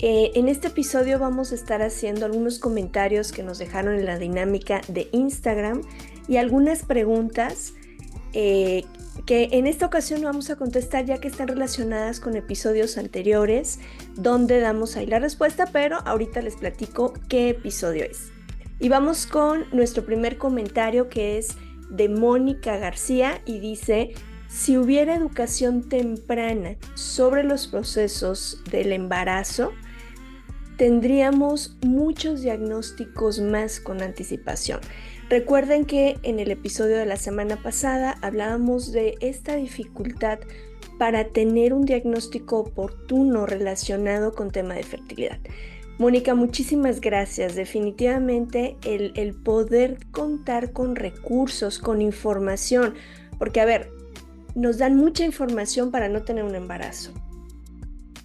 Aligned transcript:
eh, 0.00 0.30
en 0.36 0.48
este 0.48 0.68
episodio 0.68 1.18
vamos 1.18 1.50
a 1.50 1.56
estar 1.56 1.82
haciendo 1.82 2.24
algunos 2.24 2.60
comentarios 2.60 3.32
que 3.32 3.42
nos 3.42 3.58
dejaron 3.58 3.94
en 3.98 4.06
la 4.06 4.16
dinámica 4.16 4.80
de 4.86 5.08
Instagram 5.10 5.82
y 6.28 6.36
algunas 6.36 6.84
preguntas 6.84 7.74
eh, 8.32 8.84
que 9.26 9.48
en 9.52 9.66
esta 9.66 9.86
ocasión 9.86 10.22
vamos 10.22 10.50
a 10.50 10.56
contestar 10.56 11.04
ya 11.04 11.18
que 11.18 11.26
están 11.26 11.48
relacionadas 11.48 12.20
con 12.20 12.36
episodios 12.36 12.96
anteriores 12.96 13.80
donde 14.14 14.60
damos 14.60 14.96
ahí 14.96 15.06
la 15.06 15.18
respuesta, 15.18 15.66
pero 15.72 15.98
ahorita 16.04 16.42
les 16.42 16.54
platico 16.54 17.14
qué 17.28 17.48
episodio 17.48 18.04
es. 18.04 18.30
Y 18.78 18.88
vamos 18.88 19.26
con 19.26 19.64
nuestro 19.72 20.06
primer 20.06 20.38
comentario 20.38 21.08
que 21.08 21.38
es 21.38 21.56
de 21.90 22.08
Mónica 22.08 22.76
García 22.76 23.42
y 23.44 23.58
dice, 23.58 24.12
si 24.48 24.78
hubiera 24.78 25.16
educación 25.16 25.88
temprana 25.88 26.76
sobre 26.94 27.42
los 27.42 27.66
procesos 27.66 28.62
del 28.70 28.92
embarazo, 28.92 29.72
tendríamos 30.78 31.76
muchos 31.84 32.40
diagnósticos 32.40 33.40
más 33.40 33.80
con 33.80 34.00
anticipación. 34.00 34.80
Recuerden 35.28 35.84
que 35.84 36.16
en 36.22 36.38
el 36.38 36.52
episodio 36.52 36.96
de 36.96 37.04
la 37.04 37.16
semana 37.16 37.60
pasada 37.62 38.16
hablábamos 38.22 38.92
de 38.92 39.16
esta 39.20 39.56
dificultad 39.56 40.38
para 40.96 41.28
tener 41.28 41.74
un 41.74 41.84
diagnóstico 41.84 42.60
oportuno 42.60 43.44
relacionado 43.44 44.32
con 44.32 44.50
tema 44.50 44.74
de 44.74 44.84
fertilidad. 44.84 45.38
Mónica, 45.98 46.36
muchísimas 46.36 47.00
gracias. 47.00 47.56
Definitivamente 47.56 48.76
el, 48.84 49.12
el, 49.16 49.34
poder 49.34 49.98
contar 50.12 50.72
con 50.72 50.94
recursos, 50.94 51.80
con 51.80 52.00
información, 52.00 52.94
porque 53.36 53.60
a 53.60 53.64
ver, 53.64 53.90
nos 54.54 54.78
dan 54.78 54.94
mucha 54.94 55.24
información 55.24 55.90
para 55.90 56.08
no 56.08 56.22
tener 56.22 56.44
un 56.44 56.54
embarazo. 56.54 57.12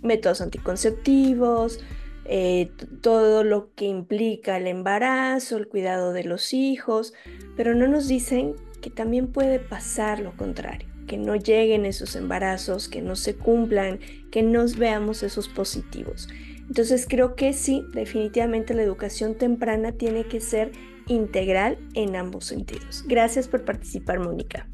Métodos 0.04 0.40
anticonceptivos, 0.42 1.80
eh, 2.26 2.72
todo 3.02 3.44
lo 3.44 3.74
que 3.76 3.86
implica 3.86 4.58
el 4.58 4.68
embarazo, 4.68 5.58
el 5.58 5.68
cuidado 5.68 6.14
de 6.14 6.24
los 6.24 6.54
hijos, 6.54 7.14
pero 7.58 7.76
no 7.76 7.88
nos 7.88 8.08
dicen 8.08 8.56
que 8.82 8.90
también 8.90 9.28
puede 9.28 9.60
pasar 9.60 10.20
lo 10.20 10.36
contrario, 10.36 10.88
que 11.08 11.18
no 11.18 11.36
lleguen 11.36 11.86
esos 11.86 12.16
embarazos, 12.16 12.88
que 12.88 13.02
no 13.02 13.16
se 13.16 13.36
cumplan, 13.36 14.00
que 14.32 14.44
nos 14.44 14.78
veamos 14.78 15.24
esos 15.24 15.50
positivos. 15.50 16.28
Entonces 16.68 17.06
creo 17.10 17.36
que 17.36 17.54
sí, 17.54 17.84
definitivamente 17.94 18.74
la 18.74 18.84
educación 18.84 19.36
temprana 19.36 19.92
tiene 19.92 20.26
que 20.26 20.40
ser 20.40 20.72
integral 21.08 21.78
en 21.94 22.16
ambos 22.16 22.46
sentidos. 22.46 23.04
Gracias 23.08 23.48
por 23.48 23.66
participar, 23.66 24.20
Mónica. 24.20 24.68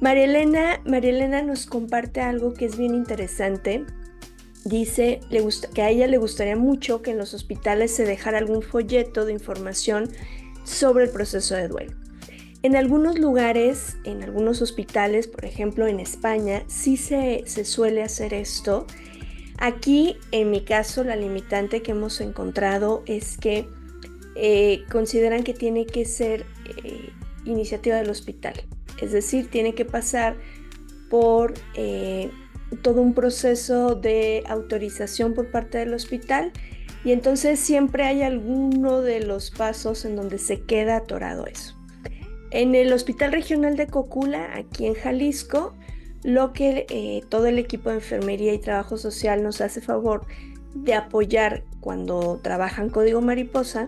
María 0.00 0.24
Elena, 0.24 0.80
María 0.86 1.10
Elena 1.10 1.42
nos 1.42 1.66
comparte 1.66 2.20
algo 2.20 2.54
que 2.54 2.66
es 2.66 2.78
bien 2.78 2.94
interesante 2.94 3.84
dice 4.68 5.20
que 5.74 5.82
a 5.82 5.90
ella 5.90 6.06
le 6.06 6.18
gustaría 6.18 6.56
mucho 6.56 7.02
que 7.02 7.12
en 7.12 7.18
los 7.18 7.34
hospitales 7.34 7.94
se 7.94 8.04
dejara 8.04 8.38
algún 8.38 8.62
folleto 8.62 9.24
de 9.24 9.32
información 9.32 10.10
sobre 10.64 11.04
el 11.04 11.10
proceso 11.10 11.54
de 11.54 11.68
duelo. 11.68 11.92
En 12.62 12.74
algunos 12.74 13.18
lugares, 13.18 13.96
en 14.04 14.22
algunos 14.22 14.62
hospitales, 14.62 15.28
por 15.28 15.44
ejemplo 15.44 15.86
en 15.86 16.00
España, 16.00 16.64
sí 16.66 16.96
se, 16.96 17.44
suele 17.64 18.02
hacer 18.02 18.34
esto. 18.34 18.86
Aquí, 19.58 20.16
en 20.32 20.50
mi 20.50 20.62
caso, 20.62 21.04
la 21.04 21.14
limitante 21.14 21.82
que 21.82 21.92
hemos 21.92 22.20
encontrado 22.20 23.04
es 23.06 23.38
que 23.38 23.68
eh, 24.34 24.84
consideran 24.90 25.44
que 25.44 25.54
tiene 25.54 25.86
que 25.86 26.04
ser 26.04 26.46
eh, 26.84 27.10
iniciativa 27.44 27.96
del 27.96 28.10
hospital. 28.10 28.54
Es 29.00 29.12
decir, 29.12 29.48
tiene 29.48 29.74
que 29.74 29.84
pasar 29.84 30.36
por 31.08 31.54
eh, 31.74 32.30
todo 32.82 33.00
un 33.00 33.14
proceso 33.14 33.94
de 33.94 34.44
autorización 34.48 35.34
por 35.34 35.50
parte 35.50 35.78
del 35.78 35.94
hospital 35.94 36.52
y 37.04 37.12
entonces 37.12 37.58
siempre 37.60 38.04
hay 38.04 38.22
alguno 38.22 39.00
de 39.00 39.20
los 39.20 39.50
pasos 39.50 40.04
en 40.04 40.16
donde 40.16 40.38
se 40.38 40.62
queda 40.62 40.96
atorado 40.96 41.46
eso. 41.46 41.74
En 42.50 42.74
el 42.74 42.92
Hospital 42.92 43.32
Regional 43.32 43.76
de 43.76 43.86
Cocula, 43.86 44.50
aquí 44.54 44.86
en 44.86 44.94
Jalisco, 44.94 45.74
lo 46.24 46.52
que 46.52 46.86
eh, 46.88 47.22
todo 47.28 47.46
el 47.46 47.58
equipo 47.58 47.90
de 47.90 47.96
enfermería 47.96 48.52
y 48.52 48.58
trabajo 48.58 48.96
social 48.96 49.42
nos 49.42 49.60
hace 49.60 49.80
favor 49.80 50.26
de 50.74 50.94
apoyar 50.94 51.64
cuando 51.80 52.40
trabajan 52.42 52.90
código 52.90 53.20
mariposa 53.20 53.86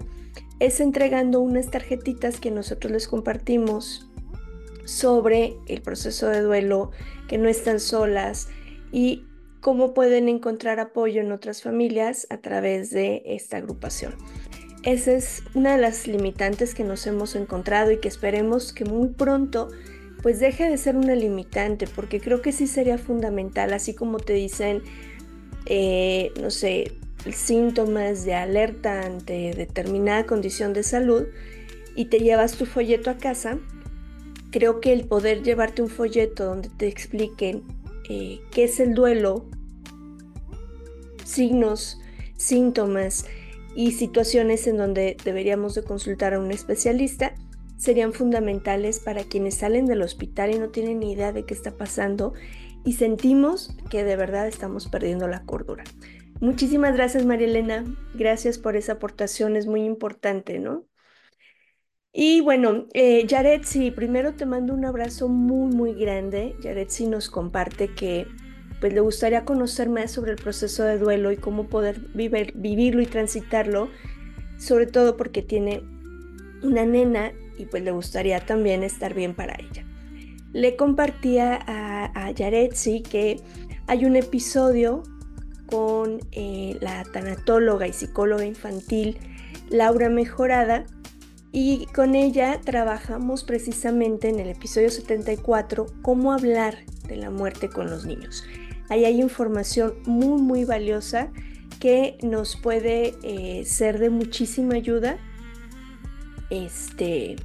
es 0.60 0.80
entregando 0.80 1.41
unas 1.41 1.70
tarjetitas 1.70 2.38
que 2.38 2.50
nosotros 2.50 2.92
les 2.92 3.08
compartimos 3.08 4.10
sobre 4.84 5.56
el 5.66 5.80
proceso 5.82 6.28
de 6.28 6.42
duelo, 6.42 6.91
que 7.28 7.38
no 7.38 7.48
están 7.48 7.80
solas, 7.80 8.48
y 8.93 9.25
cómo 9.61 9.95
pueden 9.95 10.28
encontrar 10.28 10.81
apoyo 10.81 11.21
en 11.21 11.33
otras 11.33 11.62
familias 11.62 12.27
a 12.31 12.39
través 12.39 12.91
de 12.91 13.23
esta 13.27 13.59
agrupación. 13.59 14.15
Esa 14.83 15.12
es 15.12 15.43
una 15.55 15.77
de 15.77 15.83
las 15.83 16.06
limitantes 16.06 16.75
que 16.75 16.84
nos 16.84 17.06
hemos 17.06 17.37
encontrado 17.37 17.91
y 17.91 17.99
que 17.99 18.09
esperemos 18.09 18.73
que 18.73 18.87
muy 18.87 19.09
pronto 19.09 19.69
pues 20.23 20.41
deje 20.41 20.69
de 20.69 20.77
ser 20.77 20.97
una 20.97 21.15
limitante, 21.15 21.87
porque 21.87 22.21
creo 22.21 22.43
que 22.43 22.53
sí 22.53 22.67
sería 22.67 22.99
fundamental, 22.99 23.73
así 23.73 23.95
como 23.95 24.19
te 24.19 24.34
dicen, 24.34 24.83
eh, 25.67 26.33
no 26.41 26.51
sé, 26.51 26.93
síntomas 27.33 28.25
de 28.25 28.34
alerta 28.34 29.03
ante 29.03 29.55
determinada 29.55 30.27
condición 30.27 30.72
de 30.72 30.83
salud 30.83 31.27
y 31.97 32.07
te 32.07 32.19
llevas 32.19 32.57
tu 32.57 32.67
folleto 32.67 33.11
a 33.11 33.17
casa, 33.17 33.59
creo 34.51 34.81
que 34.81 34.93
el 34.93 35.05
poder 35.07 35.43
llevarte 35.43 35.83
un 35.83 35.89
folleto 35.89 36.47
donde 36.47 36.69
te 36.71 36.87
expliquen 36.87 37.62
eh, 38.10 38.41
qué 38.50 38.65
es 38.65 38.81
el 38.81 38.94
duelo, 38.94 39.48
signos, 41.25 42.00
síntomas 42.37 43.25
y 43.76 43.93
situaciones 43.93 44.66
en 44.66 44.78
donde 44.78 45.16
deberíamos 45.25 45.76
de 45.76 45.84
consultar 45.84 46.34
a 46.34 46.41
un 46.41 46.50
especialista 46.50 47.34
serían 47.76 48.12
fundamentales 48.12 48.98
para 48.98 49.22
quienes 49.22 49.54
salen 49.54 49.87
del 49.87 50.03
hospital 50.03 50.53
y 50.53 50.59
no 50.59 50.71
tienen 50.71 50.98
ni 50.98 51.12
idea 51.12 51.32
de 51.32 51.47
qué 51.47 51.54
está 51.54 51.76
pasando 51.76 52.34
y 52.84 52.94
sentimos 52.94 53.76
que 53.91 54.03
de 54.03 54.16
verdad 54.16 54.48
estamos 54.48 54.88
perdiendo 54.88 55.28
la 55.28 55.44
cordura. 55.44 55.84
Muchísimas 56.41 56.94
gracias 56.94 57.25
María 57.25 57.47
Elena, 57.47 57.84
gracias 58.15 58.59
por 58.59 58.75
esa 58.75 58.94
aportación, 58.94 59.54
es 59.54 59.69
muy 59.69 59.84
importante, 59.84 60.59
¿no? 60.59 60.84
Y 62.12 62.41
bueno, 62.41 62.87
eh, 62.93 63.25
Yaretsi, 63.26 63.93
primero 63.93 64.34
te 64.34 64.44
mando 64.44 64.75
un 64.75 64.84
abrazo 64.84 65.28
muy, 65.28 65.75
muy 65.75 65.94
grande. 65.94 66.56
Yaretsi 66.60 67.06
nos 67.06 67.31
comparte 67.31 67.94
que 67.94 68.26
pues 68.81 68.93
le 68.93 69.00
gustaría 69.00 69.44
conocer 69.44 69.88
más 69.88 70.10
sobre 70.10 70.32
el 70.32 70.38
proceso 70.38 70.84
de 70.84 70.98
duelo 70.98 71.31
y 71.31 71.37
cómo 71.37 71.69
poder 71.69 72.00
vivirlo 72.15 73.03
y 73.03 73.06
transitarlo, 73.06 73.91
sobre 74.59 74.87
todo 74.87 75.16
porque 75.16 75.43
tiene 75.43 75.82
una 76.62 76.84
nena 76.87 77.32
y 77.59 77.66
pues 77.66 77.82
le 77.82 77.91
gustaría 77.91 78.41
también 78.41 78.82
estar 78.82 79.15
bien 79.15 79.34
para 79.34 79.54
ella. 79.54 79.84
Le 80.53 80.77
compartía 80.77 81.60
a, 81.66 82.27
a 82.27 82.31
Yaretsi 82.31 83.03
que 83.03 83.41
hay 83.87 84.04
un 84.04 84.16
episodio 84.16 85.03
con 85.66 86.21
eh, 86.32 86.77
la 86.81 87.04
tanatóloga 87.04 87.87
y 87.87 87.92
psicóloga 87.92 88.44
infantil 88.44 89.19
Laura 89.69 90.09
Mejorada, 90.09 90.84
y 91.53 91.87
con 91.87 92.15
ella 92.15 92.60
trabajamos 92.60 93.45
precisamente 93.45 94.28
en 94.28 94.39
el 94.39 94.48
episodio 94.48 94.91
74 94.91 95.86
cómo 96.03 96.33
hablar 96.33 96.78
de 97.09 97.16
la 97.16 97.30
muerte 97.30 97.69
con 97.69 97.91
los 97.91 98.04
niños. 98.04 98.45
Ahí 98.89 99.04
hay 99.04 99.21
información 99.21 99.95
muy 100.07 100.41
muy 100.41 100.65
valiosa 100.65 101.30
que 101.80 102.19
nos 102.22 102.57
puede 102.57 103.15
eh, 103.22 103.65
ser 103.65 103.98
de 103.98 104.10
muchísima 104.10 104.74
ayuda 104.74 105.19
este, 106.51 107.36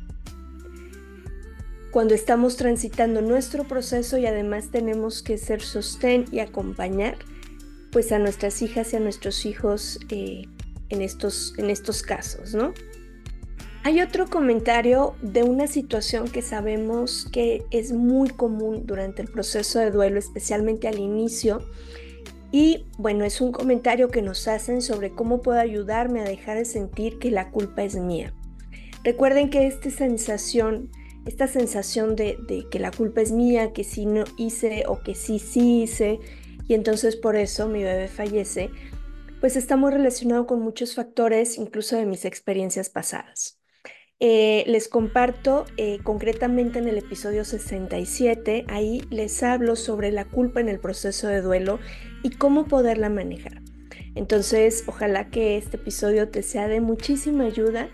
cuando 1.91 2.13
estamos 2.13 2.57
transitando 2.57 3.21
nuestro 3.21 3.63
proceso 3.63 4.17
y 4.17 4.25
además 4.25 4.69
tenemos 4.71 5.23
que 5.23 5.37
ser 5.37 5.61
sostén 5.61 6.25
y 6.31 6.39
acompañar 6.39 7.17
pues 7.91 8.11
a 8.11 8.19
nuestras 8.19 8.61
hijas 8.61 8.91
y 8.91 8.97
a 8.97 8.99
nuestros 8.99 9.45
hijos 9.45 9.99
eh, 10.09 10.43
en, 10.89 11.01
estos, 11.01 11.53
en 11.57 11.69
estos 11.69 12.01
casos, 12.01 12.53
¿no? 12.53 12.73
Hay 13.85 14.01
otro 14.01 14.25
comentario 14.25 15.13
de 15.21 15.43
una 15.43 15.67
situación 15.67 16.27
que 16.27 16.41
sabemos 16.41 17.29
que 17.31 17.67
es 17.69 17.91
muy 17.91 18.29
común 18.29 18.87
durante 18.87 19.21
el 19.21 19.27
proceso 19.27 19.77
de 19.77 19.91
duelo, 19.91 20.17
especialmente 20.17 20.87
al 20.87 20.97
inicio. 20.97 21.59
Y 22.51 22.87
bueno, 22.97 23.25
es 23.25 23.41
un 23.41 23.51
comentario 23.51 24.07
que 24.09 24.23
nos 24.23 24.47
hacen 24.47 24.81
sobre 24.81 25.11
cómo 25.11 25.43
puedo 25.43 25.59
ayudarme 25.59 26.21
a 26.21 26.23
dejar 26.23 26.57
de 26.57 26.65
sentir 26.65 27.19
que 27.19 27.29
la 27.29 27.51
culpa 27.51 27.83
es 27.83 27.95
mía. 27.95 28.33
Recuerden 29.03 29.51
que 29.51 29.67
esta 29.67 29.91
sensación, 29.91 30.89
esta 31.27 31.45
sensación 31.45 32.15
de, 32.15 32.65
que 32.71 32.79
la 32.79 32.89
culpa 32.89 33.21
es 33.21 33.31
mía, 33.31 33.71
que 33.71 33.83
sí 33.83 34.07
no 34.07 34.23
hice 34.35 34.85
o 34.87 35.01
que 35.01 35.13
sí 35.13 35.37
sí 35.37 35.83
hice, 35.83 36.19
y 36.67 36.73
entonces 36.73 37.15
por 37.15 37.35
eso 37.35 37.67
mi 37.67 37.83
bebé 37.83 38.07
fallece, 38.07 38.71
pues 39.41 39.55
está 39.55 39.77
muy 39.77 39.91
relacionado 39.91 40.47
con 40.47 40.59
muchos 40.63 40.95
factores, 40.95 41.59
incluso 41.59 41.95
de 41.95 42.07
mis 42.07 42.25
experiencias 42.25 42.89
pasadas. 42.89 43.59
Eh, 44.21 44.63
les 44.67 44.87
comparto 44.87 45.65
eh, 45.75 45.99
concretamente 46.01 46.79
en 46.79 46.87
el 46.87 46.97
episodio 46.97 47.43
67, 47.43 48.63
ahí 48.69 49.01
les 49.09 49.43
hablo 49.43 49.75
sobre 49.75 50.09
la 50.13 50.23
culpa 50.23 50.61
en 50.61 50.69
el 50.69 50.79
proceso 50.79 51.27
de 51.27 51.41
duelo 51.41 51.79
y 52.23 52.29
cómo 52.29 52.65
poderla 52.65 53.09
manejar. 53.09 53.61
Entonces, 54.15 54.85
ojalá 54.87 55.29
que 55.29 55.57
este 55.57 55.75
episodio 55.75 56.29
te 56.29 56.43
sea 56.43 56.69
de 56.69 56.79
muchísima 56.79 57.43
ayuda. 57.43 57.89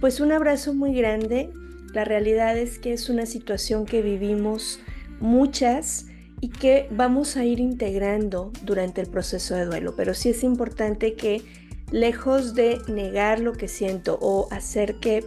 Pues 0.00 0.18
un 0.18 0.32
abrazo 0.32 0.74
muy 0.74 0.92
grande. 0.92 1.50
La 1.94 2.04
realidad 2.04 2.58
es 2.58 2.80
que 2.80 2.92
es 2.92 3.08
una 3.08 3.24
situación 3.24 3.86
que 3.86 4.02
vivimos 4.02 4.80
muchas 5.20 6.06
y 6.40 6.48
que 6.48 6.88
vamos 6.90 7.36
a 7.36 7.44
ir 7.44 7.60
integrando 7.60 8.50
durante 8.64 9.00
el 9.02 9.08
proceso 9.08 9.54
de 9.54 9.66
duelo, 9.66 9.94
pero 9.94 10.14
sí 10.14 10.30
es 10.30 10.42
importante 10.42 11.14
que 11.14 11.42
lejos 11.92 12.54
de 12.54 12.78
negar 12.88 13.38
lo 13.38 13.52
que 13.52 13.68
siento 13.68 14.18
o 14.20 14.48
hacer 14.50 14.96
que 14.96 15.24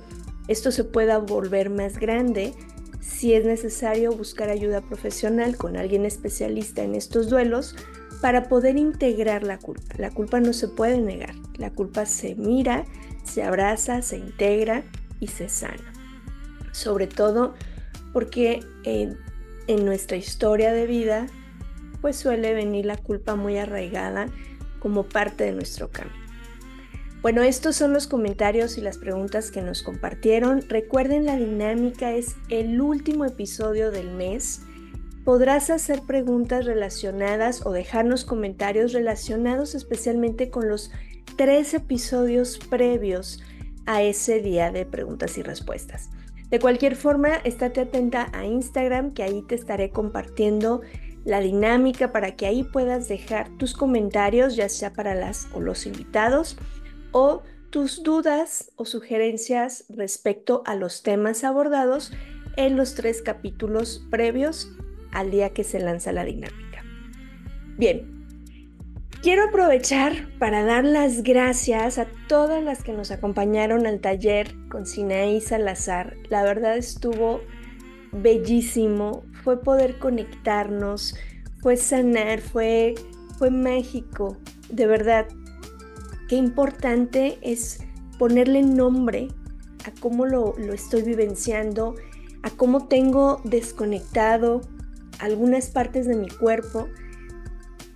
esto 0.47 0.71
se 0.71 0.83
pueda 0.83 1.17
volver 1.19 1.69
más 1.69 1.97
grande, 1.97 2.53
si 2.99 3.33
es 3.33 3.45
necesario 3.45 4.11
buscar 4.11 4.49
ayuda 4.49 4.81
profesional 4.81 5.57
con 5.57 5.77
alguien 5.77 6.05
especialista 6.05 6.83
en 6.83 6.95
estos 6.95 7.29
duelos 7.29 7.75
para 8.21 8.47
poder 8.47 8.77
integrar 8.77 9.43
la 9.43 9.59
culpa. 9.59 9.95
La 9.97 10.09
culpa 10.09 10.39
no 10.39 10.53
se 10.53 10.69
puede 10.69 10.99
negar, 10.99 11.35
la 11.57 11.71
culpa 11.71 12.05
se 12.05 12.35
mira, 12.35 12.85
se 13.23 13.43
abraza, 13.43 14.01
se 14.01 14.17
integra 14.17 14.83
y 15.19 15.27
se 15.27 15.49
sana. 15.49 15.93
Sobre 16.71 17.07
todo 17.07 17.53
porque 18.13 18.61
en, 18.83 19.17
en 19.67 19.85
nuestra 19.85 20.17
historia 20.17 20.71
de 20.71 20.87
vida 20.87 21.27
pues 22.01 22.17
suele 22.17 22.53
venir 22.53 22.85
la 22.85 22.97
culpa 22.97 23.35
muy 23.35 23.57
arraigada 23.57 24.27
como 24.79 25.03
parte 25.03 25.45
de 25.45 25.53
nuestro 25.53 25.89
camino. 25.89 26.22
Bueno, 27.23 27.41
estos 27.41 27.77
son 27.77 27.93
los 27.93 28.07
comentarios 28.07 28.77
y 28.77 28.81
las 28.81 28.97
preguntas 28.97 29.49
que 29.49 29.61
nos 29.61 29.81
compartieron. 29.81 30.61
Recuerden, 30.67 31.25
la 31.25 31.37
dinámica 31.37 32.11
es 32.11 32.35
el 32.49 32.81
último 32.81 33.23
episodio 33.23 33.91
del 33.91 34.11
mes. 34.11 34.63
Podrás 35.23 35.69
hacer 35.69 36.01
preguntas 36.01 36.65
relacionadas 36.65 37.65
o 37.65 37.71
dejarnos 37.71 38.25
comentarios 38.25 38.91
relacionados 38.91 39.73
especialmente 39.73 40.49
con 40.49 40.67
los 40.67 40.91
tres 41.37 41.73
episodios 41.73 42.59
previos 42.69 43.41
a 43.85 44.01
ese 44.01 44.41
día 44.41 44.73
de 44.73 44.85
preguntas 44.85 45.37
y 45.37 45.43
respuestas. 45.43 46.09
De 46.49 46.59
cualquier 46.59 46.97
forma, 46.97 47.35
estate 47.45 47.79
atenta 47.79 48.31
a 48.33 48.45
Instagram, 48.45 49.13
que 49.13 49.23
ahí 49.23 49.43
te 49.43 49.55
estaré 49.55 49.91
compartiendo 49.91 50.81
la 51.23 51.39
dinámica 51.39 52.11
para 52.11 52.35
que 52.35 52.47
ahí 52.47 52.65
puedas 52.65 53.07
dejar 53.07 53.47
tus 53.57 53.73
comentarios, 53.73 54.57
ya 54.57 54.67
sea 54.67 54.91
para 54.91 55.15
las 55.15 55.47
o 55.53 55.61
los 55.61 55.85
invitados 55.85 56.57
o 57.13 57.43
tus 57.69 58.03
dudas 58.03 58.71
o 58.75 58.85
sugerencias 58.85 59.85
respecto 59.89 60.61
a 60.65 60.75
los 60.75 61.01
temas 61.01 61.43
abordados 61.43 62.11
en 62.57 62.75
los 62.75 62.93
tres 62.93 63.21
capítulos 63.21 64.05
previos 64.11 64.69
al 65.11 65.31
día 65.31 65.53
que 65.53 65.63
se 65.63 65.79
lanza 65.79 66.11
la 66.11 66.23
dinámica. 66.25 66.83
Bien, 67.77 68.27
quiero 69.21 69.45
aprovechar 69.45 70.29
para 70.37 70.63
dar 70.63 70.83
las 70.83 71.23
gracias 71.23 71.97
a 71.97 72.05
todas 72.27 72.63
las 72.63 72.83
que 72.83 72.93
nos 72.93 73.09
acompañaron 73.09 73.87
al 73.87 74.01
taller 74.01 74.53
con 74.69 74.85
Sinaí 74.85 75.41
Salazar. 75.41 76.15
La 76.29 76.43
verdad 76.43 76.77
estuvo 76.77 77.41
bellísimo, 78.11 79.23
fue 79.43 79.61
poder 79.61 79.97
conectarnos, 79.97 81.15
fue 81.61 81.77
sanar, 81.77 82.41
fue, 82.41 82.93
fue 83.39 83.49
mágico, 83.49 84.37
de 84.69 84.85
verdad 84.85 85.27
qué 86.33 86.37
importante 86.37 87.37
es 87.43 87.77
ponerle 88.17 88.63
nombre 88.63 89.27
a 89.85 89.91
cómo 89.99 90.25
lo, 90.25 90.57
estoy 90.73 91.03
vivenciando, 91.03 91.93
a 92.41 92.49
cómo 92.49 92.87
tengo 92.87 93.39
desconectado 93.43 94.61
algunas 95.19 95.69
partes 95.69 96.07
de 96.07 96.15
mi 96.15 96.29
cuerpo 96.29 96.87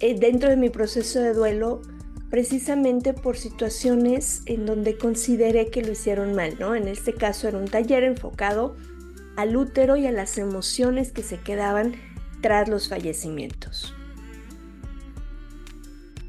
eh, 0.01 0.19
dentro 0.19 0.51
de 0.51 0.55
mi 0.55 0.69
proceso 0.69 1.19
de 1.19 1.33
duelo 1.33 1.81
precisamente 2.29 3.15
por 3.15 3.37
situaciones 3.37 4.43
en 4.45 4.67
donde 4.67 4.99
consideré 4.99 5.71
que 5.71 5.81
lo 5.81 5.93
hicieron 5.93 6.35
mal, 6.35 6.57
¿no? 6.59 6.75
En 6.75 6.87
este 6.87 7.13
caso 7.13 7.47
era 7.47 7.57
un 7.57 7.67
taller 7.67 8.03
enfocado 8.03 8.75
al 9.35 9.57
útero 9.57 9.97
y 9.97 10.05
a 10.05 10.11
las 10.11 10.37
emociones 10.37 11.11
que 11.11 11.23
se 11.23 11.39
quedaban 11.39 11.95
tras 12.43 12.69
los 12.69 12.87
fallecimientos. 12.87 13.96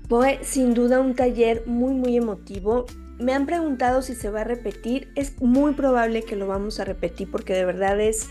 Fue 0.08 0.38
sin 0.42 0.72
duda 0.72 1.00
un 1.00 1.14
taller 1.14 1.64
muy 1.66 1.92
muy 1.92 2.16
emotivo. 2.16 2.86
Me 3.18 3.34
han 3.34 3.44
preguntado 3.44 4.00
si 4.00 4.14
se 4.14 4.30
va 4.30 4.40
a 4.40 4.44
repetir. 4.44 5.12
Es 5.16 5.40
muy 5.42 5.74
probable 5.74 6.22
que 6.22 6.36
lo 6.36 6.46
vamos 6.46 6.80
a 6.80 6.84
repetir 6.84 7.30
porque 7.30 7.52
de 7.52 7.66
verdad 7.66 8.00
es 8.00 8.28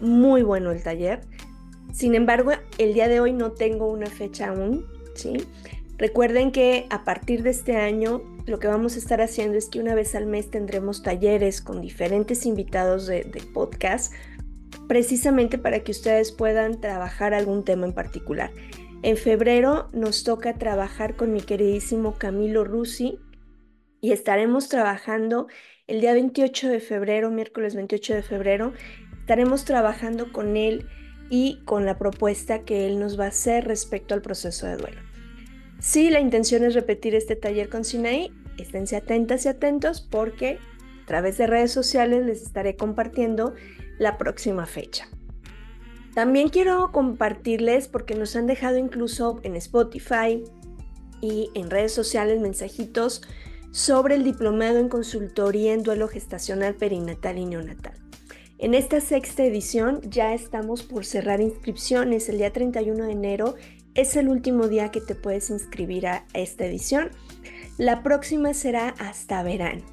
muy 0.00 0.42
bueno 0.42 0.70
el 0.70 0.82
taller. 0.82 1.22
Sin 1.92 2.14
embargo, 2.14 2.52
el 2.78 2.94
día 2.94 3.08
de 3.08 3.20
hoy 3.20 3.32
no 3.32 3.52
tengo 3.52 3.90
una 3.90 4.06
fecha 4.06 4.48
aún, 4.48 4.86
¿sí? 5.14 5.44
Recuerden 5.98 6.52
que 6.52 6.86
a 6.90 7.04
partir 7.04 7.42
de 7.42 7.50
este 7.50 7.76
año 7.76 8.22
lo 8.46 8.58
que 8.58 8.68
vamos 8.68 8.94
a 8.94 8.98
estar 8.98 9.20
haciendo 9.20 9.56
es 9.56 9.66
que 9.68 9.80
una 9.80 9.94
vez 9.94 10.14
al 10.14 10.26
mes 10.26 10.50
tendremos 10.50 11.02
talleres 11.02 11.60
con 11.60 11.80
diferentes 11.80 12.46
invitados 12.46 13.06
de, 13.06 13.24
de 13.24 13.40
podcast, 13.40 14.12
precisamente 14.86 15.58
para 15.58 15.80
que 15.80 15.90
ustedes 15.90 16.30
puedan 16.30 16.80
trabajar 16.80 17.34
algún 17.34 17.64
tema 17.64 17.86
en 17.86 17.94
particular. 17.94 18.50
En 19.02 19.16
febrero 19.16 19.88
nos 19.92 20.24
toca 20.24 20.54
trabajar 20.54 21.16
con 21.16 21.32
mi 21.32 21.40
queridísimo 21.40 22.14
Camilo 22.18 22.64
Rusi 22.64 23.18
y 24.00 24.12
estaremos 24.12 24.68
trabajando 24.68 25.48
el 25.86 26.00
día 26.00 26.14
28 26.14 26.68
de 26.68 26.80
febrero, 26.80 27.30
miércoles 27.30 27.76
28 27.76 28.14
de 28.14 28.22
febrero, 28.22 28.72
estaremos 29.20 29.64
trabajando 29.64 30.32
con 30.32 30.56
él 30.56 30.86
y 31.30 31.60
con 31.64 31.84
la 31.84 31.98
propuesta 31.98 32.64
que 32.64 32.86
él 32.86 32.98
nos 32.98 33.18
va 33.18 33.26
a 33.26 33.28
hacer 33.28 33.64
respecto 33.64 34.14
al 34.14 34.22
proceso 34.22 34.66
de 34.66 34.76
duelo. 34.76 35.00
Si 35.78 36.10
la 36.10 36.20
intención 36.20 36.64
es 36.64 36.74
repetir 36.74 37.14
este 37.14 37.36
taller 37.36 37.68
con 37.68 37.84
Sinaí, 37.84 38.32
esténse 38.58 38.96
atentas 38.96 39.44
y 39.44 39.48
atentos 39.48 40.00
porque 40.00 40.58
a 41.02 41.06
través 41.06 41.38
de 41.38 41.46
redes 41.46 41.70
sociales 41.70 42.24
les 42.24 42.42
estaré 42.42 42.76
compartiendo 42.76 43.54
la 43.98 44.18
próxima 44.18 44.66
fecha. 44.66 45.08
También 46.16 46.48
quiero 46.48 46.92
compartirles, 46.92 47.88
porque 47.88 48.14
nos 48.14 48.36
han 48.36 48.46
dejado 48.46 48.78
incluso 48.78 49.38
en 49.42 49.54
Spotify 49.54 50.42
y 51.20 51.50
en 51.52 51.68
redes 51.68 51.92
sociales 51.92 52.40
mensajitos 52.40 53.20
sobre 53.70 54.14
el 54.14 54.24
diplomado 54.24 54.78
en 54.78 54.88
consultoría 54.88 55.74
en 55.74 55.82
duelo 55.82 56.08
gestacional 56.08 56.74
perinatal 56.74 57.36
y 57.36 57.44
neonatal. 57.44 57.92
En 58.56 58.72
esta 58.72 59.02
sexta 59.02 59.44
edición 59.44 60.00
ya 60.08 60.32
estamos 60.32 60.84
por 60.84 61.04
cerrar 61.04 61.42
inscripciones. 61.42 62.30
El 62.30 62.38
día 62.38 62.50
31 62.50 63.04
de 63.04 63.12
enero 63.12 63.54
es 63.92 64.16
el 64.16 64.30
último 64.30 64.68
día 64.68 64.90
que 64.90 65.02
te 65.02 65.16
puedes 65.16 65.50
inscribir 65.50 66.06
a 66.06 66.24
esta 66.32 66.64
edición. 66.64 67.10
La 67.76 68.02
próxima 68.02 68.54
será 68.54 68.94
hasta 68.98 69.42
verano. 69.42 69.84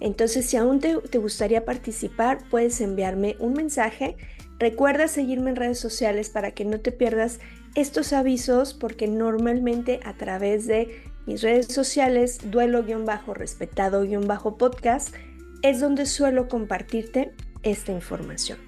Entonces, 0.00 0.46
si 0.46 0.56
aún 0.56 0.80
te, 0.80 0.96
te 0.96 1.18
gustaría 1.18 1.66
participar, 1.66 2.38
puedes 2.50 2.80
enviarme 2.80 3.36
un 3.40 3.52
mensaje 3.52 4.16
Recuerda 4.58 5.08
seguirme 5.08 5.50
en 5.50 5.56
redes 5.56 5.78
sociales 5.78 6.30
para 6.30 6.52
que 6.52 6.64
no 6.64 6.80
te 6.80 6.92
pierdas 6.92 7.40
estos 7.74 8.14
avisos 8.14 8.72
porque 8.72 9.06
normalmente 9.06 10.00
a 10.04 10.14
través 10.14 10.66
de 10.66 11.02
mis 11.26 11.42
redes 11.42 11.66
sociales, 11.66 12.38
duelo-respetado-podcast, 12.50 15.14
es 15.62 15.80
donde 15.80 16.06
suelo 16.06 16.48
compartirte 16.48 17.32
esta 17.62 17.92
información. 17.92 18.58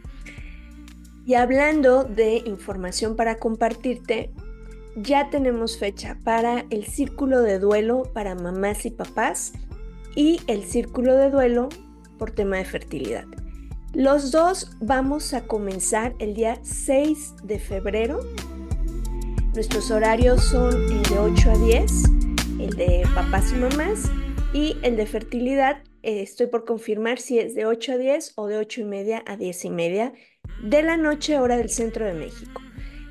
Y 1.25 1.33
hablando 1.35 2.04
de 2.04 2.37
información 2.38 3.16
para 3.16 3.37
compartirte, 3.37 4.30
ya 4.97 5.30
tenemos 5.30 5.78
fecha 5.78 6.18
para 6.25 6.66
el 6.71 6.87
círculo 6.87 7.42
de 7.42 7.59
duelo 7.59 8.04
para 8.12 8.35
mamás 8.35 8.85
y 8.85 8.90
papás 8.90 9.52
y 10.16 10.40
el 10.49 10.64
círculo 10.64 11.14
de 11.14 11.30
duelo 11.30 11.68
por 12.18 12.33
tema 12.33 12.57
de 12.57 12.64
fertilidad. 12.64 13.26
Los 13.95 14.33
dos 14.33 14.71
vamos 14.80 15.33
a 15.33 15.47
comenzar 15.47 16.14
el 16.18 16.35
día 16.35 16.59
6 16.62 17.37
de 17.42 17.59
febrero. 17.59 18.21
Nuestros 19.54 19.90
horarios 19.90 20.45
son 20.45 20.75
el 20.75 21.02
de 21.04 21.18
8 21.18 21.50
a 21.50 21.59
10, 21.59 21.92
el 22.61 22.71
de 22.76 23.02
papás 23.14 23.50
y 23.50 23.54
mamás, 23.54 24.11
y 24.52 24.76
el 24.83 24.97
de 24.97 25.07
fertilidad. 25.07 25.83
Eh, 26.02 26.21
estoy 26.21 26.49
por 26.49 26.66
confirmar 26.66 27.18
si 27.18 27.38
es 27.38 27.54
de 27.54 27.64
8 27.64 27.92
a 27.92 27.97
10 27.97 28.35
o 28.37 28.47
de 28.47 28.59
8 28.59 28.83
y 28.83 28.85
media 28.85 29.25
a 29.26 29.38
10 29.38 29.64
y 29.64 29.71
media 29.71 30.12
de 30.62 30.83
la 30.83 30.99
noche, 30.99 31.38
hora 31.38 31.57
del 31.57 31.71
centro 31.71 32.04
de 32.04 32.12
México. 32.12 32.61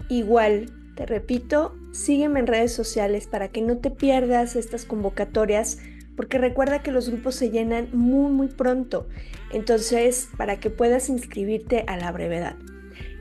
Igual, 0.09 0.71
te 0.95 1.07
repito, 1.07 1.75
sígueme 1.91 2.39
en 2.39 2.47
redes 2.47 2.71
sociales 2.71 3.25
para 3.25 3.49
que 3.49 3.63
no 3.63 3.79
te 3.79 3.89
pierdas 3.89 4.55
estas 4.55 4.85
convocatorias, 4.85 5.79
porque 6.15 6.37
recuerda 6.37 6.83
que 6.83 6.91
los 6.91 7.09
grupos 7.09 7.33
se 7.33 7.49
llenan 7.49 7.89
muy, 7.93 8.31
muy 8.31 8.47
pronto. 8.47 9.07
Entonces, 9.51 10.29
para 10.37 10.59
que 10.59 10.69
puedas 10.69 11.09
inscribirte 11.09 11.83
a 11.87 11.97
la 11.97 12.11
brevedad. 12.11 12.55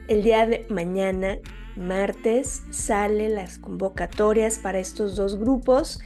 El 0.09 0.23
día 0.23 0.47
de 0.47 0.67
mañana, 0.69 1.39
martes, 1.77 2.63
salen 2.71 3.35
las 3.35 3.59
convocatorias 3.59 4.59
para 4.59 4.79
estos 4.79 5.17
dos 5.17 5.39
grupos 5.39 6.01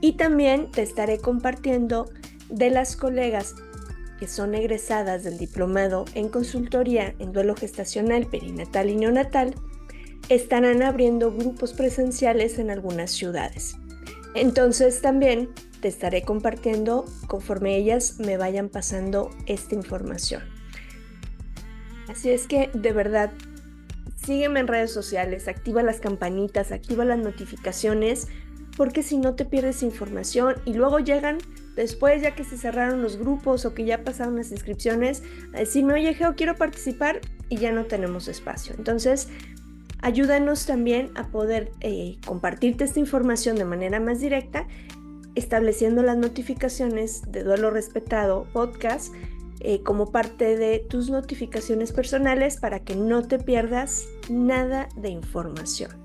y 0.00 0.12
también 0.12 0.70
te 0.70 0.82
estaré 0.82 1.18
compartiendo 1.18 2.10
de 2.48 2.70
las 2.70 2.96
colegas 2.96 3.54
que 4.18 4.28
son 4.28 4.54
egresadas 4.54 5.24
del 5.24 5.38
diplomado 5.38 6.04
en 6.14 6.28
consultoría 6.28 7.14
en 7.18 7.32
duelo 7.32 7.56
gestacional, 7.56 8.26
perinatal 8.26 8.90
y 8.90 8.96
neonatal, 8.96 9.54
estarán 10.28 10.82
abriendo 10.82 11.32
grupos 11.32 11.72
presenciales 11.72 12.58
en 12.58 12.70
algunas 12.70 13.10
ciudades. 13.10 13.76
Entonces 14.34 15.00
también 15.00 15.50
te 15.80 15.88
estaré 15.88 16.22
compartiendo 16.22 17.04
conforme 17.26 17.76
ellas 17.76 18.18
me 18.20 18.36
vayan 18.36 18.68
pasando 18.68 19.30
esta 19.46 19.74
información. 19.74 20.42
Así 22.08 22.30
es 22.30 22.46
que 22.46 22.70
de 22.74 22.92
verdad, 22.92 23.30
sígueme 24.16 24.60
en 24.60 24.68
redes 24.68 24.92
sociales, 24.92 25.48
activa 25.48 25.82
las 25.82 26.00
campanitas, 26.00 26.72
activa 26.72 27.04
las 27.04 27.18
notificaciones, 27.18 28.28
porque 28.76 29.02
si 29.02 29.18
no 29.18 29.34
te 29.34 29.44
pierdes 29.44 29.82
información 29.82 30.56
y 30.64 30.74
luego 30.74 30.98
llegan 30.98 31.38
después 31.76 32.20
ya 32.20 32.34
que 32.34 32.44
se 32.44 32.56
cerraron 32.56 33.02
los 33.02 33.16
grupos 33.16 33.64
o 33.64 33.74
que 33.74 33.84
ya 33.84 34.04
pasaron 34.04 34.36
las 34.36 34.50
inscripciones 34.50 35.22
a 35.54 35.58
decirme, 35.58 35.94
oye 35.94 36.14
Geo, 36.14 36.34
quiero 36.34 36.56
participar 36.56 37.20
y 37.48 37.56
ya 37.56 37.72
no 37.72 37.86
tenemos 37.86 38.28
espacio. 38.28 38.74
Entonces, 38.76 39.28
ayúdanos 40.02 40.66
también 40.66 41.10
a 41.16 41.28
poder 41.28 41.72
eh, 41.80 42.18
compartirte 42.26 42.84
esta 42.84 43.00
información 43.00 43.56
de 43.56 43.64
manera 43.64 44.00
más 44.00 44.20
directa 44.20 44.66
estableciendo 45.34 46.02
las 46.02 46.16
notificaciones 46.16 47.22
de 47.30 47.44
Duelo 47.44 47.70
Respetado 47.70 48.46
Podcast 48.52 49.14
eh, 49.60 49.82
como 49.82 50.10
parte 50.10 50.56
de 50.56 50.78
tus 50.88 51.10
notificaciones 51.10 51.92
personales 51.92 52.56
para 52.56 52.80
que 52.80 52.96
no 52.96 53.22
te 53.22 53.38
pierdas 53.38 54.06
nada 54.28 54.88
de 54.96 55.10
información. 55.10 55.99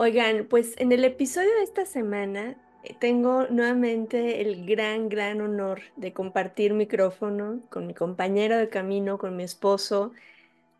Oigan, 0.00 0.46
pues 0.48 0.74
en 0.78 0.92
el 0.92 1.04
episodio 1.04 1.52
de 1.56 1.64
esta 1.64 1.84
semana 1.84 2.56
eh, 2.84 2.94
tengo 3.00 3.48
nuevamente 3.50 4.40
el 4.40 4.64
gran, 4.64 5.08
gran 5.08 5.40
honor 5.40 5.80
de 5.96 6.12
compartir 6.12 6.72
micrófono 6.72 7.62
con 7.68 7.88
mi 7.88 7.94
compañero 7.94 8.56
de 8.56 8.68
camino, 8.68 9.18
con 9.18 9.36
mi 9.36 9.42
esposo, 9.42 10.12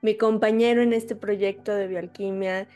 mi 0.03 0.17
compañero 0.17 0.83
en 0.83 0.93
este 0.93 1.17
proyecto 1.17 1.75
de 1.75 1.89
bioalquimia, 1.89 2.69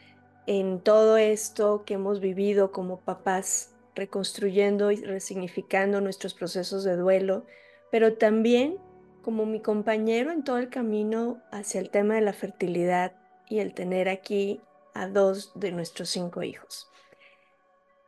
en 0.49 0.81
todo 0.81 1.17
esto 1.17 1.85
que 1.87 1.95
hemos 1.95 2.19
vivido 2.19 2.73
como 2.73 2.99
papás, 2.99 3.77
reconstruyendo 3.95 4.91
y 4.91 4.97
resignificando 4.97 6.01
nuestros 6.01 6.35
procesos 6.35 6.83
de 6.83 6.97
duelo, 6.97 7.47
pero 7.93 8.15
también 8.15 8.79
como 9.23 9.47
mi 9.47 9.61
compañero 9.61 10.33
en 10.33 10.43
todo 10.43 10.59
el 10.59 10.71
camino 10.71 11.41
hacia 11.53 11.81
el 11.81 11.91
tema 11.91 12.17
de 12.17 12.23
la 12.23 12.33
fertilidad 12.33 13.13
y 13.49 13.61
el 13.61 13.75
tener 13.75 14.09
aquí 14.09 14.61
a 14.95 15.09
dos 15.09 15.53
de 15.55 15.73
nuestros 15.73 16.09
cinco 16.11 16.43
hijos. 16.43 16.89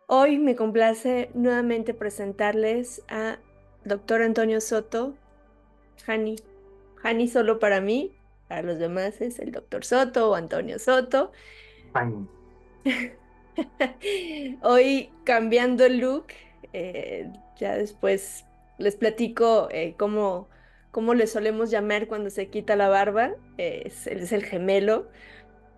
Hoy 0.06 0.38
me 0.38 0.54
complace 0.54 1.30
nuevamente 1.34 1.94
presentarles 1.94 3.02
a 3.08 3.38
doctor 3.84 4.22
Antonio 4.22 4.60
Soto, 4.60 5.14
Hani. 6.06 6.36
Hani 7.02 7.28
solo 7.28 7.58
para 7.58 7.80
mí, 7.80 8.12
para 8.48 8.62
los 8.62 8.78
demás 8.78 9.20
es 9.20 9.38
el 9.38 9.52
doctor 9.52 9.84
Soto 9.84 10.30
o 10.30 10.34
Antonio 10.34 10.78
Soto. 10.78 11.32
Hoy 14.62 15.10
cambiando 15.24 15.84
el 15.86 15.98
look, 15.98 16.26
eh, 16.72 17.30
ya 17.56 17.76
después 17.76 18.44
les 18.78 18.96
platico 18.96 19.68
eh, 19.70 19.94
cómo, 19.96 20.48
cómo 20.90 21.14
le 21.14 21.26
solemos 21.26 21.70
llamar 21.70 22.08
cuando 22.08 22.30
se 22.30 22.48
quita 22.48 22.76
la 22.76 22.88
barba, 22.88 23.32
es, 23.56 24.06
es 24.06 24.32
el 24.32 24.44
gemelo 24.44 25.08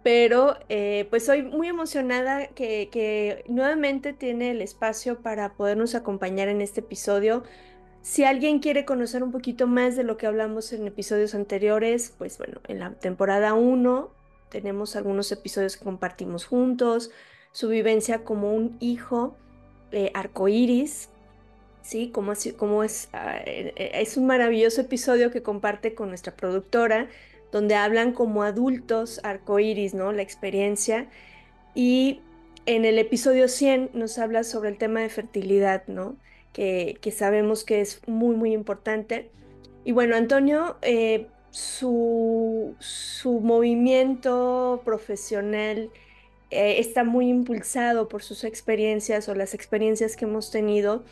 pero 0.06 0.56
eh, 0.68 1.08
pues 1.10 1.26
soy 1.26 1.42
muy 1.42 1.66
emocionada 1.66 2.46
que, 2.46 3.42
nuevamente 3.48 4.12
tiene 4.12 4.52
el 4.52 4.62
espacio 4.62 5.20
para 5.20 5.54
podernos 5.54 5.96
acompañar 5.96 6.46
en 6.46 6.60
este 6.60 6.78
episodio. 6.78 7.42
Si 8.02 8.22
alguien 8.22 8.60
quiere 8.60 8.84
conocer 8.84 9.24
un 9.24 9.32
poquito 9.32 9.66
más 9.66 9.96
de 9.96 10.04
lo 10.04 10.16
que 10.16 10.28
hablamos 10.28 10.72
en 10.72 10.86
episodios 10.86 11.34
anteriores, 11.34 12.14
pues 12.16 12.38
bueno, 12.38 12.60
en 12.68 12.78
la 12.78 12.92
temporada 12.92 13.54
1 13.54 14.08
tenemos 14.48 14.94
algunos 14.94 15.32
episodios 15.32 15.76
que 15.76 15.82
compartimos 15.82 16.44
juntos, 16.44 17.10
su 17.50 17.68
vivencia 17.68 18.22
como 18.22 18.54
un 18.54 18.76
hijo 18.78 19.36
eh, 19.90 20.12
arcoíris, 20.14 21.08
¿sí? 21.82 22.10
Como, 22.10 22.34
como 22.56 22.84
es, 22.84 23.08
ah, 23.12 23.38
eh, 23.44 23.74
es 23.76 24.16
un 24.16 24.26
maravilloso 24.26 24.82
episodio 24.82 25.32
que 25.32 25.42
comparte 25.42 25.96
con 25.96 26.10
nuestra 26.10 26.36
productora 26.36 27.08
donde 27.52 27.74
hablan 27.74 28.12
como 28.12 28.42
adultos 28.42 29.20
arcoíris, 29.22 29.94
¿no? 29.94 30.12
La 30.12 30.22
experiencia. 30.22 31.08
Y 31.74 32.20
en 32.66 32.84
el 32.84 32.98
episodio 32.98 33.48
100 33.48 33.90
nos 33.94 34.18
habla 34.18 34.44
sobre 34.44 34.70
el 34.70 34.78
tema 34.78 35.00
de 35.00 35.08
fertilidad, 35.08 35.84
¿no? 35.86 36.16
Que, 36.52 36.98
sabemos 37.14 37.64
que 37.64 37.80
es 37.80 38.00
muy, 38.06 38.34
muy 38.34 38.52
importante. 38.52 39.30
Y 39.84 39.92
bueno, 39.92 40.16
Antonio, 40.16 40.76
eh, 40.82 41.26
su, 41.50 42.74
su, 42.78 43.40
movimiento 43.40 44.80
profesional 44.84 45.90
eh, 46.50 46.76
está 46.78 47.04
muy 47.04 47.28
impulsado 47.28 48.08
por 48.08 48.22
sus 48.22 48.44
experiencias 48.44 49.28
o 49.28 49.34
las 49.34 49.54
experiencias 49.54 50.16
que 50.16 50.24
hemos 50.24 50.50
tenido 50.50 51.04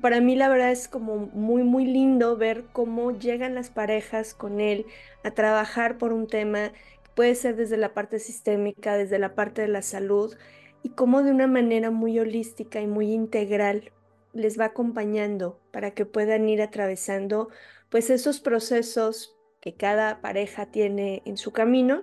para 0.00 0.20
mí 0.20 0.36
la 0.36 0.48
verdad 0.48 0.70
es 0.70 0.88
como 0.88 1.16
muy, 1.32 1.62
muy 1.62 1.86
lindo 1.86 2.36
ver 2.36 2.64
cómo 2.72 3.12
llegan 3.12 3.54
las 3.54 3.70
parejas 3.70 4.34
con 4.34 4.60
él 4.60 4.86
a 5.24 5.30
trabajar 5.30 5.98
por 5.98 6.12
un 6.12 6.26
tema 6.26 6.70
que 6.70 7.10
puede 7.14 7.34
ser 7.34 7.56
desde 7.56 7.76
la 7.76 7.94
parte 7.94 8.18
sistémica, 8.18 8.96
desde 8.96 9.18
la 9.18 9.34
parte 9.34 9.62
de 9.62 9.68
la 9.68 9.82
salud, 9.82 10.36
y 10.82 10.90
cómo 10.90 11.22
de 11.22 11.30
una 11.30 11.46
manera 11.46 11.90
muy 11.90 12.18
holística 12.18 12.80
y 12.80 12.86
muy 12.86 13.12
integral 13.12 13.92
les 14.32 14.58
va 14.58 14.66
acompañando 14.66 15.58
para 15.72 15.92
que 15.92 16.06
puedan 16.06 16.48
ir 16.48 16.62
atravesando 16.62 17.48
pues 17.88 18.10
esos 18.10 18.40
procesos 18.40 19.36
que 19.60 19.74
cada 19.74 20.20
pareja 20.20 20.66
tiene 20.66 21.22
en 21.24 21.36
su 21.36 21.52
camino 21.52 22.02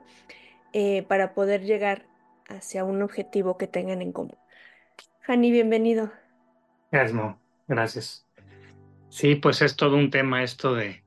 eh, 0.74 1.04
para 1.04 1.34
poder 1.34 1.62
llegar 1.64 2.06
hacia 2.48 2.84
un 2.84 3.02
objetivo 3.02 3.58
que 3.58 3.68
tengan 3.68 4.02
en 4.02 4.12
común. 4.12 4.38
Hani, 5.26 5.52
bienvenido. 5.52 6.12
Gracias, 6.92 7.14
Gracias. 7.68 8.28
Sí, 9.10 9.36
pues 9.36 9.62
es 9.62 9.76
todo 9.76 9.96
un 9.96 10.10
tema 10.10 10.44
esto 10.44 10.76
de, 10.76 11.04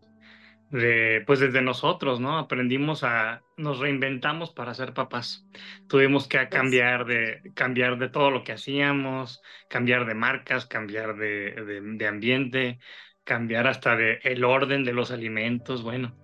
de, 0.70 1.22
pues 1.26 1.40
desde 1.40 1.62
nosotros, 1.62 2.20
¿no? 2.20 2.38
Aprendimos 2.38 3.04
a, 3.04 3.42
nos 3.56 3.78
reinventamos 3.78 4.50
para 4.50 4.74
ser 4.74 4.94
papás. 4.94 5.46
Tuvimos 5.88 6.28
que 6.28 6.48
cambiar 6.48 7.04
de, 7.06 7.42
cambiar 7.54 7.98
de 7.98 8.08
todo 8.08 8.30
lo 8.30 8.44
que 8.44 8.52
hacíamos, 8.52 9.42
cambiar 9.68 10.06
de 10.06 10.14
marcas, 10.14 10.66
cambiar 10.66 11.16
de, 11.16 11.52
de, 11.52 11.80
de 11.80 12.06
ambiente, 12.06 12.78
cambiar 13.24 13.66
hasta 13.66 13.96
de 13.96 14.20
el 14.22 14.44
orden 14.44 14.84
de 14.84 14.94
los 14.94 15.10
alimentos, 15.10 15.82
bueno, 15.82 16.16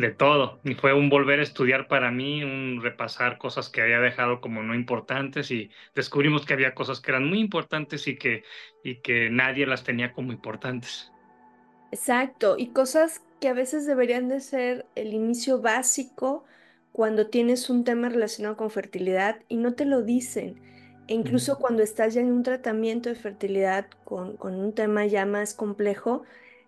de 0.00 0.10
todo. 0.10 0.60
Y 0.64 0.74
fue 0.74 0.92
un 0.94 1.08
volver 1.08 1.40
a 1.40 1.42
estudiar 1.42 1.88
para 1.88 2.10
mí, 2.10 2.42
un 2.42 2.80
repasar 2.82 3.38
cosas 3.38 3.68
que 3.68 3.82
había 3.82 4.00
dejado 4.00 4.40
como 4.40 4.62
no 4.62 4.74
importantes 4.74 5.50
y 5.50 5.70
descubrimos 5.94 6.46
que 6.46 6.54
había 6.54 6.74
cosas 6.74 7.00
que 7.00 7.10
eran 7.10 7.28
muy 7.28 7.40
importantes 7.40 8.06
y 8.08 8.16
que, 8.16 8.44
y 8.82 8.96
que 8.96 9.30
nadie 9.30 9.66
las 9.66 9.84
tenía 9.84 10.12
como 10.12 10.32
importantes. 10.32 11.12
Exacto, 11.92 12.56
y 12.56 12.68
cosas 12.68 13.22
que 13.40 13.48
a 13.48 13.52
veces 13.52 13.86
deberían 13.86 14.28
de 14.28 14.40
ser 14.40 14.86
el 14.94 15.12
inicio 15.12 15.60
básico 15.60 16.44
cuando 16.92 17.28
tienes 17.28 17.70
un 17.70 17.84
tema 17.84 18.08
relacionado 18.08 18.56
con 18.56 18.70
fertilidad 18.70 19.40
y 19.48 19.56
no 19.56 19.74
te 19.74 19.84
lo 19.84 20.02
dicen. 20.02 20.60
E 21.08 21.14
incluso 21.14 21.58
cuando 21.58 21.82
estás 21.82 22.14
ya 22.14 22.20
en 22.20 22.32
un 22.32 22.42
tratamiento 22.42 23.08
de 23.08 23.16
fertilidad 23.16 23.86
con, 24.04 24.36
con 24.36 24.54
un 24.54 24.72
tema 24.74 25.06
ya 25.06 25.26
más 25.26 25.54
complejo, 25.54 26.22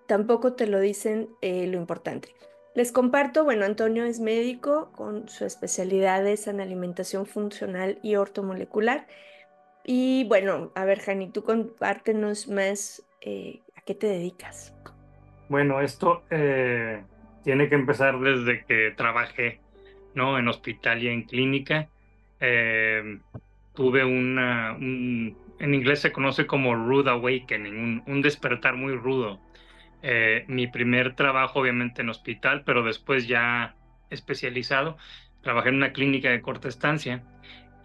tampoco 0.06 0.54
te 0.54 0.66
lo 0.66 0.80
dicen 0.80 1.28
eh, 1.42 1.66
lo 1.68 1.78
importante. 1.78 2.34
Les 2.74 2.90
comparto, 2.90 3.44
bueno, 3.44 3.66
Antonio 3.66 4.04
es 4.04 4.18
médico 4.18 4.90
con 4.92 5.28
su 5.28 5.44
especialidad 5.44 6.26
en 6.26 6.60
alimentación 6.60 7.26
funcional 7.26 7.98
y 8.02 8.16
ortomolecular. 8.16 9.06
Y 9.84 10.24
bueno, 10.24 10.72
a 10.74 10.86
ver, 10.86 11.00
Jani, 11.00 11.28
tú 11.30 11.42
compártenos 11.42 12.48
más 12.48 13.06
eh, 13.20 13.60
a 13.76 13.82
qué 13.82 13.94
te 13.94 14.06
dedicas. 14.06 14.74
Bueno, 15.50 15.82
esto 15.82 16.22
eh, 16.30 17.02
tiene 17.44 17.68
que 17.68 17.74
empezar 17.74 18.18
desde 18.20 18.64
que 18.64 18.94
trabajé 18.96 19.60
¿no? 20.14 20.38
en 20.38 20.48
hospital 20.48 21.02
y 21.02 21.08
en 21.08 21.24
clínica. 21.24 21.88
Eh, 22.40 23.18
tuve 23.74 24.02
una, 24.02 24.72
un, 24.72 25.36
en 25.58 25.74
inglés 25.74 26.00
se 26.00 26.12
conoce 26.12 26.46
como 26.46 26.74
rude 26.74 27.10
awakening, 27.10 28.02
un 28.06 28.22
despertar 28.22 28.76
muy 28.76 28.94
rudo. 28.94 29.40
Eh, 30.02 30.44
mi 30.48 30.66
primer 30.66 31.14
trabajo 31.14 31.60
obviamente 31.60 32.02
en 32.02 32.08
hospital, 32.08 32.62
pero 32.64 32.82
después 32.82 33.28
ya 33.28 33.76
especializado, 34.10 34.96
trabajé 35.42 35.68
en 35.68 35.76
una 35.76 35.92
clínica 35.92 36.30
de 36.30 36.42
corta 36.42 36.68
estancia 36.68 37.22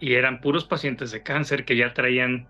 y 0.00 0.14
eran 0.14 0.40
puros 0.40 0.64
pacientes 0.64 1.10
de 1.10 1.22
cáncer 1.22 1.64
que 1.64 1.76
ya 1.76 1.94
traían, 1.94 2.48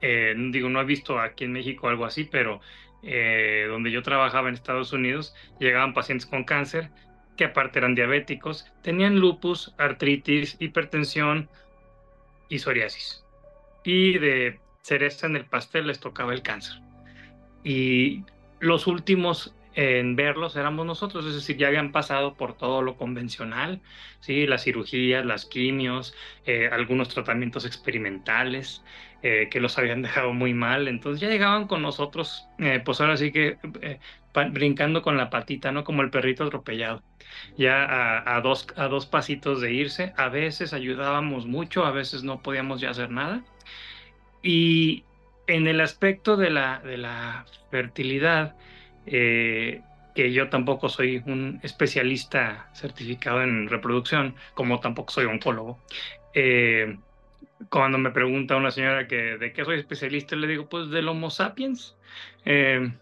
eh, 0.00 0.34
digo, 0.50 0.68
no 0.68 0.80
he 0.80 0.84
visto 0.84 1.20
aquí 1.20 1.44
en 1.44 1.52
México 1.52 1.88
algo 1.88 2.06
así, 2.06 2.24
pero 2.24 2.60
eh, 3.02 3.66
donde 3.68 3.90
yo 3.90 4.02
trabajaba 4.02 4.48
en 4.48 4.54
Estados 4.54 4.92
Unidos, 4.92 5.34
llegaban 5.58 5.92
pacientes 5.92 6.26
con 6.26 6.44
cáncer 6.44 6.90
que 7.36 7.44
aparte 7.44 7.78
eran 7.78 7.94
diabéticos, 7.94 8.72
tenían 8.82 9.18
lupus, 9.18 9.74
artritis, 9.76 10.56
hipertensión 10.60 11.48
y 12.48 12.58
psoriasis. 12.58 13.24
Y 13.82 14.18
de 14.18 14.60
cereza 14.82 15.26
en 15.26 15.36
el 15.36 15.44
pastel 15.44 15.88
les 15.88 16.00
tocaba 16.00 16.32
el 16.32 16.42
cáncer. 16.42 16.80
Y 17.64 18.24
los 18.60 18.86
últimos 18.86 19.54
en 19.74 20.14
verlos 20.16 20.56
éramos 20.56 20.86
nosotros, 20.86 21.26
es 21.26 21.34
decir, 21.34 21.56
ya 21.56 21.68
habían 21.68 21.90
pasado 21.92 22.34
por 22.34 22.56
todo 22.56 22.82
lo 22.82 22.96
convencional, 22.96 23.80
¿sí? 24.20 24.46
las 24.46 24.64
cirugías, 24.64 25.24
las 25.24 25.46
quimios, 25.46 26.14
eh, 26.46 26.68
algunos 26.70 27.08
tratamientos 27.08 27.64
experimentales 27.64 28.84
eh, 29.22 29.48
que 29.50 29.60
los 29.60 29.76
habían 29.78 30.02
dejado 30.02 30.32
muy 30.32 30.54
mal, 30.54 30.86
entonces 30.86 31.20
ya 31.20 31.28
llegaban 31.28 31.66
con 31.66 31.82
nosotros, 31.82 32.46
eh, 32.58 32.80
pues 32.84 33.00
ahora 33.00 33.16
sí 33.16 33.32
que 33.32 33.58
brincando 34.50 35.02
con 35.02 35.16
la 35.16 35.30
patita, 35.30 35.70
¿no? 35.70 35.84
Como 35.84 36.02
el 36.02 36.10
perrito 36.10 36.44
atropellado, 36.44 37.02
ya 37.56 38.22
a, 38.26 38.40
dos, 38.40 38.66
a 38.76 38.88
dos 38.88 39.06
pasitos 39.06 39.60
de 39.60 39.72
irse, 39.72 40.12
a 40.16 40.28
veces 40.28 40.72
ayudábamos 40.72 41.46
mucho, 41.46 41.84
a 41.84 41.92
veces 41.92 42.24
no 42.24 42.42
podíamos 42.42 42.80
ya 42.80 42.90
hacer 42.90 43.10
nada. 43.10 43.44
Y 44.42 45.04
en 45.46 45.66
el 45.66 45.80
aspecto 45.80 46.36
de 46.36 46.50
la, 46.50 46.80
de 46.80 46.96
la 46.96 47.44
fertilidad, 47.70 48.56
eh, 49.06 49.82
que 50.14 50.32
yo 50.32 50.48
tampoco 50.48 50.88
soy 50.88 51.22
un 51.26 51.60
especialista 51.62 52.68
certificado 52.72 53.42
en 53.42 53.68
reproducción, 53.68 54.34
como 54.54 54.80
tampoco 54.80 55.12
soy 55.12 55.26
oncólogo. 55.26 55.78
Eh, 56.34 56.96
cuando 57.68 57.98
me 57.98 58.10
pregunta 58.10 58.56
una 58.56 58.70
señora 58.70 59.06
que 59.06 59.36
de 59.38 59.52
qué 59.52 59.64
soy 59.64 59.78
especialista, 59.78 60.36
le 60.36 60.46
digo, 60.46 60.68
pues 60.68 60.90
del 60.90 61.08
Homo 61.08 61.30
sapiens. 61.30 61.96
Eh, 62.44 62.92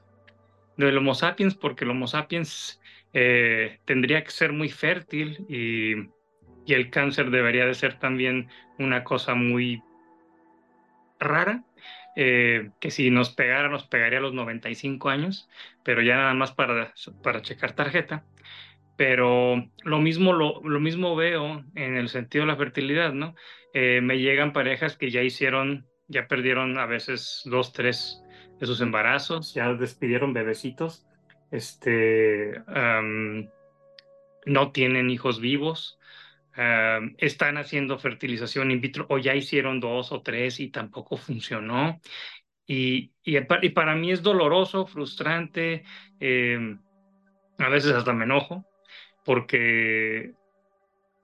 del 0.76 0.98
Homo 0.98 1.14
sapiens, 1.14 1.54
porque 1.54 1.84
el 1.84 1.90
Homo 1.90 2.06
sapiens 2.06 2.80
tendría 3.12 4.24
que 4.24 4.30
ser 4.30 4.54
muy 4.54 4.70
fértil 4.70 5.44
y, 5.46 6.08
y 6.64 6.72
el 6.72 6.88
cáncer 6.88 7.30
debería 7.30 7.66
de 7.66 7.74
ser 7.74 7.98
también 7.98 8.48
una 8.78 9.04
cosa 9.04 9.34
muy 9.34 9.82
rara 11.20 11.62
eh, 12.16 12.70
que 12.80 12.90
si 12.90 13.10
nos 13.10 13.30
pegara, 13.30 13.68
nos 13.68 13.86
pegaría 13.86 14.18
a 14.18 14.22
los 14.22 14.34
95 14.34 15.08
años, 15.08 15.48
pero 15.82 16.02
ya 16.02 16.16
nada 16.16 16.34
más 16.34 16.52
para, 16.52 16.92
para 17.22 17.42
checar 17.42 17.72
tarjeta. 17.72 18.24
Pero 18.96 19.70
lo 19.84 19.98
mismo, 20.00 20.32
lo, 20.32 20.60
lo 20.62 20.80
mismo 20.80 21.16
veo 21.16 21.64
en 21.74 21.96
el 21.96 22.08
sentido 22.08 22.44
de 22.44 22.52
la 22.52 22.58
fertilidad, 22.58 23.12
¿no? 23.12 23.34
Eh, 23.74 24.00
me 24.02 24.18
llegan 24.18 24.52
parejas 24.52 24.96
que 24.96 25.10
ya 25.10 25.22
hicieron, 25.22 25.86
ya 26.08 26.28
perdieron 26.28 26.78
a 26.78 26.86
veces 26.86 27.42
dos, 27.46 27.72
tres 27.72 28.22
de 28.60 28.66
sus 28.66 28.80
embarazos, 28.82 29.54
ya 29.54 29.72
despidieron 29.72 30.34
bebecitos, 30.34 31.06
este, 31.50 32.62
no 34.46 34.72
tienen 34.72 35.10
hijos 35.10 35.40
vivos, 35.40 35.98
están 37.18 37.56
haciendo 37.56 37.98
fertilización 37.98 38.70
in 38.70 38.80
vitro 38.80 39.06
o 39.08 39.18
ya 39.18 39.34
hicieron 39.34 39.80
dos 39.80 40.12
o 40.12 40.22
tres 40.22 40.60
y 40.60 40.68
tampoco 40.68 41.16
funcionó. 41.16 42.00
Y, 42.66 43.12
y, 43.24 43.40
para 43.70 43.94
mí 43.94 44.12
es 44.12 44.22
doloroso, 44.22 44.86
frustrante, 44.86 45.84
em, 46.20 46.80
a 47.58 47.68
veces 47.68 47.92
hasta 47.92 48.12
me 48.12 48.24
enojo, 48.24 48.64
porque 49.24 50.34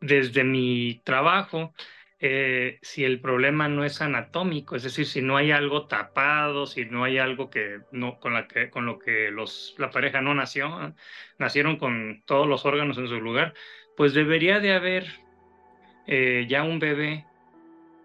desde 0.01 0.45
mi 0.45 1.01
trabajo, 1.05 1.75
eh, 2.21 2.79
si 2.83 3.05
el 3.05 3.21
problema 3.21 3.69
no 3.69 3.85
es 3.85 4.03
anatómico, 4.03 4.77
es 4.77 4.83
decir, 4.83 5.07
si 5.07 5.23
no 5.23 5.37
hay 5.37 5.53
algo 5.53 5.87
tapado, 5.87 6.67
si 6.67 6.85
no 6.85 7.05
hay 7.05 7.19
algo 7.19 7.51
que 7.51 7.81
no 7.93 8.19
con, 8.19 8.35
la 8.35 8.49
que, 8.49 8.71
con 8.71 8.87
lo 8.87 8.99
que 8.99 9.31
los, 9.31 9.75
la 9.79 9.91
pareja 9.91 10.21
no 10.21 10.35
nació, 10.35 10.95
nacieron 11.39 11.77
con 11.79 12.23
todos 12.27 12.47
los 12.49 12.65
órganos 12.67 12.99
en 12.99 13.09
su 13.09 13.21
lugar, 13.21 13.55
pues 13.99 14.15
debería 14.15 14.61
de 14.61 14.73
haber 14.73 15.09
eh, 16.07 16.47
ya 16.49 16.63
un 16.63 16.79
bebé 16.79 17.27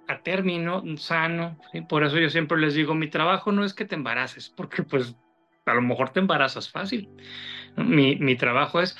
a 0.08 0.23
término, 0.23 0.84
sano. 0.97 1.56
Por 1.88 2.03
eso 2.03 2.17
yo 2.17 2.32
siempre 2.32 2.58
les 2.58 2.73
digo, 2.73 2.95
mi 2.95 3.10
trabajo 3.10 3.51
no 3.51 3.63
es 3.63 3.75
que 3.75 3.86
te 3.86 3.93
embaraces, 3.93 4.49
porque 4.49 4.82
pues 4.82 5.15
a 5.67 5.73
lo 5.75 5.84
mejor 5.84 6.10
te 6.10 6.19
embarazas 6.19 6.71
fácil. 6.71 7.10
Mi, 7.77 8.15
mi 8.15 8.36
trabajo 8.36 8.82
es, 8.82 8.97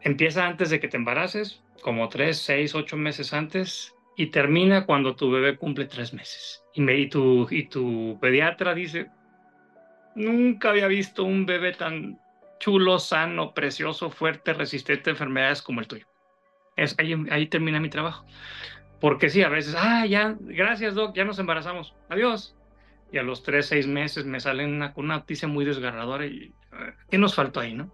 empieza 0.00 0.46
antes 0.46 0.70
de 0.70 0.80
que 0.80 0.88
te 0.88 0.96
embaraces, 0.96 1.62
como 1.82 2.08
tres, 2.08 2.38
seis, 2.38 2.74
ocho 2.74 2.96
meses 2.96 3.34
antes, 3.34 3.94
y 4.16 4.28
termina 4.28 4.86
cuando 4.86 5.16
tu 5.16 5.30
bebé 5.30 5.58
cumple 5.58 5.84
tres 5.84 6.14
meses. 6.14 6.64
Y, 6.72 6.80
me, 6.80 6.96
y, 6.96 7.10
tu, 7.10 7.46
y 7.50 7.64
tu 7.64 8.16
pediatra 8.22 8.74
dice, 8.74 9.10
nunca 10.14 10.70
había 10.70 10.86
visto 10.86 11.24
un 11.24 11.44
bebé 11.44 11.72
tan 11.72 12.18
chulo, 12.62 13.00
sano, 13.00 13.54
precioso, 13.54 14.08
fuerte, 14.08 14.52
resistente 14.54 15.10
a 15.10 15.14
enfermedades 15.14 15.62
como 15.62 15.80
el 15.80 15.88
tuyo. 15.88 16.06
Es, 16.76 16.94
ahí, 16.98 17.12
ahí 17.30 17.48
termina 17.48 17.80
mi 17.80 17.90
trabajo. 17.90 18.24
Porque 19.00 19.30
sí, 19.30 19.42
a 19.42 19.48
veces, 19.48 19.74
ah, 19.76 20.06
ya, 20.06 20.36
gracias, 20.38 20.94
Doc, 20.94 21.16
ya 21.16 21.24
nos 21.24 21.40
embarazamos, 21.40 21.92
adiós. 22.08 22.56
Y 23.10 23.18
a 23.18 23.24
los 23.24 23.42
tres, 23.42 23.66
seis 23.66 23.88
meses 23.88 24.24
me 24.26 24.38
salen 24.38 24.74
una, 24.74 24.92
una 24.94 25.16
noticia 25.16 25.48
muy 25.48 25.64
desgarradora 25.64 26.24
y 26.24 26.54
¿qué 27.10 27.18
nos 27.18 27.34
faltó 27.34 27.58
ahí, 27.58 27.74
no? 27.74 27.92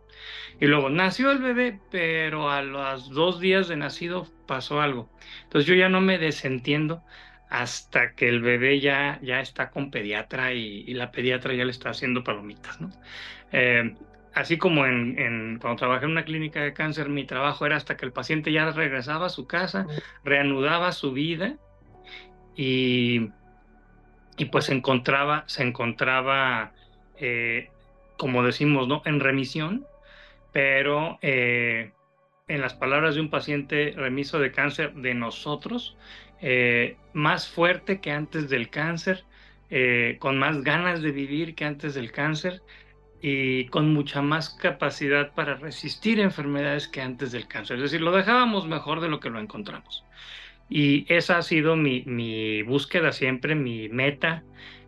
Y 0.61 0.66
luego 0.66 0.90
nació 0.90 1.31
el 1.33 1.38
bebé, 1.38 1.81
pero 1.90 2.50
a 2.50 2.61
los 2.61 3.09
dos 3.09 3.40
días 3.40 3.68
de 3.68 3.76
nacido 3.76 4.28
pasó 4.46 4.83
algo. 4.83 5.11
Entonces 5.44 5.66
yo 5.66 5.74
ya 5.74 5.88
no 5.88 6.02
me 6.02 6.18
desentiendo 6.18 7.02
hasta 7.48 8.14
que 8.14 8.28
el 8.28 8.42
bebé 8.42 8.81
ya, 8.81 9.18
ya 9.22 9.40
está 9.40 9.70
con 9.70 9.90
pediatra 9.90 10.52
y, 10.52 10.85
y 10.87 10.92
la 10.92 11.11
pediatra 11.11 11.54
ya 11.54 11.64
le 11.64 11.70
está 11.70 11.88
haciendo 11.88 12.22
palomitas, 12.22 12.81
¿no? 12.83 12.90
Eh, 13.50 13.96
así 14.35 14.59
como 14.59 14.87
en, 14.87 15.59
cuando 15.61 15.79
trabajé 15.79 16.05
en 16.07 16.12
una 16.12 16.25
clínica 16.25 16.62
de 16.62 16.73
cáncer, 16.73 17.09
mi 17.09 17.25
trabajo 17.25 17.67
era 17.67 17.77
hasta 17.77 17.97
que 17.97 18.07
el 18.07 18.12
paciente 18.12 18.53
ya 18.53 18.71
regresaba 18.71 19.27
a 19.27 19.31
su 19.31 19.47
casa, 19.47 19.87
reanudaba 20.25 20.93
su 20.93 21.12
vida 21.12 21.57
y, 22.57 23.31
y 24.37 24.45
pues 24.47 24.67
se 24.67 24.75
encontraba, 24.75 25.45
se 25.47 25.62
encontraba 25.62 26.73
eh, 27.21 27.71
como 28.17 28.43
decimos, 28.43 28.88
¿no? 28.88 29.03
en 29.05 29.21
remisión, 29.21 29.87
pero 30.53 31.19
eh, 31.23 31.93
en 32.49 32.61
las 32.61 32.75
palabras 32.75 33.14
de 33.14 33.21
un 33.21 33.31
paciente 33.31 33.93
remiso 33.97 34.38
de 34.38 34.53
cáncer 34.53 34.95
de 34.95 35.14
nosotros, 35.14 35.97
eh, 36.41 36.97
más 37.12 37.49
fuerte 37.49 38.01
que 38.01 38.11
antes 38.11 38.49
del 38.49 38.71
cáncer, 38.71 39.25
con 40.19 40.38
más 40.38 40.62
ganas 40.62 41.03
de 41.03 41.11
vivir 41.11 41.55
que 41.55 41.67
antes 41.67 41.95
del 41.95 42.11
cáncer, 42.11 42.62
y 43.20 43.66
con 43.66 43.92
mucha 43.92 44.22
más 44.22 44.50
capacidad 44.50 45.33
para 45.35 45.54
resistir 45.57 46.20
enfermedades 46.20 46.88
que 46.88 47.00
antes 47.00 47.33
del 47.33 47.48
cáncer. 47.48 47.76
Es 47.76 47.85
decir, 47.85 48.00
lo 48.00 48.12
dejábamos 48.12 48.66
mejor 48.66 49.00
de 49.00 49.09
lo 49.09 49.20
que 49.20 49.31
lo 49.31 49.40
encontramos. 49.40 50.04
Y 50.68 51.12
esa 51.12 51.38
ha 51.38 51.42
sido 51.42 51.76
mi, 51.76 52.02
mi 52.04 52.62
búsqueda 52.62 53.12
siempre, 53.12 53.54
mi 53.54 53.88
meta 53.88 54.44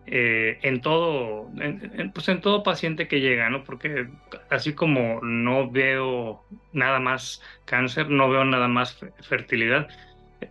eh, 0.06 0.58
en 0.62 0.80
todo, 0.80 1.50
en, 1.60 2.10
pues 2.12 2.28
en 2.28 2.40
todo 2.40 2.62
paciente 2.62 3.06
que 3.06 3.20
llega, 3.20 3.48
¿no? 3.48 3.64
Porque 3.64 4.08
así 4.50 4.74
como 4.74 5.20
no 5.22 5.70
veo 5.70 6.44
nada 6.72 6.98
más 6.98 7.42
cáncer, 7.64 8.10
no 8.10 8.28
veo 8.28 8.44
nada 8.44 8.66
más 8.66 8.98
fertilidad, 9.20 9.88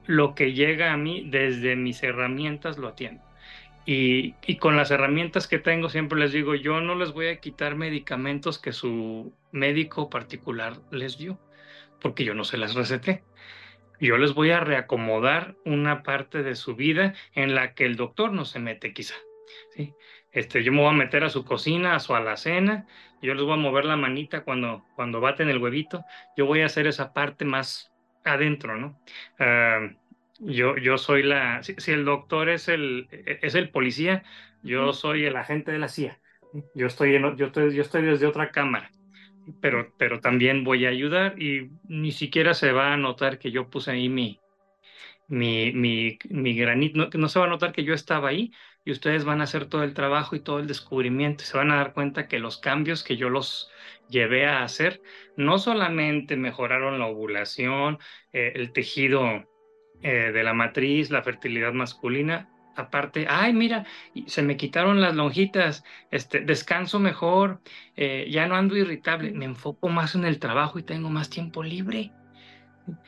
lo 0.06 0.34
que 0.34 0.54
llega 0.54 0.94
a 0.94 0.98
mí 0.98 1.28
desde 1.30 1.76
mis 1.76 2.02
herramientas 2.04 2.78
lo 2.78 2.88
atiendo. 2.88 3.22
Y, 3.92 4.58
con 4.58 4.78
las 4.78 4.92
herramientas 4.92 5.48
que 5.48 5.58
tengo, 5.58 5.90
siempre 5.90 6.20
les 6.20 6.32
digo, 6.32 6.54
yo 6.54 6.80
no 6.80 6.94
les 6.94 7.12
voy 7.12 7.26
a 7.30 7.40
quitar 7.40 7.76
medicamentos 7.76 8.60
que 8.60 8.72
su 8.72 9.34
médico 9.52 10.12
particular 10.12 10.78
les 10.92 11.18
dio, 11.18 11.40
porque 12.00 12.24
yo 12.24 12.36
no 12.36 12.44
se 12.44 12.60
las 12.60 12.76
receté. 12.76 13.24
Yo 14.00 14.20
les 14.20 14.36
voy 14.36 14.52
a 14.52 14.60
reacomodar 14.60 15.56
una 15.66 16.04
parte 16.04 16.44
de 16.44 16.54
su 16.54 16.76
vida 16.76 17.16
en 17.34 17.56
la 17.56 17.74
que 17.74 17.86
el 17.86 17.96
doctor 17.96 18.32
no 18.32 18.46
se 18.46 18.60
mete 18.60 18.94
quizá. 18.94 19.16
¿sí? 19.76 19.96
Este, 20.32 20.64
yo 20.64 20.72
me 20.72 20.82
voy 20.82 20.90
a 20.90 20.96
meter 20.96 21.24
a 21.24 21.30
su 21.30 21.44
cocina, 21.44 21.96
a 21.96 22.00
su 22.00 22.14
alacena, 22.14 22.86
yo 23.24 23.34
les 23.34 23.44
voy 23.44 23.54
a 23.54 23.56
mover 23.56 23.86
la 23.86 23.96
manita 23.96 24.42
cuando, 24.42 24.86
cuando 24.96 25.20
baten 25.20 25.50
el 25.50 25.58
huevito, 25.58 26.06
yo 26.38 26.46
voy 26.46 26.62
a 26.62 26.68
hacer 26.68 26.86
esa 26.86 27.12
parte 27.12 27.44
más 27.44 27.92
adentro, 28.24 28.78
¿no? 28.78 29.02
Ah, 29.40 29.90
yo, 30.40 30.78
yo 30.78 30.98
soy 30.98 31.24
la, 31.24 31.62
si, 31.64 31.76
el 31.92 32.06
doctor 32.06 32.50
es 32.50 32.68
el, 32.68 33.08
es 33.12 33.56
el 33.56 33.70
policía, 33.70 34.24
yo 34.64 34.94
soy 34.94 35.26
el 35.26 35.36
agente 35.36 35.72
de 35.72 35.80
la 35.80 35.88
CIA. 35.88 36.20
Yo 36.74 36.88
estoy, 36.88 37.16
en, 37.16 37.38
yo 37.38 37.48
estoy, 37.48 37.76
yo 37.76 37.82
estoy 37.82 38.02
desde 38.04 38.26
otra 38.26 38.52
cámara, 38.52 38.92
pero, 39.62 39.94
pero 39.98 40.20
también 40.20 40.64
voy 40.64 40.86
a 40.86 40.90
ayudar 40.90 41.40
y 41.42 41.70
ni 41.88 42.12
siquiera 42.12 42.54
se 42.54 42.72
va 42.72 42.94
a 42.94 42.98
notar 42.98 43.38
que 43.38 43.52
yo 43.52 43.70
puse 43.70 43.92
ahí 43.92 44.10
mi, 44.10 44.40
mi, 45.28 45.72
mi, 45.74 46.18
mi 46.30 46.56
granito, 46.56 46.98
no, 46.98 47.10
no 47.14 47.30
se 47.30 47.40
va 47.40 47.46
a 47.46 47.50
notar 47.50 47.72
que 47.72 47.84
yo 47.84 47.94
estaba 47.94 48.30
ahí, 48.30 48.52
y 48.86 48.92
ustedes 48.92 49.26
van 49.26 49.42
a 49.42 49.44
hacer 49.44 49.66
todo 49.66 49.84
el 49.84 49.94
trabajo 49.94 50.36
y 50.36 50.40
todo 50.40 50.60
el 50.60 50.68
descubrimiento 50.68 51.44
se 51.44 51.58
van 51.58 51.72
a 51.72 51.76
dar 51.76 51.94
cuenta 51.94 52.28
que 52.28 52.40
los 52.40 52.58
cambios 52.58 53.04
que 53.04 53.18
yo 53.18 53.30
los 53.30 53.70
llevé 54.08 54.48
a 54.48 54.64
hacer 54.64 55.02
no 55.36 55.60
solamente 55.60 56.36
mejoraron 56.36 56.98
la 56.98 57.06
ovulación, 57.06 58.00
eh, 58.34 58.54
el 58.56 58.72
tejido 58.72 59.46
eh, 60.02 60.32
de 60.32 60.44
la 60.44 60.54
matriz, 60.54 61.10
la 61.10 61.22
fertilidad 61.22 61.74
masculina, 61.74 62.48
aparte, 62.80 63.28
ay, 63.30 63.54
mira, 63.54 63.86
se 64.28 64.42
me 64.42 64.58
quitaron 64.58 65.02
las 65.02 65.16
lonjitas, 65.16 65.84
este, 66.12 66.40
descanso 66.42 67.00
mejor, 67.00 67.62
eh, 67.96 68.28
ya 68.30 68.48
no 68.48 68.56
ando 68.56 68.76
irritable, 68.78 69.32
me 69.32 69.46
enfoco 69.46 69.90
más 69.90 70.16
en 70.16 70.26
el 70.26 70.40
trabajo 70.40 70.80
y 70.80 70.84
tengo 70.84 71.10
más 71.10 71.30
tiempo 71.30 71.64
libre. 71.64 72.12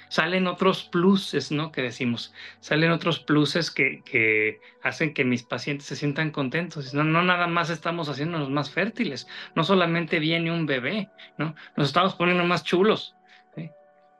Salen 0.09 0.45
otros 0.45 0.83
pluses, 0.83 1.51
¿no? 1.51 1.71
Que 1.71 1.81
decimos, 1.81 2.33
salen 2.59 2.91
otros 2.91 3.19
pluses 3.19 3.71
que, 3.71 4.03
que 4.03 4.59
hacen 4.83 5.13
que 5.13 5.25
mis 5.25 5.41
pacientes 5.41 5.87
se 5.87 5.95
sientan 5.95 6.29
contentos. 6.29 6.93
No, 6.93 7.03
no 7.03 7.23
nada 7.23 7.47
más 7.47 7.71
estamos 7.71 8.07
haciéndonos 8.07 8.49
más 8.49 8.69
fértiles, 8.69 9.27
no 9.55 9.63
solamente 9.63 10.19
viene 10.19 10.51
un 10.51 10.67
bebé, 10.67 11.09
¿no? 11.37 11.55
Nos 11.77 11.87
estamos 11.87 12.13
poniendo 12.13 12.43
más 12.43 12.63
chulos. 12.63 13.15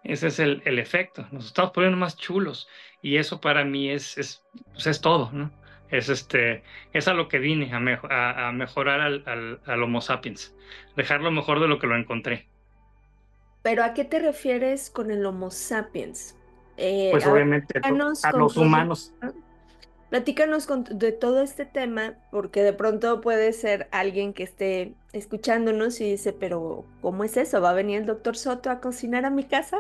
Ese 0.04 0.28
es 0.28 0.40
el, 0.40 0.62
el, 0.66 0.80
efecto, 0.80 1.28
nos 1.32 1.46
estamos 1.46 1.72
poniendo 1.72 1.98
más 1.98 2.18
chulos 2.18 2.68
y 3.02 3.18
eso 3.18 3.40
para 3.40 3.64
mí 3.64 3.90
es, 3.90 4.18
es, 4.18 4.44
pues 4.74 4.88
es 4.88 5.00
todo, 5.00 5.30
¿no? 5.32 5.52
Es, 5.90 6.10
este, 6.10 6.64
es 6.94 7.08
a 7.08 7.14
lo 7.14 7.28
que 7.28 7.38
vine, 7.38 7.72
a, 7.74 8.48
a, 8.48 8.52
mejorar 8.52 9.02
al, 9.02 9.24
al, 9.28 9.60
al, 9.66 9.84
Homo 9.84 10.02
sapiens, 10.02 10.56
dejarlo 10.96 11.30
mejor 11.32 11.60
de 11.60 11.68
lo 11.68 11.78
que 11.78 11.88
lo 11.88 11.98
encontré. 11.98 12.48
¿Pero 13.62 13.84
a 13.84 13.94
qué 13.94 14.06
te 14.06 14.20
refieres 14.20 14.90
con 14.90 15.12
el 15.12 15.26
Homo 15.26 15.52
sapiens? 15.52 16.36
Eh, 16.78 17.10
pues 17.12 17.28
obviamente 17.28 17.80
a, 17.84 17.90
a 18.30 18.32
los 18.32 18.58
humanos. 18.58 19.14
Platícanos 20.12 20.68
de 20.90 21.14
todo 21.14 21.42
este 21.42 21.66
tema, 21.66 22.16
porque 22.32 22.64
de 22.64 22.74
pronto 22.74 23.22
puede 23.22 23.54
ser 23.54 23.88
alguien 23.92 24.34
que 24.34 24.44
esté 24.44 24.94
escuchándonos 25.14 26.02
y 26.02 26.12
dice, 26.12 26.34
pero 26.34 26.84
¿cómo 27.02 27.24
es 27.24 27.38
eso? 27.38 27.62
¿Va 27.62 27.70
a 27.70 27.74
venir 27.74 28.02
el 28.02 28.06
doctor 28.06 28.36
Soto 28.36 28.70
a 28.70 28.82
cocinar 28.82 29.24
a 29.26 29.30
mi 29.30 29.46
casa? 29.46 29.78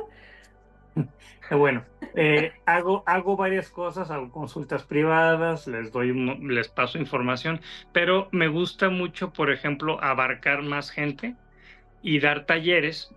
Bueno, 1.52 1.84
eh, 2.15 2.54
hago, 2.65 3.04
hago 3.06 3.36
varias 3.36 3.70
cosas, 3.70 4.10
hago 4.10 4.32
consultas 4.32 4.84
privadas, 4.84 5.67
les 5.67 5.91
doy, 5.91 6.13
les 6.39 6.70
paso 6.70 6.98
información, 6.98 7.60
pero 7.91 8.30
me 8.32 8.48
gusta 8.48 8.89
mucho, 8.89 9.34
por 9.34 9.52
ejemplo, 9.52 10.02
abarcar 10.02 10.62
más 10.62 10.91
gente 10.91 11.36
y 12.02 12.22
dar 12.22 12.46
talleres 12.46 13.13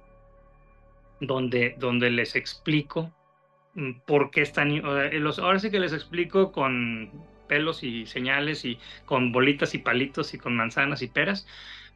donde, 1.21 1.77
donde 1.79 2.11
les 2.11 2.35
explico 2.35 3.13
por 4.07 4.31
qué 4.31 4.43
están, 4.43 4.83
ahora 4.85 5.59
sí 5.59 5.71
que 5.71 5.81
les 5.81 5.93
explico 5.93 6.53
con 6.53 7.11
pelos 7.49 7.83
y 7.83 8.07
señales 8.07 8.65
y 8.65 8.79
con 9.05 9.33
bolitas 9.33 9.75
y 9.75 9.79
palitos 9.79 10.35
y 10.35 10.39
con 10.39 10.57
manzanas 10.57 11.03
y 11.03 11.09
peras, 11.09 11.47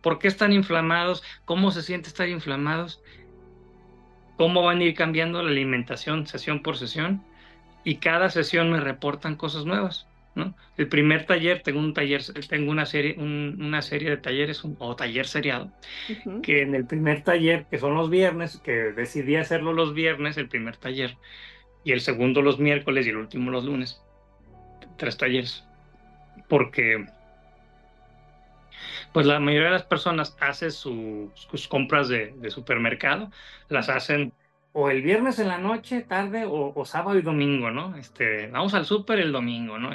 por 0.01 0.19
qué 0.19 0.29
están 0.29 0.53
inflamados, 0.53 1.23
cómo 1.45 1.71
se 1.71 1.83
siente 1.83 2.09
estar 2.09 2.29
inflamados, 2.29 3.03
cómo 4.37 4.62
van 4.62 4.79
a 4.79 4.85
ir 4.85 4.95
cambiando 4.95 5.43
la 5.43 5.51
alimentación 5.51 6.27
sesión 6.27 6.62
por 6.62 6.77
sesión 6.77 7.23
y 7.85 7.97
cada 7.97 8.31
sesión 8.31 8.71
me 8.71 8.81
reportan 8.81 9.37
cosas 9.37 9.64
nuevas. 9.64 10.07
¿no? 10.35 10.55
El 10.77 10.88
primer 10.88 11.27
taller, 11.27 11.62
tengo 11.62 11.81
un 11.81 11.95
taller, 11.95 12.23
tengo 12.49 12.71
una 12.71 12.87
serie, 12.87 13.17
una 13.19 13.83
serie 13.83 14.11
de 14.11 14.17
talleres 14.19 14.62
o 14.64 14.95
taller 14.95 15.27
seriado, 15.27 15.73
que 16.43 16.62
en 16.62 16.77
el 16.77 16.87
primer 16.87 17.25
taller, 17.25 17.67
que 17.69 17.79
son 17.79 17.95
los 17.95 18.09
viernes, 18.09 18.59
que 18.59 18.93
decidí 18.93 19.35
hacerlo 19.35 19.73
los 19.73 19.95
viernes, 19.95 20.37
el 20.37 20.49
primer 20.49 20.77
taller, 20.77 21.17
y 21.85 21.93
el 21.93 22.01
segundo 22.01 22.43
los 22.43 22.59
miércoles 22.59 23.07
y 23.07 23.11
el 23.11 23.17
último 23.17 23.51
los 23.51 23.64
lunes. 23.64 24.03
Tres 24.97 25.17
talleres. 25.17 25.64
Porque 26.49 27.07
pues 29.12 29.27
la 29.27 29.41
mayoría 29.41 29.69
de 29.69 29.75
las 29.75 29.85
personas 29.85 30.37
hace 30.41 30.71
sus 30.71 31.69
compras 31.69 32.09
de, 32.09 32.35
supermercado, 32.51 33.31
las 33.69 33.88
hacen 33.88 34.33
o 34.73 34.91
el 34.91 35.03
viernes 35.03 35.38
en 35.38 35.49
la 35.49 35.59
noche, 35.59 36.03
tarde, 36.03 36.45
o, 36.47 36.85
sábado 36.85 37.19
y 37.19 37.23
domingo, 37.23 37.71
¿no? 37.71 37.97
Este, 37.97 38.49
vamos 38.49 38.75
al 38.75 38.85
súper 38.85 39.19
el 39.19 39.33
domingo, 39.33 39.79
¿no? 39.79 39.91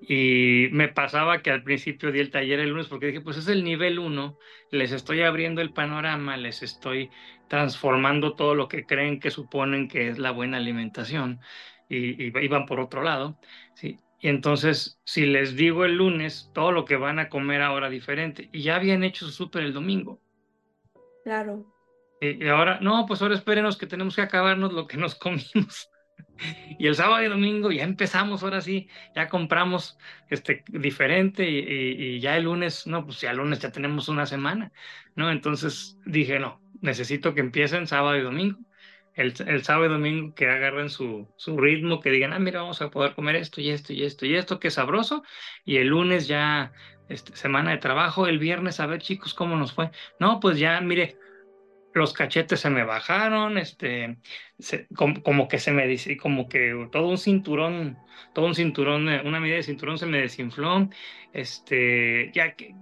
Y 0.00 0.68
me 0.72 0.88
pasaba 0.88 1.42
que 1.42 1.50
al 1.50 1.62
principio 1.62 2.10
di 2.10 2.20
el 2.20 2.30
taller 2.30 2.60
el 2.60 2.70
lunes 2.70 2.86
porque 2.86 3.06
dije, 3.06 3.20
pues 3.20 3.36
es 3.36 3.48
el 3.48 3.64
nivel 3.64 3.98
uno, 3.98 4.38
les 4.70 4.92
estoy 4.92 5.22
abriendo 5.22 5.60
el 5.60 5.72
panorama, 5.72 6.36
les 6.36 6.62
estoy 6.62 7.10
transformando 7.48 8.34
todo 8.34 8.54
lo 8.54 8.68
que 8.68 8.86
creen 8.86 9.20
que 9.20 9.30
suponen 9.30 9.88
que 9.88 10.08
es 10.08 10.18
la 10.18 10.30
buena 10.30 10.56
alimentación 10.56 11.40
y, 11.88 12.24
y, 12.26 12.48
van 12.48 12.66
por 12.66 12.80
otro 12.80 13.02
lado, 13.02 13.38
¿sí? 13.74 13.98
Y 14.20 14.28
entonces, 14.28 15.00
si 15.04 15.26
les 15.26 15.56
digo 15.56 15.84
el 15.84 15.96
lunes 15.96 16.50
todo 16.54 16.72
lo 16.72 16.84
que 16.84 16.96
van 16.96 17.18
a 17.18 17.28
comer 17.28 17.62
ahora 17.62 17.90
diferente, 17.90 18.48
y 18.52 18.62
ya 18.62 18.76
habían 18.76 19.02
hecho 19.02 19.24
su 19.26 19.32
súper 19.32 19.64
el 19.64 19.72
domingo. 19.72 20.20
Claro. 21.24 21.66
Y, 22.20 22.44
y 22.44 22.48
ahora, 22.48 22.78
no, 22.80 23.06
pues 23.06 23.22
ahora 23.22 23.34
espérenos 23.34 23.76
que 23.76 23.86
tenemos 23.86 24.14
que 24.14 24.22
acabarnos 24.22 24.72
lo 24.72 24.86
que 24.86 24.98
nos 24.98 25.14
comimos. 25.16 25.89
Y 26.78 26.86
el 26.86 26.94
sábado 26.94 27.22
y 27.22 27.28
domingo 27.28 27.70
ya 27.70 27.84
empezamos, 27.84 28.42
ahora 28.42 28.60
sí, 28.60 28.88
ya 29.14 29.28
compramos 29.28 29.98
este, 30.28 30.64
diferente 30.68 31.48
y, 31.48 32.20
ya 32.20 32.36
el 32.36 32.44
lunes, 32.44 32.86
no, 32.86 33.04
pues 33.04 33.20
ya 33.20 33.30
el 33.30 33.38
lunes 33.38 33.60
ya 33.60 33.72
tenemos 33.72 34.08
una 34.08 34.26
semana, 34.26 34.72
¿no? 35.14 35.30
Entonces 35.30 35.98
dije, 36.06 36.38
no, 36.38 36.60
necesito 36.80 37.34
que 37.34 37.40
empiecen 37.40 37.86
sábado 37.86 38.16
y 38.16 38.22
domingo. 38.22 38.58
El, 39.14 39.34
el 39.46 39.64
sábado 39.64 39.86
y 39.86 39.88
domingo 39.88 40.34
que 40.34 40.48
agarren 40.48 40.88
su, 40.88 41.28
su 41.36 41.58
ritmo, 41.58 42.00
que 42.00 42.10
digan, 42.10 42.32
ah, 42.32 42.38
mira, 42.38 42.62
vamos 42.62 42.80
a 42.80 42.90
poder 42.90 43.14
comer 43.14 43.36
esto 43.36 43.60
y 43.60 43.70
esto 43.70 43.92
y 43.92 44.04
esto 44.04 44.24
y 44.24 44.36
esto, 44.36 44.60
que 44.60 44.68
es 44.68 44.74
sabroso. 44.74 45.24
Y 45.64 45.76
el 45.78 45.88
lunes 45.88 46.28
ya, 46.28 46.72
este, 47.08 47.36
semana 47.36 47.72
de 47.72 47.78
trabajo, 47.78 48.26
el 48.28 48.38
viernes, 48.38 48.80
a 48.80 48.86
ver 48.86 49.02
chicos, 49.02 49.34
¿cómo 49.34 49.56
nos 49.56 49.72
fue? 49.72 49.90
No, 50.20 50.40
pues 50.40 50.58
ya, 50.58 50.80
mire, 50.80 51.18
los 51.94 52.12
cachetes 52.12 52.60
se 52.60 52.70
me 52.70 52.84
bajaron, 52.84 53.58
este, 53.58 54.16
como, 54.94 55.48
que 55.48 55.58
se 55.58 55.72
me 55.72 55.86
dice, 55.86 56.16
como 56.16 56.48
que 56.48 56.88
todo 56.92 57.08
un 57.08 57.18
cinturón, 57.18 57.98
todo 58.32 58.46
un 58.46 58.54
cinturón, 58.54 59.08
eh, 59.08 59.22
una 59.24 59.40
medida 59.40 59.56
de 59.56 59.62
cinturón 59.62 59.98
se 59.98 60.06
me 60.06 60.20
desinfló, 60.20 60.88
este, 61.32 62.30
ya 62.32 62.54
que, 62.54 62.74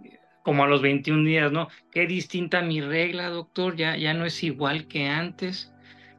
como 0.43 0.65
a 0.65 0.69
los 0.69 0.83
21 0.83 1.25
días, 1.25 1.53
¿no? 1.53 1.69
Qué 1.91 2.07
distinta 2.07 2.63
mi 2.63 2.81
regla, 2.81 3.29
doctor, 3.29 3.77
ya, 3.77 3.97
ya 3.97 4.15
no 4.15 4.25
es 4.25 4.43
igual 4.43 4.89
que 4.89 5.07
antes. 5.07 5.73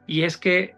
Y 0.06 0.22
es 0.22 0.36
que 0.36 0.74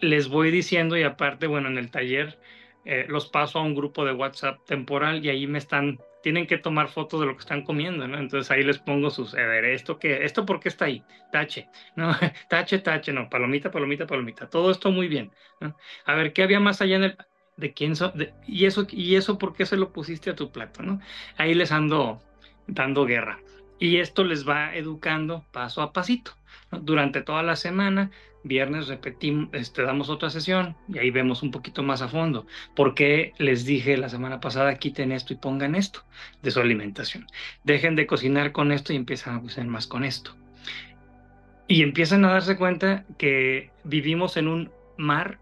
les 0.00 0.28
voy 0.28 0.50
diciendo, 0.50 0.96
y 0.96 1.02
aparte, 1.02 1.46
bueno, 1.46 1.68
en 1.68 1.78
el 1.78 1.90
taller 1.90 2.38
eh, 2.84 3.06
los 3.08 3.26
paso 3.28 3.58
a 3.58 3.62
un 3.62 3.74
grupo 3.74 4.04
de 4.04 4.12
WhatsApp 4.12 4.64
temporal 4.66 5.24
y 5.24 5.30
ahí 5.30 5.46
me 5.46 5.58
están 5.58 5.98
tienen 6.24 6.46
que 6.46 6.56
tomar 6.56 6.88
fotos 6.88 7.20
de 7.20 7.26
lo 7.26 7.34
que 7.34 7.40
están 7.40 7.64
comiendo, 7.64 8.08
¿no? 8.08 8.18
Entonces 8.18 8.50
ahí 8.50 8.64
les 8.64 8.78
pongo 8.78 9.10
sus, 9.10 9.34
a 9.34 9.44
ver, 9.44 9.66
¿esto 9.66 9.98
qué? 9.98 10.24
¿Esto 10.24 10.46
por 10.46 10.58
qué 10.58 10.70
está 10.70 10.86
ahí? 10.86 11.04
Tache, 11.30 11.68
¿no? 11.96 12.12
tache, 12.48 12.78
tache, 12.78 13.12
no, 13.12 13.28
palomita, 13.28 13.70
palomita, 13.70 14.06
palomita, 14.06 14.48
todo 14.48 14.70
esto 14.70 14.90
muy 14.90 15.06
bien, 15.06 15.32
¿no? 15.60 15.76
A 16.06 16.14
ver, 16.14 16.32
¿qué 16.32 16.42
había 16.42 16.60
más 16.60 16.80
allá 16.80 16.96
en 16.96 17.04
el, 17.04 17.16
de 17.58 17.74
quién 17.74 17.94
son, 17.94 18.14
y 18.46 18.64
eso, 18.64 18.86
y 18.90 19.16
eso 19.16 19.36
por 19.36 19.54
qué 19.54 19.66
se 19.66 19.76
lo 19.76 19.92
pusiste 19.92 20.30
a 20.30 20.34
tu 20.34 20.50
plato, 20.50 20.82
¿no? 20.82 20.98
Ahí 21.36 21.52
les 21.52 21.70
ando 21.72 22.22
dando 22.66 23.04
guerra. 23.04 23.40
Y 23.78 23.98
esto 23.98 24.24
les 24.24 24.48
va 24.48 24.74
educando 24.74 25.44
paso 25.52 25.82
a 25.82 25.92
pasito. 25.92 26.32
Durante 26.70 27.20
toda 27.20 27.42
la 27.42 27.56
semana 27.56 28.10
viernes 28.44 28.88
repetimos, 28.88 29.48
este, 29.52 29.82
damos 29.82 30.08
otra 30.10 30.30
sesión 30.30 30.76
y 30.88 30.98
ahí 30.98 31.10
vemos 31.10 31.42
un 31.42 31.50
poquito 31.50 31.82
más 31.82 32.02
a 32.02 32.08
fondo. 32.08 32.46
Porque 32.76 33.32
les 33.38 33.64
dije 33.64 33.96
la 33.96 34.08
semana 34.08 34.40
pasada, 34.40 34.76
quiten 34.76 35.10
esto 35.10 35.32
y 35.32 35.36
pongan 35.36 35.74
esto 35.74 36.04
de 36.42 36.50
su 36.50 36.60
alimentación. 36.60 37.26
Dejen 37.64 37.96
de 37.96 38.06
cocinar 38.06 38.52
con 38.52 38.70
esto 38.70 38.92
y 38.92 38.96
empiezan 38.96 39.36
a 39.36 39.40
cocinar 39.40 39.68
más 39.68 39.86
con 39.86 40.04
esto. 40.04 40.36
Y 41.66 41.82
empiezan 41.82 42.24
a 42.24 42.32
darse 42.32 42.56
cuenta 42.56 43.04
que 43.18 43.70
vivimos 43.84 44.36
en 44.36 44.48
un 44.48 44.70
mar 44.96 45.38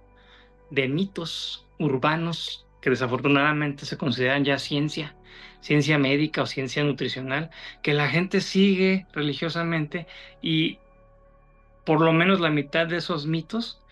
de 0.70 0.88
mitos 0.88 1.66
urbanos 1.78 2.66
que 2.80 2.90
desafortunadamente 2.90 3.86
se 3.86 3.96
consideran 3.96 4.44
ya 4.44 4.58
ciencia, 4.58 5.14
ciencia 5.60 5.98
médica 5.98 6.42
o 6.42 6.46
ciencia 6.46 6.82
nutricional, 6.84 7.50
que 7.82 7.94
la 7.94 8.08
gente 8.08 8.40
sigue 8.40 9.06
religiosamente 9.12 10.06
y 10.42 10.78
por 11.84 12.00
lo 12.00 12.12
menos 12.12 12.40
la 12.40 12.50
mitad 12.50 12.86
de 12.86 12.98
esos 12.98 13.26
mitos 13.26 13.82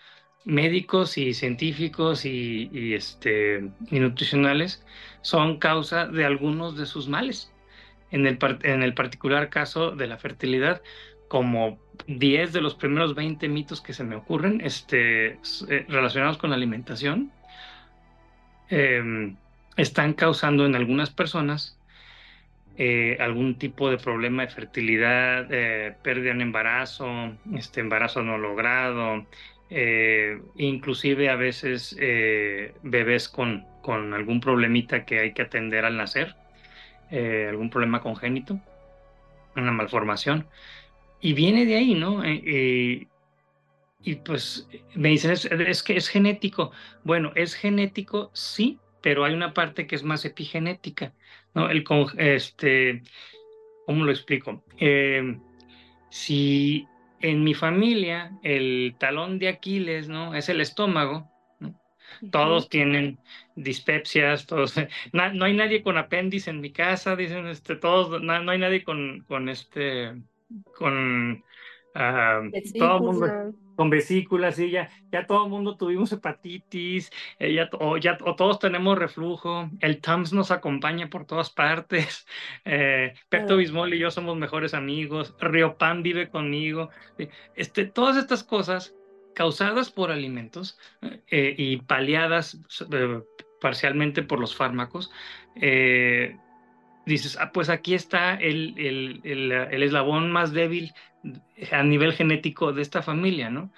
médicos 0.43 1.17
y 1.17 1.33
científicos 1.33 2.25
y, 2.25 2.93
este, 2.93 3.69
nutricionales 3.91 4.83
son 5.21 5.57
causa 5.59 6.07
de 6.07 6.25
algunos 6.25 6.77
de 6.77 6.85
sus 6.85 7.07
males. 7.07 7.51
En 8.11 8.25
el, 8.25 8.93
particular 8.93 9.49
caso 9.49 9.91
de 9.91 10.07
la 10.07 10.17
fertilidad, 10.17 10.81
como 11.29 11.79
10 12.07 12.51
de 12.51 12.59
los 12.59 12.75
primeros 12.75 13.15
20 13.15 13.47
mitos 13.47 13.79
que 13.79 13.93
se 13.93 14.03
me 14.03 14.17
ocurren 14.17 14.59
este, 14.61 15.39
eh, 15.69 15.85
relacionados 15.87 16.37
con 16.37 16.49
la 16.49 16.57
alimentación, 16.57 17.31
em, 18.69 19.37
están 19.77 20.13
causando 20.13 20.65
en 20.65 20.75
algunas 20.75 21.09
personas 21.09 21.77
eh, 22.77 23.17
algún 23.19 23.55
tipo 23.55 23.89
de 23.89 23.97
problema 23.97 24.45
de 24.45 24.51
fertilidad, 24.51 25.47
eh, 25.51 25.95
pérdida 26.01 26.31
en 26.31 26.41
embarazo, 26.41 27.07
este 27.55 27.81
embarazo 27.81 28.23
no 28.23 28.37
logrado, 28.37 29.25
eh, 29.73 30.41
inclusive 30.57 31.29
a 31.29 31.37
veces 31.37 31.95
eh, 31.97 32.73
bebés 32.83 33.29
con, 33.29 33.65
con 33.81 34.13
algún 34.13 34.41
problemita 34.41 35.05
que 35.05 35.19
hay 35.21 35.33
que 35.33 35.43
atender 35.43 35.85
al 35.85 35.95
nacer, 35.95 36.35
eh, 37.09 37.47
algún 37.49 37.69
problema 37.69 38.01
congénito, 38.01 38.59
una 39.55 39.71
malformación, 39.71 40.45
y 41.21 41.31
viene 41.31 41.65
de 41.65 41.75
ahí, 41.77 41.95
¿no? 41.95 42.21
y 44.03 44.15
pues 44.25 44.67
me 44.95 45.09
dicen, 45.09 45.31
es, 45.31 45.45
es, 45.45 45.83
que 45.83 45.95
es 45.95 46.09
genético. 46.09 46.71
Bueno, 47.03 47.31
es 47.35 47.53
genético, 47.53 48.29
sí, 48.33 48.79
pero 49.01 49.23
hay 49.25 49.33
una 49.33 49.53
parte 49.53 49.87
que 49.87 49.95
es 49.95 50.03
más 50.03 50.25
epigenética, 50.25 51.13
¿no? 51.53 51.69
El, 51.69 51.83
este, 52.17 53.03
¿cómo 53.85 54.05
lo 54.05 54.11
explico? 54.11 54.63
si 56.09 56.85
en 57.21 57.43
mi 57.43 57.53
familia 57.53 58.31
el 58.43 58.95
talón 58.99 59.39
de 59.39 59.47
Aquiles, 59.47 60.09
¿no? 60.09 60.35
Es 60.35 60.49
el 60.49 60.61
estómago. 60.61 61.29
Todos 62.29 62.67
tienen 62.67 63.19
dispepsias, 63.55 64.45
todos, 64.45 64.75
no, 65.13 65.45
hay 65.45 65.53
nadie 65.53 65.81
con 65.81 65.97
apéndice 65.97 66.49
en 66.49 66.59
mi 66.59 66.71
casa, 66.71 67.15
dicen, 67.15 67.47
este, 67.47 67.77
todos, 67.77 68.21
no, 68.21 68.33
hay 68.51 68.57
nadie 68.57 68.83
con, 68.83 69.23
con 69.27 69.47
este, 69.47 70.11
con 70.77 71.43
uh, 71.95 72.51
todo 72.77 72.99
mundo 72.99 73.53
con 73.81 73.89
vesículas, 73.89 74.59
y 74.59 74.69
ya, 74.69 74.91
ya 75.11 75.25
todo 75.25 75.45
el 75.45 75.49
mundo 75.49 75.75
tuvimos 75.75 76.11
hepatitis, 76.11 77.11
eh, 77.39 77.51
ya, 77.55 77.67
o, 77.79 77.97
ya, 77.97 78.15
o 78.23 78.35
todos 78.35 78.59
tenemos 78.59 78.95
reflujo, 78.95 79.71
el 79.79 79.99
TAMS 79.99 80.33
nos 80.33 80.51
acompaña 80.51 81.09
por 81.09 81.25
todas 81.25 81.49
partes, 81.49 82.27
eh, 82.65 83.15
Pepto 83.27 83.57
Bismol 83.57 83.95
y 83.95 83.97
yo 83.97 84.11
somos 84.11 84.37
mejores 84.37 84.75
amigos, 84.75 85.35
Riopan 85.39 86.03
vive 86.03 86.29
conmigo, 86.29 86.91
este, 87.55 87.85
todas 87.85 88.17
estas 88.17 88.43
cosas 88.43 88.93
causadas 89.33 89.89
por 89.89 90.11
alimentos 90.11 90.77
eh, 91.25 91.55
y 91.57 91.77
paliadas 91.77 92.59
eh, 92.91 93.19
parcialmente 93.59 94.21
por 94.21 94.39
los 94.39 94.55
fármacos, 94.55 95.09
dices, 97.05 97.37
ah, 97.39 97.51
pues 97.51 97.69
aquí 97.69 97.93
está 97.93 98.35
el, 98.35 98.75
el, 98.77 99.21
el, 99.23 99.83
eslabón 99.83 100.31
más 100.31 100.51
débil 100.51 100.93
a 101.71 101.83
nivel 101.83 102.13
genético 102.13 102.73
de 102.73 102.81
esta 102.81 103.01
familia, 103.01 103.49
¿no? 103.49 103.71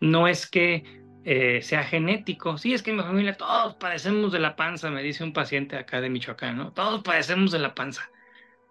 No 0.00 0.28
es 0.28 0.46
que 0.46 0.84
eh, 1.24 1.62
sea 1.62 1.84
genético, 1.84 2.58
sí, 2.58 2.74
es 2.74 2.82
que 2.82 2.90
en 2.90 2.96
mi 2.98 3.02
familia 3.02 3.36
todos 3.36 3.74
padecemos 3.76 4.32
de 4.32 4.40
la 4.40 4.56
panza, 4.56 4.90
me 4.90 5.02
dice 5.02 5.24
un 5.24 5.32
paciente 5.32 5.76
acá 5.76 6.00
de 6.00 6.10
Michoacán, 6.10 6.56
¿no? 6.56 6.72
Todos 6.72 7.02
padecemos 7.02 7.50
de 7.52 7.58
la 7.58 7.74
panza. 7.74 8.10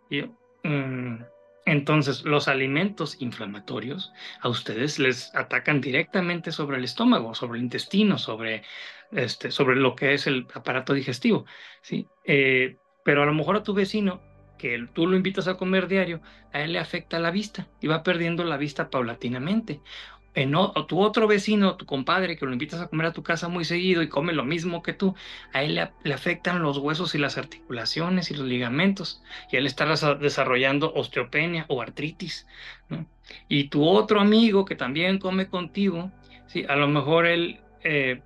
Y 0.10 0.22
mm, 0.64 1.24
entonces, 1.66 2.26
los 2.26 2.48
alimentos 2.48 3.22
inflamatorios 3.22 4.12
a 4.42 4.50
ustedes 4.50 5.00
les 5.00 5.34
atacan 5.34 5.80
directamente 5.80 6.52
sobre 6.52 6.78
el 6.78 6.84
estómago, 6.84 7.34
sobre 7.34 7.58
el 7.58 7.64
intestino, 7.64 8.18
sobre, 8.18 8.64
este, 9.12 9.50
sobre 9.50 9.78
lo 9.78 9.96
que 9.96 10.14
es 10.14 10.28
el 10.28 10.46
aparato 10.54 10.94
digestivo, 10.94 11.46
¿sí? 11.82 12.08
Eh, 12.26 12.78
pero 13.04 13.24
a 13.24 13.26
lo 13.26 13.34
mejor 13.34 13.56
a 13.56 13.64
tu 13.64 13.74
vecino, 13.74 14.22
que 14.58 14.88
tú 14.94 15.08
lo 15.08 15.18
invitas 15.18 15.48
a 15.48 15.56
comer 15.56 15.88
diario, 15.88 16.22
a 16.54 16.62
él 16.62 16.74
le 16.74 16.80
afecta 16.80 17.20
la 17.20 17.32
vista 17.32 17.68
y 17.82 17.88
va 17.88 18.04
perdiendo 18.04 18.44
la 18.44 18.58
vista 18.58 18.90
paulatinamente. 18.90 19.82
En 20.36 20.56
o, 20.56 20.72
tu 20.88 21.00
otro 21.00 21.28
vecino, 21.28 21.76
tu 21.76 21.86
compadre, 21.86 22.38
que 22.38 22.46
lo 22.46 22.54
invitas 22.54 22.82
a 22.82 22.88
comer 22.88 23.08
a 23.08 23.14
tu 23.14 23.22
casa 23.22 23.50
muy 23.50 23.66
seguido 23.66 24.02
y 24.02 24.10
come 24.10 24.34
lo 24.34 24.44
mismo 24.44 24.82
que 24.82 24.94
tú, 24.94 25.16
a 25.52 25.62
él 25.62 25.76
le, 25.76 26.14
afectan 26.14 26.64
los 26.64 26.80
huesos 26.80 27.14
y 27.14 27.20
las 27.20 27.38
articulaciones 27.38 28.32
y 28.32 28.36
los 28.36 28.48
ligamentos, 28.48 29.22
y 29.52 29.58
él 29.58 29.68
está 29.68 29.86
desarrollando 30.16 30.92
osteopenia 30.96 31.66
o 31.68 31.82
artritis. 31.82 32.48
Y 33.48 33.66
tu 33.66 33.88
otro 33.88 34.20
amigo 34.20 34.66
que 34.66 34.76
también 34.76 35.20
come 35.20 35.48
contigo, 35.48 36.12
¿sí? 36.48 36.66
a 36.68 36.76
lo 36.76 36.88
mejor 36.88 37.28
él 37.28 37.60
eh, 37.84 38.22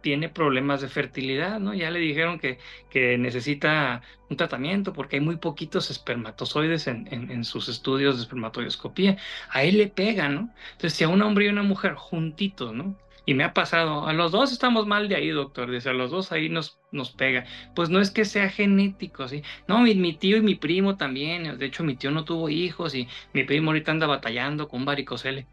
tiene 0.00 0.28
problemas 0.28 0.80
de 0.80 0.88
fertilidad, 0.88 1.60
¿no? 1.60 1.74
Ya 1.74 1.90
le 1.90 1.98
dijeron 1.98 2.38
que, 2.38 2.58
que 2.90 3.18
necesita 3.18 4.02
un 4.28 4.36
tratamiento 4.36 4.92
porque 4.92 5.16
hay 5.16 5.22
muy 5.22 5.36
poquitos 5.36 5.90
espermatozoides 5.90 6.86
en, 6.86 7.08
en, 7.10 7.44
sus 7.44 7.68
estudios 7.68 8.16
de 8.16 8.22
espermatoidoscopía. 8.22 9.16
A 9.50 9.62
él 9.64 9.78
le 9.78 9.88
pega, 9.88 10.28
¿no? 10.28 10.50
Entonces, 10.72 10.94
si 10.94 11.04
a 11.04 11.08
un 11.08 11.22
hombre 11.22 11.46
y 11.46 11.48
una 11.48 11.62
mujer 11.62 11.94
juntitos, 11.94 12.74
¿no? 12.74 12.96
Y 13.26 13.34
me 13.34 13.44
ha 13.44 13.52
pasado, 13.54 14.06
a 14.06 14.12
los 14.12 14.32
dos 14.32 14.50
estamos 14.52 14.86
mal 14.86 15.08
de 15.08 15.16
ahí, 15.16 15.28
doctor, 15.28 15.70
dice, 15.70 15.90
a 15.90 15.92
los 15.92 16.10
dos 16.10 16.32
ahí 16.32 16.48
nos, 16.48 16.80
nos 16.90 17.10
pega. 17.12 17.44
Pues 17.74 17.90
no 17.90 18.00
es 18.00 18.10
que 18.10 18.24
sea 18.24 18.48
genético, 18.48 19.28
¿sí? 19.28 19.42
No, 19.68 19.80
mi, 19.80 19.94
mi 19.94 20.14
tío 20.14 20.36
y 20.36 20.42
mi 20.42 20.54
primo 20.56 20.96
también, 20.96 21.58
de 21.58 21.66
hecho 21.66 21.84
mi 21.84 21.96
tío 21.96 22.10
no 22.10 22.24
tuvo 22.24 22.48
hijos 22.48 22.94
y 22.94 23.08
mi 23.32 23.44
primo 23.44 23.70
ahorita 23.70 23.92
anda 23.92 24.06
batallando 24.06 24.68
con 24.68 24.84
varicocele 24.84 25.46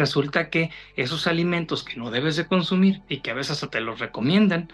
resulta 0.00 0.50
que 0.50 0.70
esos 0.96 1.26
alimentos 1.26 1.84
que 1.84 1.96
no 1.96 2.10
debes 2.10 2.36
de 2.36 2.46
consumir 2.46 3.02
y 3.08 3.18
que 3.18 3.30
a 3.30 3.34
veces 3.34 3.64
te 3.70 3.80
los 3.80 4.00
recomiendan, 4.00 4.72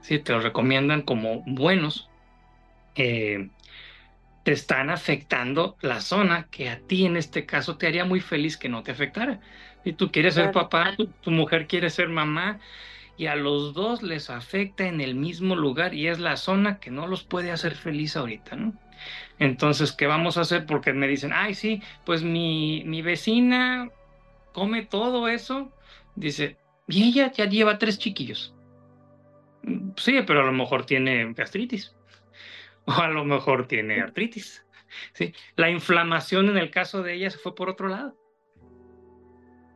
¿sí? 0.00 0.18
te 0.18 0.32
los 0.32 0.42
recomiendan 0.42 1.02
como 1.02 1.42
buenos, 1.46 2.08
eh, 2.94 3.48
te 4.44 4.52
están 4.52 4.88
afectando 4.88 5.76
la 5.82 6.00
zona 6.00 6.46
que 6.50 6.70
a 6.70 6.78
ti 6.78 7.04
en 7.04 7.16
este 7.16 7.44
caso 7.44 7.76
te 7.76 7.86
haría 7.86 8.04
muy 8.04 8.20
feliz 8.20 8.56
que 8.56 8.68
no 8.68 8.82
te 8.82 8.92
afectara. 8.92 9.40
Si 9.84 9.92
tú 9.92 10.10
quieres 10.10 10.34
ser 10.34 10.52
papá, 10.52 10.96
tu, 10.96 11.30
mujer 11.30 11.66
quiere 11.66 11.90
ser 11.90 12.08
mamá, 12.08 12.58
y 13.16 13.26
a 13.26 13.34
los 13.34 13.74
dos 13.74 14.02
les 14.02 14.30
afecta 14.30 14.86
en 14.86 15.00
el 15.00 15.16
mismo 15.16 15.56
lugar 15.56 15.92
y 15.92 16.06
es 16.06 16.20
la 16.20 16.36
zona 16.36 16.78
que 16.78 16.92
no 16.92 17.08
los 17.08 17.24
puede 17.24 17.50
hacer 17.50 17.74
feliz 17.74 18.16
ahorita, 18.16 18.54
¿no? 18.54 18.74
Entonces, 19.40 19.90
¿qué 19.92 20.06
vamos 20.06 20.38
a 20.38 20.42
hacer? 20.42 20.66
Porque 20.66 20.92
me 20.92 21.08
dicen, 21.08 21.32
ay, 21.34 21.54
sí, 21.54 21.82
pues 22.04 22.22
mi, 22.22 22.84
mi 22.86 23.02
vecina 23.02 23.88
come 24.52 24.84
todo 24.84 25.28
eso, 25.28 25.72
dice, 26.14 26.58
y 26.86 27.08
ella 27.08 27.32
ya 27.32 27.46
lleva 27.46 27.78
tres 27.78 27.98
chiquillos. 27.98 28.54
Sí, 29.96 30.18
pero 30.26 30.40
a 30.40 30.46
lo 30.46 30.52
mejor 30.52 30.86
tiene 30.86 31.32
gastritis 31.34 31.94
o 32.88 32.92
a 32.92 33.08
lo 33.08 33.24
mejor 33.24 33.66
tiene 33.68 34.00
artritis. 34.00 34.64
¿sí? 35.12 35.34
La 35.56 35.70
inflamación 35.70 36.48
en 36.48 36.56
el 36.56 36.70
caso 36.70 37.02
de 37.02 37.14
ella 37.14 37.30
se 37.30 37.38
fue 37.38 37.54
por 37.54 37.68
otro 37.68 37.88
lado. 37.88 38.16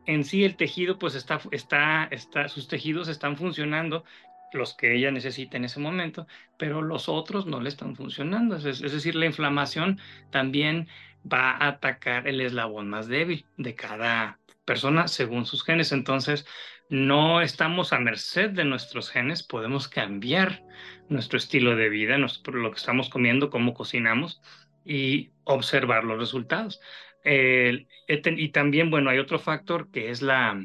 En 0.05 0.23
sí 0.23 0.43
el 0.43 0.55
tejido, 0.57 0.97
pues 0.97 1.15
está, 1.15 1.39
está, 1.51 2.05
está, 2.11 2.49
sus 2.49 2.67
tejidos 2.67 3.07
están 3.07 3.37
funcionando, 3.37 4.03
los 4.51 4.73
que 4.73 4.95
ella 4.95 5.11
necesita 5.11 5.57
en 5.57 5.65
ese 5.65 5.79
momento, 5.79 6.27
pero 6.57 6.81
los 6.81 7.07
otros 7.07 7.45
no 7.45 7.61
le 7.61 7.69
están 7.69 7.95
funcionando. 7.95 8.55
Es, 8.55 8.65
es 8.65 8.91
decir, 8.91 9.15
la 9.15 9.27
inflamación 9.27 9.99
también 10.31 10.87
va 11.31 11.51
a 11.51 11.67
atacar 11.67 12.27
el 12.27 12.41
eslabón 12.41 12.89
más 12.89 13.07
débil 13.07 13.45
de 13.57 13.75
cada, 13.75 14.39
persona 14.65 15.07
según 15.07 15.45
sus 15.45 15.63
genes. 15.63 15.91
Entonces, 15.91 16.45
no 16.89 17.41
estamos 17.41 17.93
a 17.93 17.99
merced 17.99 18.51
de 18.51 18.65
nuestros 18.65 19.09
genes, 19.09 19.43
podemos 19.43 19.87
cambiar 19.87 20.63
nuestro 21.09 21.37
estilo 21.37 21.75
de 21.75 21.89
vida, 21.89 22.17
lo 22.17 22.71
que 22.71 22.77
estamos 22.77 23.09
comiendo, 23.09 23.49
cómo 23.49 23.73
cocinamos 23.73 24.41
y 24.85 25.31
observar 25.43 26.03
los 26.03 26.19
resultados. 26.19 26.81
y 27.25 28.49
también, 28.49 28.89
bueno, 28.91 29.09
hay 29.09 29.19
otro 29.19 29.39
factor 29.39 29.89
que 29.91 30.09
es 30.09 30.21
la, 30.21 30.61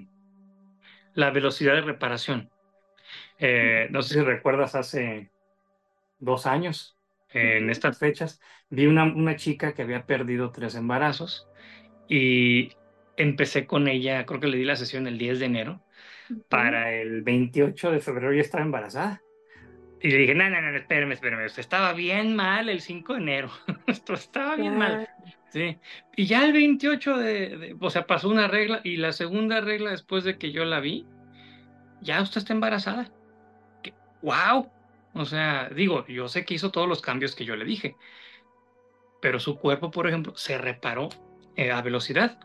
la 1.14 1.30
velocidad 1.30 1.74
de 1.74 1.82
reparación. 1.82 2.50
Eh, 3.38 3.88
no 3.90 4.02
sé 4.02 4.14
si 4.14 4.20
recuerdas 4.20 4.74
hace 4.74 5.30
dos 6.18 6.46
años, 6.46 6.96
en 7.30 7.70
estas 7.70 7.98
fechas, 7.98 8.40
vi 8.70 8.86
una, 8.86 9.04
una 9.04 9.36
chica 9.36 9.74
que 9.74 9.82
había 9.82 10.06
perdido 10.06 10.50
tres 10.50 10.74
embarazos 10.74 11.46
y 12.08 12.72
empecé 13.18 13.66
con 13.66 13.88
ella, 13.88 14.24
creo 14.24 14.40
que 14.40 14.46
le 14.46 14.56
di 14.56 14.64
la 14.64 14.76
sesión 14.76 15.06
el 15.06 15.18
10 15.18 15.40
de 15.40 15.46
enero, 15.46 15.82
para 16.48 16.92
el 16.92 17.22
28 17.22 17.90
de 17.90 18.00
febrero 18.00 18.32
ya 18.32 18.40
estaba 18.40 18.64
embarazada. 18.64 19.22
Y 20.00 20.10
le 20.10 20.18
dije, 20.18 20.34
no, 20.34 20.48
no, 20.48 20.60
no, 20.60 20.76
espérame, 20.76 21.12
espérame, 21.12 21.46
usted 21.46 21.60
estaba 21.60 21.92
bien 21.92 22.36
mal 22.36 22.68
el 22.68 22.80
5 22.80 23.14
de 23.14 23.20
enero, 23.20 23.50
esto 23.86 24.14
estaba 24.14 24.56
bien 24.56 24.78
mal. 24.78 25.08
Sí. 25.50 25.78
Y 26.14 26.26
ya 26.26 26.44
el 26.44 26.52
28 26.52 27.16
de, 27.16 27.76
o 27.80 27.90
sea, 27.90 28.06
pasó 28.06 28.28
una 28.28 28.48
regla 28.48 28.80
y 28.84 28.96
la 28.96 29.12
segunda 29.12 29.60
regla 29.60 29.90
después 29.90 30.24
de 30.24 30.38
que 30.38 30.52
yo 30.52 30.64
la 30.64 30.80
vi, 30.80 31.06
ya 32.00 32.22
usted 32.22 32.38
está 32.38 32.52
embarazada. 32.52 33.10
¡Wow! 34.22 34.70
O 35.14 35.24
sea, 35.24 35.68
digo, 35.70 36.06
yo 36.06 36.28
sé 36.28 36.44
que 36.44 36.54
hizo 36.54 36.70
todos 36.70 36.88
los 36.88 37.02
cambios 37.02 37.34
que 37.34 37.44
yo 37.44 37.56
le 37.56 37.64
dije, 37.64 37.96
pero 39.20 39.40
su 39.40 39.58
cuerpo, 39.58 39.90
por 39.90 40.06
ejemplo, 40.06 40.36
se 40.36 40.58
reparó 40.58 41.08
eh, 41.56 41.72
a 41.72 41.82
velocidad. 41.82 42.38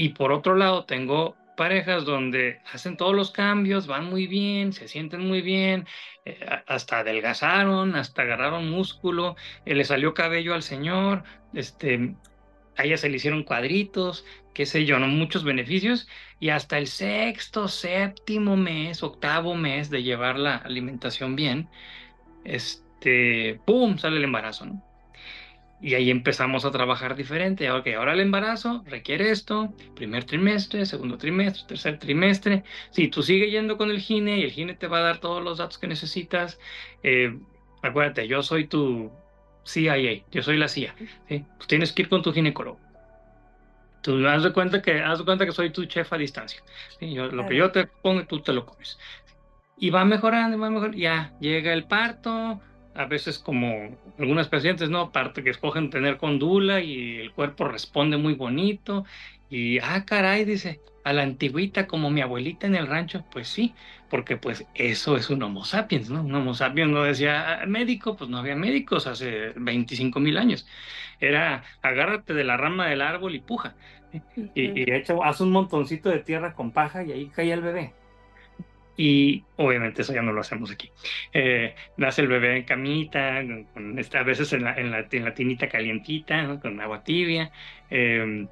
Y 0.00 0.10
por 0.10 0.32
otro 0.32 0.56
lado, 0.56 0.86
tengo 0.86 1.36
parejas 1.58 2.06
donde 2.06 2.60
hacen 2.72 2.96
todos 2.96 3.14
los 3.14 3.30
cambios, 3.32 3.86
van 3.86 4.06
muy 4.06 4.26
bien, 4.26 4.72
se 4.72 4.88
sienten 4.88 5.20
muy 5.28 5.42
bien, 5.42 5.86
eh, 6.24 6.40
hasta 6.66 7.00
adelgazaron, 7.00 7.94
hasta 7.94 8.22
agarraron 8.22 8.70
músculo, 8.70 9.36
eh, 9.66 9.74
le 9.74 9.84
salió 9.84 10.14
cabello 10.14 10.54
al 10.54 10.62
señor, 10.62 11.24
este, 11.52 12.16
a 12.78 12.84
ella 12.84 12.96
se 12.96 13.10
le 13.10 13.16
hicieron 13.16 13.44
cuadritos, 13.44 14.24
qué 14.54 14.64
sé 14.64 14.86
yo, 14.86 14.98
¿no? 14.98 15.06
muchos 15.06 15.44
beneficios, 15.44 16.08
y 16.38 16.48
hasta 16.48 16.78
el 16.78 16.86
sexto, 16.86 17.68
séptimo 17.68 18.56
mes, 18.56 19.02
octavo 19.02 19.54
mes 19.54 19.90
de 19.90 20.02
llevar 20.02 20.38
la 20.38 20.56
alimentación 20.56 21.36
bien, 21.36 21.68
este, 22.44 23.60
¡pum!, 23.66 23.98
sale 23.98 24.16
el 24.16 24.24
embarazo, 24.24 24.64
¿no? 24.64 24.89
Y 25.82 25.94
ahí 25.94 26.10
empezamos 26.10 26.64
a 26.64 26.70
trabajar 26.70 27.16
diferente. 27.16 27.70
Ok, 27.70 27.88
ahora 27.96 28.12
el 28.12 28.20
embarazo 28.20 28.84
requiere 28.86 29.30
esto, 29.30 29.72
primer 29.94 30.24
trimestre, 30.24 30.84
segundo 30.84 31.16
trimestre, 31.16 31.64
tercer 31.66 31.98
trimestre. 31.98 32.64
Si 32.90 33.08
tú 33.08 33.22
sigues 33.22 33.50
yendo 33.50 33.78
con 33.78 33.90
el 33.90 34.00
gine 34.00 34.38
y 34.38 34.42
el 34.42 34.50
gine 34.50 34.74
te 34.74 34.88
va 34.88 34.98
a 34.98 35.02
dar 35.02 35.18
todos 35.18 35.42
los 35.42 35.58
datos 35.58 35.78
que 35.78 35.86
necesitas, 35.86 36.58
eh, 37.02 37.38
acuérdate, 37.82 38.28
yo 38.28 38.42
soy 38.42 38.66
tu 38.66 39.10
CIA, 39.64 40.22
yo 40.30 40.42
soy 40.42 40.58
la 40.58 40.68
CIA. 40.68 40.94
¿sí? 41.28 41.44
Pues 41.56 41.66
tienes 41.66 41.92
que 41.92 42.02
ir 42.02 42.08
con 42.08 42.22
tu 42.22 42.32
ginecólogo. 42.32 42.78
Tú 44.02 44.26
haz 44.26 44.42
de 44.42 44.52
cuenta 44.52 44.80
que, 44.82 45.00
haz 45.00 45.18
de 45.18 45.24
cuenta 45.24 45.46
que 45.46 45.52
soy 45.52 45.70
tu 45.70 45.84
chef 45.86 46.12
a 46.12 46.18
distancia. 46.18 46.62
¿sí? 46.98 47.12
Yo, 47.12 47.26
Lo 47.28 47.46
que 47.46 47.56
yo 47.56 47.70
te 47.70 47.86
pongo, 47.86 48.24
tú 48.26 48.40
te 48.40 48.52
lo 48.52 48.66
comes. 48.66 48.98
Y 49.78 49.90
va 49.90 50.04
mejorando, 50.04 50.58
va 50.58 50.68
mejorando. 50.68 50.98
Ya 50.98 51.32
llega 51.40 51.72
el 51.72 51.84
parto, 51.84 52.60
a 52.94 53.06
veces 53.06 53.38
como 53.38 53.96
algunas 54.18 54.48
pacientes, 54.48 54.90
¿no? 54.90 55.00
Aparte 55.00 55.42
que 55.44 55.50
escogen 55.50 55.90
tener 55.90 56.16
condula 56.16 56.80
y 56.80 57.16
el 57.16 57.32
cuerpo 57.32 57.68
responde 57.68 58.16
muy 58.16 58.34
bonito 58.34 59.04
y, 59.48 59.78
ah, 59.80 60.04
caray, 60.04 60.44
dice, 60.44 60.80
a 61.04 61.12
la 61.12 61.22
antigüita 61.22 61.86
como 61.86 62.10
mi 62.10 62.20
abuelita 62.20 62.66
en 62.66 62.74
el 62.74 62.86
rancho, 62.86 63.24
pues 63.30 63.48
sí, 63.48 63.74
porque 64.08 64.36
pues 64.36 64.66
eso 64.74 65.16
es 65.16 65.30
un 65.30 65.42
homo 65.42 65.64
sapiens, 65.64 66.10
¿no? 66.10 66.22
Un 66.22 66.34
homo 66.34 66.54
sapiens 66.54 66.90
no 66.90 67.02
decía 67.02 67.62
ah, 67.62 67.66
médico, 67.66 68.16
pues 68.16 68.30
no 68.30 68.38
había 68.38 68.56
médicos 68.56 69.06
hace 69.06 69.52
25 69.56 70.20
mil 70.20 70.36
años. 70.38 70.66
Era 71.20 71.64
agárrate 71.82 72.34
de 72.34 72.44
la 72.44 72.56
rama 72.56 72.86
del 72.88 73.02
árbol 73.02 73.34
y 73.34 73.40
puja. 73.40 73.74
Y, 74.36 74.80
y 74.80 74.92
hecho, 74.92 75.22
haz 75.22 75.40
un 75.40 75.52
montoncito 75.52 76.08
de 76.08 76.18
tierra 76.18 76.54
con 76.54 76.72
paja 76.72 77.04
y 77.04 77.12
ahí 77.12 77.26
cae 77.28 77.52
el 77.52 77.62
bebé 77.62 77.94
y 78.96 79.44
obviamente 79.56 80.02
eso 80.02 80.12
ya 80.12 80.22
no 80.22 80.32
lo 80.32 80.40
hacemos 80.40 80.70
aquí. 80.70 80.90
Eh, 81.32 81.74
nace 81.96 82.22
el 82.22 82.28
bebé 82.28 82.56
en 82.56 82.64
camita, 82.64 83.42
con, 83.74 83.98
a 83.98 84.22
veces 84.22 84.52
en 84.52 84.64
la, 84.64 84.74
en 84.74 84.90
la, 84.90 85.34
tinita 85.34 85.68
calientita, 85.68 86.58
con 86.60 86.80
agua 86.80 87.02
tibia. 87.02 87.50
Eh, 87.90 88.46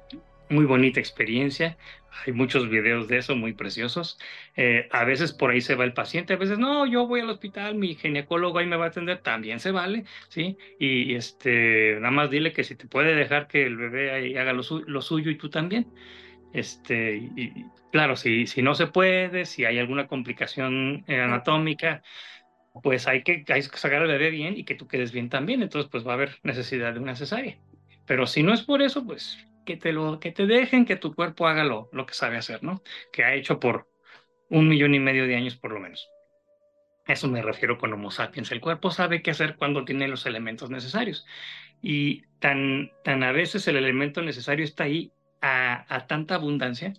muy 0.49 0.65
bonita 0.65 0.99
experiencia. 0.99 1.77
Hay 2.25 2.33
muchos 2.33 2.69
videos 2.69 3.07
de 3.07 3.17
eso 3.19 3.35
muy 3.35 3.53
preciosos. 3.53 4.19
Eh, 4.55 4.89
a 4.91 5.05
veces 5.05 5.31
por 5.31 5.51
ahí 5.51 5.61
se 5.61 5.75
va 5.75 5.85
el 5.85 5.93
paciente, 5.93 6.33
a 6.33 6.37
veces 6.37 6.57
no, 6.57 6.85
yo 6.85 7.07
voy 7.07 7.21
al 7.21 7.29
hospital, 7.29 7.75
mi 7.75 7.95
ginecólogo 7.95 8.59
ahí 8.59 8.65
me 8.65 8.75
va 8.75 8.85
a 8.85 8.87
atender, 8.89 9.19
también 9.19 9.59
se 9.59 9.71
vale, 9.71 10.05
¿sí? 10.27 10.57
Y, 10.79 11.13
este, 11.15 11.95
nada 11.99 12.11
más 12.11 12.29
dile 12.29 12.51
que 12.51 12.63
si 12.63 12.75
te 12.75 12.87
puede 12.87 13.15
dejar 13.15 13.47
que 13.47 13.63
el 13.65 13.77
bebé 13.77 14.11
ahí 14.11 14.35
haga 14.37 14.53
lo, 14.53 14.63
lo 14.87 15.01
suyo 15.01 15.31
y 15.31 15.37
tú 15.37 15.49
también. 15.49 15.87
Este, 16.53 17.15
y, 17.15 17.65
claro, 17.91 18.15
si, 18.15 18.47
si 18.47 18.61
no 18.61 18.75
se 18.75 18.87
puede, 18.87 19.45
si 19.45 19.65
hay 19.65 19.79
alguna 19.79 20.07
complicación 20.07 21.03
anatómica, 21.07 22.01
pues 22.81 23.07
hay 23.07 23.23
que, 23.23 23.45
hay 23.47 23.61
que 23.61 23.77
sacar 23.77 24.01
al 24.01 24.07
bebé 24.07 24.29
bien 24.29 24.57
y 24.57 24.63
que 24.63 24.75
tú 24.75 24.87
quedes 24.87 25.11
bien 25.11 25.29
también. 25.29 25.61
Entonces, 25.61 25.89
pues 25.91 26.05
va 26.05 26.11
a 26.11 26.15
haber 26.15 26.39
necesidad 26.43 26.93
de 26.93 26.99
una 26.99 27.15
cesárea. 27.15 27.57
Pero 28.05 28.25
si 28.25 28.43
no 28.43 28.53
es 28.53 28.63
por 28.63 28.81
eso, 28.81 29.05
pues 29.05 29.37
que 29.65 29.77
te, 29.77 29.93
lo, 29.93 30.19
que 30.19 30.31
te 30.31 30.47
dejen 30.47 30.85
que 30.85 30.95
tu 30.95 31.13
cuerpo 31.13 31.47
haga 31.47 31.63
lo, 31.63 31.89
lo 31.91 32.05
que 32.05 32.13
sabe 32.13 32.37
hacer, 32.37 32.63
¿no? 32.63 32.81
Que 33.11 33.23
ha 33.23 33.35
hecho 33.35 33.59
por 33.59 33.87
un 34.49 34.67
millón 34.67 34.95
y 34.95 34.99
medio 34.99 35.27
de 35.27 35.35
años 35.35 35.55
por 35.55 35.71
lo 35.71 35.79
menos. 35.79 36.09
Eso 37.05 37.27
me 37.27 37.41
refiero 37.41 37.77
con 37.77 37.93
Homo 37.93 38.11
sapiens. 38.11 38.51
El 38.51 38.61
cuerpo 38.61 38.91
sabe 38.91 39.21
qué 39.21 39.31
hacer 39.31 39.55
cuando 39.55 39.85
tiene 39.85 40.07
los 40.07 40.25
elementos 40.25 40.69
necesarios. 40.69 41.25
Y 41.81 42.23
tan, 42.39 42.91
tan 43.03 43.23
a 43.23 43.31
veces 43.31 43.67
el 43.67 43.77
elemento 43.77 44.21
necesario 44.21 44.63
está 44.63 44.83
ahí 44.83 45.11
a, 45.41 46.05
tanta 46.07 46.35
abundancia 46.35 46.93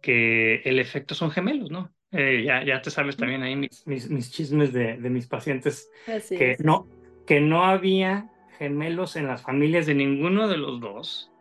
que 0.00 0.56
el 0.64 0.78
efecto 0.78 1.14
son 1.14 1.30
gemelos, 1.30 1.70
¿no? 1.70 1.92
Eh, 2.12 2.44
ya, 2.46 2.64
ya 2.64 2.80
te 2.80 2.90
sabes 2.90 3.16
también 3.16 3.42
ahí 3.42 3.56
mis, 3.56 3.86
mis, 3.86 4.30
chismes 4.30 4.72
de, 4.72 4.96
de, 4.96 5.10
mis 5.10 5.26
pacientes 5.26 5.90
que, 6.28 6.56
no, 6.60 6.88
que 7.26 7.40
no 7.40 7.64
había 7.64 8.30
gemelos 8.58 9.16
en 9.16 9.26
las 9.26 9.42
familias 9.42 9.86
de 9.86 9.94
ninguno 9.94 10.48
de 10.48 10.56
los 10.56 10.80
dos 10.80 11.32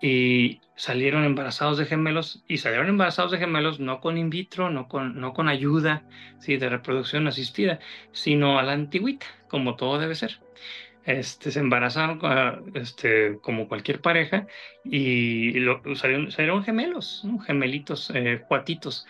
y 0.00 0.60
salieron 0.74 1.24
embarazados 1.24 1.76
de 1.76 1.84
gemelos 1.84 2.44
y 2.48 2.58
salieron 2.58 2.88
embarazados 2.88 3.32
de 3.32 3.38
gemelos 3.38 3.78
no 3.78 4.00
con 4.00 4.16
in 4.16 4.30
vitro, 4.30 4.70
no 4.70 4.88
con, 4.88 5.20
no 5.20 5.34
con 5.34 5.48
ayuda 5.48 6.02
¿sí? 6.38 6.56
de 6.56 6.68
reproducción 6.68 7.26
asistida, 7.26 7.78
sino 8.12 8.58
a 8.58 8.62
la 8.62 8.72
antigüita, 8.72 9.26
como 9.48 9.76
todo 9.76 9.98
debe 9.98 10.14
ser 10.14 10.40
este, 11.08 11.50
se 11.50 11.60
embarazaron 11.60 12.20
este, 12.74 13.38
como 13.40 13.66
cualquier 13.66 14.02
pareja 14.02 14.46
y 14.84 15.54
salieron, 15.94 16.62
gemelos, 16.62 17.26
gemelitos, 17.46 18.12
eh, 18.14 18.44
cuatitos. 18.46 19.06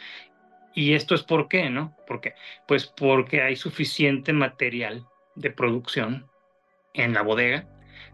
Y 0.77 0.93
esto 0.95 1.17
es 1.17 1.25
por 1.25 1.49
qué, 1.49 1.71
¿no? 1.71 1.97
¿Por 2.07 2.21
qué? 2.21 2.35
Pues 2.69 2.87
porque 2.87 3.43
hay 3.43 3.57
suficiente 3.57 4.33
material 4.33 5.09
de 5.35 5.51
producción 5.51 6.29
en 6.95 7.15
la 7.15 7.23
bodega 7.23 7.67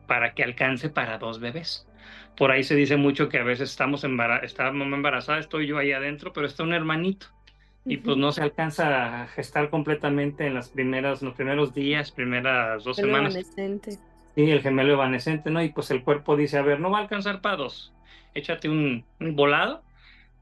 para 0.07 0.33
que 0.33 0.45
alcance 0.45 0.89
para 0.89 1.19
dos 1.19 1.39
bebés. 1.39 1.87
Por 2.39 2.53
ahí 2.53 2.63
se 2.65 2.75
dice 2.75 2.97
mucho 2.97 3.29
que 3.29 3.39
a 3.39 3.45
veces 3.45 3.69
estamos, 3.71 4.03
estamos 4.43 4.87
embarazadas, 4.87 5.45
estoy 5.45 5.67
yo 5.67 5.77
ahí 5.77 5.93
adentro, 5.93 6.33
pero 6.33 6.47
está 6.47 6.63
un 6.63 6.73
hermanito 6.73 7.34
y 7.85 7.99
pues 7.99 8.17
no 8.17 8.33
se 8.33 8.43
alcanza 8.43 9.23
a 9.23 9.27
gestar 9.29 9.69
completamente 9.69 10.47
en 10.47 10.55
las 10.55 10.71
primeras, 10.71 11.23
los 11.23 11.35
primeros 11.35 11.75
días, 11.75 12.11
primeras 12.11 12.85
dos 12.85 12.99
el 12.99 13.07
semanas. 13.07 13.35
Evanescente. 13.35 13.99
Sí, 14.35 14.51
el 14.51 14.63
gemelo 14.63 14.95
evanescente, 14.95 15.51
¿no? 15.51 15.63
Y 15.63 15.69
pues 15.69 15.91
el 15.91 16.03
cuerpo 16.03 16.37
dice, 16.37 16.59
a 16.59 16.63
ver, 16.63 16.81
no 16.81 16.91
va 16.91 16.99
a 16.99 17.03
alcanzar 17.03 17.41
para 17.41 17.57
dos, 17.57 17.93
échate 18.35 18.69
un, 18.69 19.05
volado 19.19 19.83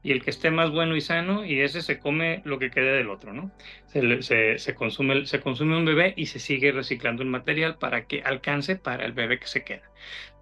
y 0.01 0.11
el 0.11 0.23
que 0.23 0.31
esté 0.31 0.51
más 0.51 0.71
bueno 0.71 0.95
y 0.95 1.01
sano 1.01 1.45
y 1.45 1.61
ese 1.61 1.81
se 1.81 1.99
come 1.99 2.41
lo 2.43 2.59
que 2.59 2.71
quede 2.71 2.97
del 2.97 3.09
otro, 3.09 3.33
¿no? 3.33 3.51
Se, 3.87 4.57
se, 4.57 4.75
consume, 4.75 5.25
se 5.25 5.39
consume 5.39 5.77
un 5.77 5.85
bebé 5.85 6.13
y 6.17 6.25
se 6.25 6.39
sigue 6.39 6.71
reciclando 6.71 7.23
el 7.23 7.29
material 7.29 7.77
para 7.77 8.05
que 8.05 8.21
alcance 8.23 8.75
para 8.75 9.05
el 9.05 9.13
bebé 9.13 9.39
que 9.39 9.47
se 9.47 9.63
queda. 9.63 9.83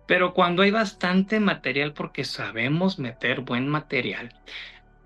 Pero 0.08 0.34
cuando 0.34 0.64
hay 0.64 0.72
bastante 0.72 1.40
material, 1.40 1.94
porque 1.94 2.26
sabemos 2.26 3.00
meter 3.00 3.42
buen 3.42 3.68
material, 3.68 4.34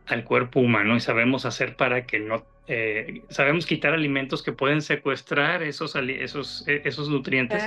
al 0.07 0.23
cuerpo 0.23 0.59
humano 0.59 0.95
y 0.95 0.99
sabemos 0.99 1.45
hacer 1.45 1.75
para 1.75 2.05
que 2.05 2.19
no, 2.19 2.43
eh, 2.67 3.21
sabemos 3.29 3.65
quitar 3.65 3.93
alimentos 3.93 4.41
que 4.41 4.51
pueden 4.51 4.81
secuestrar 4.81 5.63
esos, 5.63 5.95
esos, 5.95 6.67
e, 6.67 6.81
esos 6.85 7.09
nutrientes. 7.09 7.63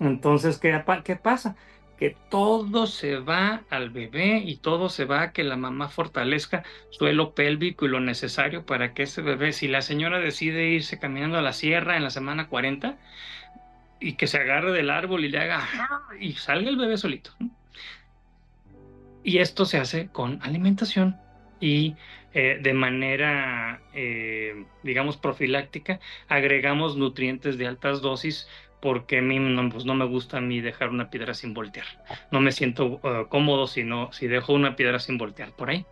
Entonces, 0.00 0.58
¿qué, 0.58 0.82
¿qué 1.04 1.16
pasa? 1.16 1.56
Que 1.98 2.16
todo 2.28 2.88
se 2.88 3.18
va 3.18 3.62
al 3.70 3.90
bebé 3.90 4.38
y 4.38 4.56
todo 4.56 4.88
se 4.88 5.04
va 5.04 5.22
a 5.22 5.32
que 5.32 5.44
la 5.44 5.56
mamá 5.56 5.88
fortalezca 5.88 6.64
suelo 6.90 7.34
pélvico 7.34 7.86
y 7.86 7.88
lo 7.88 8.00
necesario 8.00 8.66
para 8.66 8.92
que 8.94 9.04
ese 9.04 9.22
bebé, 9.22 9.52
si 9.52 9.68
la 9.68 9.82
señora 9.82 10.18
decide 10.18 10.68
irse 10.70 10.98
caminando 10.98 11.38
a 11.38 11.42
la 11.42 11.52
sierra 11.52 11.96
en 11.96 12.02
la 12.02 12.10
semana 12.10 12.48
40 12.48 12.96
y 14.00 14.14
que 14.14 14.26
se 14.26 14.38
agarre 14.38 14.72
del 14.72 14.90
árbol 14.90 15.24
y 15.24 15.28
le 15.28 15.38
haga 15.38 15.68
y 16.18 16.32
salga 16.32 16.68
el 16.68 16.76
bebé 16.76 16.96
solito. 16.96 17.30
Y 19.22 19.38
esto 19.38 19.64
se 19.64 19.78
hace 19.78 20.08
con 20.08 20.40
alimentación 20.42 21.21
y 21.62 21.94
eh, 22.34 22.58
de 22.60 22.74
manera, 22.74 23.80
eh, 23.94 24.64
digamos, 24.82 25.16
profiláctica, 25.16 26.00
agregamos 26.28 26.96
nutrientes 26.96 27.56
de 27.56 27.68
altas 27.68 28.02
dosis 28.02 28.48
porque 28.80 29.18
a 29.18 29.22
mí 29.22 29.38
no, 29.38 29.68
pues 29.70 29.84
no 29.84 29.94
me 29.94 30.04
gusta 30.04 30.38
a 30.38 30.40
mí 30.40 30.60
dejar 30.60 30.88
una 30.88 31.08
piedra 31.08 31.34
sin 31.34 31.54
voltear. 31.54 31.86
No 32.32 32.40
me 32.40 32.50
siento 32.50 32.86
uh, 32.86 33.28
cómodo 33.28 33.68
si, 33.68 33.84
si 34.10 34.26
dejo 34.26 34.54
una 34.54 34.74
piedra 34.74 34.98
sin 34.98 35.18
voltear 35.18 35.52
por 35.52 35.70
ahí. 35.70 35.86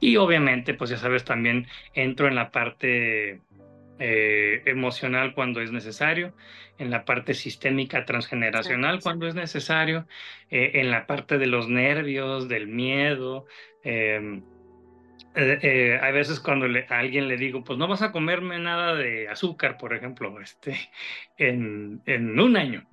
Y 0.00 0.16
obviamente, 0.16 0.74
pues 0.74 0.90
ya 0.90 0.96
sabes, 0.96 1.24
también 1.24 1.68
entro 1.94 2.26
en 2.26 2.34
la 2.34 2.50
parte 2.50 3.40
eh, 4.00 4.62
emocional 4.66 5.32
cuando 5.32 5.60
es 5.60 5.70
necesario, 5.70 6.34
en 6.78 6.90
la 6.90 7.04
parte 7.04 7.34
sistémica 7.34 8.04
transgeneracional 8.04 8.98
cuando 9.00 9.28
es 9.28 9.36
necesario, 9.36 10.08
en 10.50 10.90
la 10.90 11.06
parte 11.06 11.38
de 11.38 11.46
los 11.46 11.68
nervios, 11.68 12.48
del 12.48 12.66
miedo. 12.66 13.46
Em, 13.84 14.42
eh, 15.34 15.58
eh, 15.62 15.98
hay 16.00 16.12
veces 16.12 16.40
cuando 16.40 16.66
a 16.66 16.98
alguien 16.98 17.28
le 17.28 17.36
digo, 17.36 17.64
pues 17.64 17.78
no 17.78 17.88
vas 17.88 18.02
a 18.02 18.12
comerme 18.12 18.58
nada 18.58 18.94
de 18.94 19.28
azúcar, 19.28 19.76
por 19.78 19.94
ejemplo, 19.94 20.40
este, 20.40 20.76
en, 21.36 22.02
en 22.06 22.38
un 22.38 22.56
año. 22.56 22.86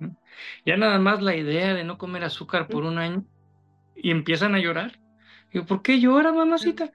Ya 0.66 0.76
nada 0.76 0.98
más 0.98 1.22
la 1.22 1.36
idea 1.36 1.74
de 1.74 1.84
no 1.84 1.98
comer 1.98 2.24
azúcar 2.24 2.68
por 2.68 2.84
un 2.84 2.98
año 2.98 3.24
y 3.96 4.10
empiezan 4.10 4.54
a 4.54 4.58
llorar. 4.58 4.98
Digo, 5.52 5.66
¿por 5.66 5.82
qué 5.82 6.00
llora, 6.00 6.32
mamacita? 6.32 6.90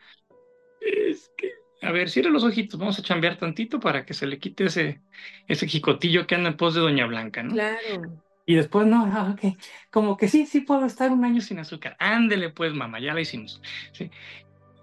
Es 0.81 1.31
que, 1.37 1.51
a 1.81 1.91
ver, 1.91 2.09
cierra 2.09 2.29
los 2.29 2.43
ojitos, 2.43 2.79
vamos 2.79 2.99
a 2.99 3.03
chambear 3.03 3.37
tantito 3.37 3.79
para 3.79 4.05
que 4.05 4.13
se 4.13 4.27
le 4.27 4.39
quite 4.39 4.65
ese, 4.65 5.01
ese 5.47 5.67
jicotillo 5.67 6.27
que 6.27 6.35
anda 6.35 6.49
en 6.49 6.57
pos 6.57 6.73
de 6.73 6.81
Doña 6.81 7.05
Blanca, 7.05 7.43
¿no? 7.43 7.53
Claro. 7.53 8.23
Y 8.49 8.55
después, 8.55 8.87
no, 8.87 9.05
ah, 9.13 9.35
ok, 9.35 9.57
como 9.91 10.15
que 10.15 10.29
sí, 10.29 10.45
sí 10.45 10.61
puedo 10.61 10.85
estar 10.85 11.11
un 11.11 11.25
año 11.25 11.41
sin 11.41 11.59
azúcar. 11.59 11.97
Ándele, 11.99 12.49
pues, 12.49 12.73
mamá, 12.73 12.97
ya 12.99 13.13
la 13.13 13.19
hicimos. 13.19 13.61
¿sí? 13.91 14.09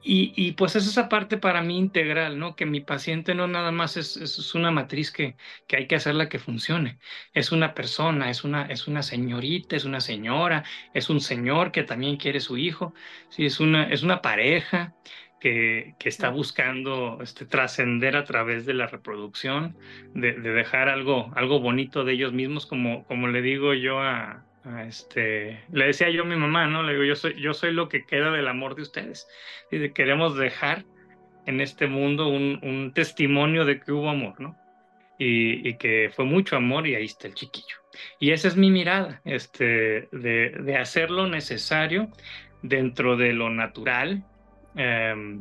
Y, 0.06 0.52
pues 0.52 0.76
es 0.76 0.86
esa 0.86 1.08
parte 1.08 1.38
para 1.38 1.62
mí 1.62 1.78
integral, 1.78 2.38
¿no? 2.38 2.56
Que 2.56 2.66
mi 2.66 2.80
paciente 2.82 3.34
no 3.34 3.46
nada 3.46 3.72
más 3.72 3.96
es, 3.96 4.18
es 4.18 4.54
una 4.54 4.70
matriz 4.70 5.10
que, 5.10 5.36
que, 5.66 5.76
hay 5.76 5.86
que 5.86 5.96
hacerla 5.96 6.28
que 6.28 6.38
funcione. 6.38 6.98
Es 7.32 7.52
una 7.52 7.72
persona, 7.74 8.28
es 8.30 8.44
una, 8.44 8.66
es 8.66 8.86
una 8.86 9.02
señorita, 9.02 9.76
es 9.76 9.84
una 9.86 10.00
señora, 10.00 10.64
es 10.92 11.08
un 11.08 11.20
señor 11.20 11.72
que 11.72 11.84
también 11.84 12.18
quiere 12.18 12.40
su 12.40 12.58
hijo, 12.58 12.94
¿sí? 13.30 13.46
es, 13.46 13.60
una, 13.60 13.84
es 13.84 14.02
una 14.02 14.20
pareja 14.20 14.94
que, 15.40 15.94
que 15.98 16.08
está 16.10 16.28
buscando 16.30 17.18
este, 17.22 17.46
trascender 17.46 18.16
a 18.16 18.24
través 18.24 18.66
de 18.66 18.74
la 18.74 18.86
reproducción, 18.86 19.76
de, 20.14 20.32
de, 20.34 20.50
dejar 20.52 20.88
algo, 20.88 21.32
algo 21.34 21.60
bonito 21.60 22.04
de 22.04 22.12
ellos 22.14 22.32
mismos, 22.32 22.66
como, 22.66 23.04
como 23.04 23.28
le 23.28 23.42
digo 23.42 23.74
yo 23.74 24.00
a, 24.00 24.44
este, 24.86 25.62
le 25.72 25.86
decía 25.86 26.10
yo 26.10 26.22
a 26.22 26.26
mi 26.26 26.36
mamá, 26.36 26.66
¿no? 26.66 26.82
Le 26.82 26.92
digo, 26.92 27.04
yo 27.04 27.16
soy, 27.16 27.40
yo 27.40 27.52
soy 27.54 27.72
lo 27.72 27.88
que 27.88 28.04
queda 28.06 28.30
del 28.30 28.48
amor 28.48 28.74
de 28.74 28.82
ustedes. 28.82 29.28
Y 29.70 29.90
queremos 29.90 30.36
dejar 30.36 30.84
en 31.46 31.60
este 31.60 31.86
mundo 31.86 32.28
un, 32.28 32.58
un 32.62 32.92
testimonio 32.94 33.64
de 33.64 33.80
que 33.80 33.92
hubo 33.92 34.08
amor, 34.08 34.40
¿no? 34.40 34.56
Y, 35.18 35.68
y, 35.68 35.76
que 35.76 36.10
fue 36.14 36.24
mucho 36.24 36.56
amor 36.56 36.86
y 36.86 36.94
ahí 36.94 37.04
está 37.04 37.28
el 37.28 37.34
chiquillo. 37.34 37.76
Y 38.18 38.32
esa 38.32 38.48
es 38.48 38.56
mi 38.56 38.70
mirada, 38.70 39.20
este, 39.24 40.08
de, 40.10 40.50
de 40.50 40.76
hacer 40.76 41.10
lo 41.10 41.28
necesario 41.28 42.10
dentro 42.62 43.16
de 43.16 43.32
lo 43.32 43.50
natural 43.50 44.24
eh, 44.76 45.40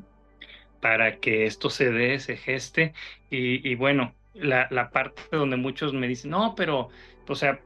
para 0.79 1.17
que 1.17 1.45
esto 1.45 1.69
se 1.69 1.89
dé, 1.91 2.19
se 2.19 2.37
geste. 2.37 2.93
Y, 3.31 3.67
y 3.67 3.75
bueno, 3.75 4.13
la, 4.33 4.67
la, 4.69 4.91
parte 4.91 5.21
donde 5.31 5.57
muchos 5.57 5.93
me 5.93 6.07
dicen, 6.07 6.31
no, 6.31 6.53
pero, 6.55 6.89
o 7.27 7.35
sea, 7.35 7.59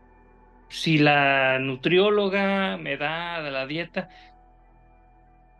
si 0.70 0.98
la 0.98 1.60
nutrióloga 1.60 2.78
me 2.78 2.98
da 2.98 3.42
la 3.42 3.66
dieta, 3.68 4.10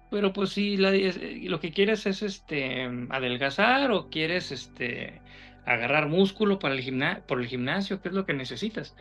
pero 0.10 0.34
pues 0.34 0.52
si 0.52 0.78
la, 0.78 0.92
lo 0.92 1.60
que 1.60 1.72
quieres 1.72 2.06
es 2.06 2.22
este 2.22 2.90
adelgazar 3.10 3.92
o 3.92 4.10
quieres 4.10 4.52
este 4.52 5.22
agarrar 5.66 6.08
músculo 6.08 6.60
para 6.60 6.76
el 6.76 7.22
por 7.28 7.42
el 7.42 7.48
gimnasio, 7.48 8.02
¿qué 8.02 8.10
es 8.10 8.16
lo 8.16 8.26
que 8.26 8.34
necesitas? 8.34 8.96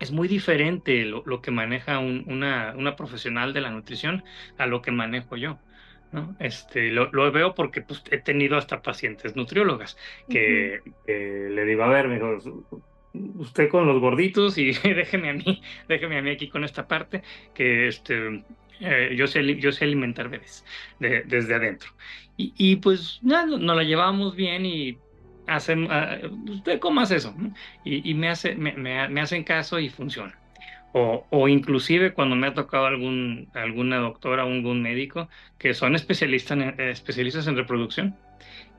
Es 0.00 0.10
muy 0.10 0.26
diferente 0.26 1.04
lo, 1.04 1.22
lo 1.24 1.40
que 1.40 1.52
maneja 1.52 1.98
un, 2.00 2.24
una, 2.26 2.74
una, 2.76 2.96
profesional 2.96 3.52
de 3.52 3.60
la 3.60 3.70
nutrición 3.70 4.24
a 4.58 4.66
lo 4.66 4.82
que 4.82 4.90
manejo 4.90 5.36
yo. 5.36 5.58
¿no? 6.10 6.36
Este, 6.40 6.90
lo, 6.90 7.10
lo 7.12 7.30
veo 7.30 7.54
porque 7.54 7.80
pues, 7.80 8.02
he 8.10 8.18
tenido 8.18 8.56
hasta 8.56 8.82
pacientes 8.82 9.36
nutriólogas 9.36 9.96
que, 10.28 10.80
uh 10.84 10.88
-huh. 10.88 10.94
que 11.06 11.48
le 11.50 11.64
digo, 11.64 11.84
a 11.84 11.88
ver, 11.88 12.08
me 12.08 12.14
dijo, 12.14 12.38
usted 13.38 13.68
con 13.68 13.86
los 13.86 14.00
gorditos 14.00 14.58
y 14.58 14.72
déjeme 14.82 15.30
a 15.30 15.34
mí, 15.34 15.62
déjeme 15.88 16.18
a 16.18 16.22
mí 16.22 16.30
aquí 16.30 16.48
con 16.48 16.64
esta 16.64 16.86
parte, 16.86 17.22
que 17.54 17.88
este, 17.88 18.44
eh, 18.80 19.14
yo, 19.16 19.26
sé, 19.26 19.56
yo 19.56 19.72
sé 19.72 19.84
alimentar 19.84 20.28
bebés 20.28 20.64
de, 20.98 21.22
desde 21.22 21.54
adentro. 21.54 21.90
Y, 22.36 22.52
y 22.56 22.76
pues 22.76 23.20
no, 23.22 23.46
nos 23.46 23.76
la 23.76 23.84
llevamos 23.84 24.34
bien 24.34 24.66
y 24.66 24.98
hacen, 25.46 25.84
uh, 25.84 26.50
usted 26.50 26.80
hace 26.98 27.16
eso, 27.16 27.34
y, 27.84 28.14
me, 28.14 28.28
hace, 28.28 28.54
me, 28.56 28.72
me, 28.72 29.20
hacen 29.20 29.44
caso 29.44 29.78
y 29.78 29.88
funciona. 29.88 30.38
O, 30.92 31.26
o, 31.30 31.48
inclusive 31.48 32.14
cuando 32.14 32.36
me 32.36 32.46
ha 32.46 32.54
tocado 32.54 32.86
algún, 32.86 33.48
alguna 33.54 33.96
doctora 33.98 34.44
algún 34.44 34.80
médico 34.80 35.28
que 35.58 35.74
son 35.74 35.96
especialistas 35.96 36.56
en, 36.56 36.80
especialistas 36.80 37.48
en 37.48 37.56
reproducción 37.56 38.16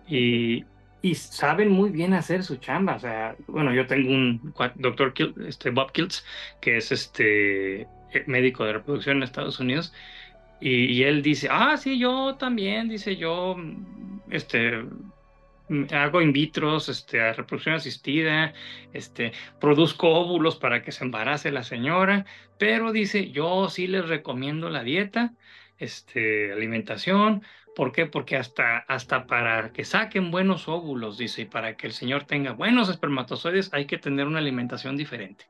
y, 0.08 0.64
y 1.06 1.14
saben 1.14 1.70
muy 1.70 1.92
bien 1.92 2.16
hacer 2.16 2.44
su 2.44 2.56
chamba. 2.56 2.96
O 2.96 3.00
sea, 3.00 3.36
bueno, 3.46 3.72
yo 3.72 3.86
tengo 3.86 4.10
un 4.10 4.54
doctor, 4.74 5.14
este, 5.48 5.70
Bob 5.70 5.92
Kiltz, 5.92 6.26
que 6.60 6.78
es 6.78 6.92
este 6.92 7.88
médico 8.26 8.66
de 8.66 8.74
reproducción 8.74 9.18
en 9.18 9.24
Estados 9.24 9.60
Unidos, 9.60 9.94
y, 10.60 11.04
él 11.04 11.22
dice, 11.22 11.48
ah, 11.52 11.78
sí, 11.78 12.00
yo 12.00 12.36
también, 12.38 12.90
dice 12.90 13.18
yo, 13.18 13.56
este, 14.32 14.84
hago 15.92 16.22
in 16.22 16.34
vitros, 16.34 16.90
este, 16.90 17.34
reproducción 17.34 17.76
asistida, 17.76 18.54
este, 18.92 19.32
produzco 19.60 20.10
óvulos 20.10 20.56
para 20.56 20.82
que 20.82 20.92
se 20.92 21.04
embarace 21.04 21.52
la 21.52 21.64
señora, 21.64 22.26
pero 22.58 22.92
dice, 22.92 23.30
yo 23.30 23.70
sí 23.70 23.86
les 23.86 24.08
recomiendo 24.08 24.72
la 24.72 24.84
dieta, 24.84 25.34
este, 25.78 26.52
alimentación, 26.52 27.44
¿por 27.76 27.92
qué? 27.92 28.06
Porque 28.06 28.38
hasta, 28.38 28.80
hasta 28.80 29.28
para 29.28 29.72
que 29.72 29.84
saquen 29.84 30.32
buenos 30.32 30.68
óvulos, 30.68 31.18
dice, 31.18 31.44
y 31.44 31.46
para 31.46 31.76
que 31.78 31.88
el 31.88 31.94
señor 31.94 32.24
tenga 32.24 32.54
buenos 32.54 32.90
espermatozoides, 32.90 33.70
hay 33.74 33.86
que 33.86 33.98
tener 33.98 34.26
una 34.26 34.40
alimentación 34.40 34.98
diferente. 34.98 35.46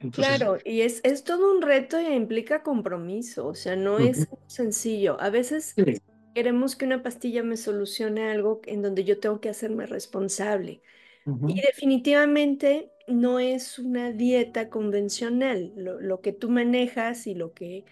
Entonces... 0.00 0.36
Claro, 0.36 0.58
y 0.64 0.82
es, 0.82 1.00
es 1.04 1.24
todo 1.24 1.54
un 1.54 1.62
reto 1.62 2.00
y 2.00 2.06
implica 2.06 2.62
compromiso, 2.62 3.46
o 3.46 3.54
sea, 3.54 3.76
no 3.76 3.94
uh 3.94 4.00
-huh. 4.00 4.10
es 4.10 4.28
sencillo. 4.46 5.16
A 5.20 5.30
veces 5.30 5.72
sí. 5.74 6.00
queremos 6.34 6.76
que 6.76 6.84
una 6.84 7.02
pastilla 7.02 7.42
me 7.42 7.56
solucione 7.56 8.30
algo 8.30 8.60
en 8.66 8.82
donde 8.82 9.04
yo 9.04 9.18
tengo 9.18 9.40
que 9.40 9.48
hacerme 9.48 9.86
responsable. 9.86 10.82
Uh 11.24 11.32
-huh. 11.32 11.50
Y 11.50 11.60
definitivamente 11.62 12.90
no 13.06 13.38
es 13.38 13.78
una 13.78 14.12
dieta 14.12 14.68
convencional. 14.68 15.72
Lo, 15.76 16.00
lo, 16.00 16.20
que 16.20 16.32
tú 16.32 16.50
manejas 16.50 17.26
y 17.26 17.34
lo 17.34 17.54
que 17.54 17.84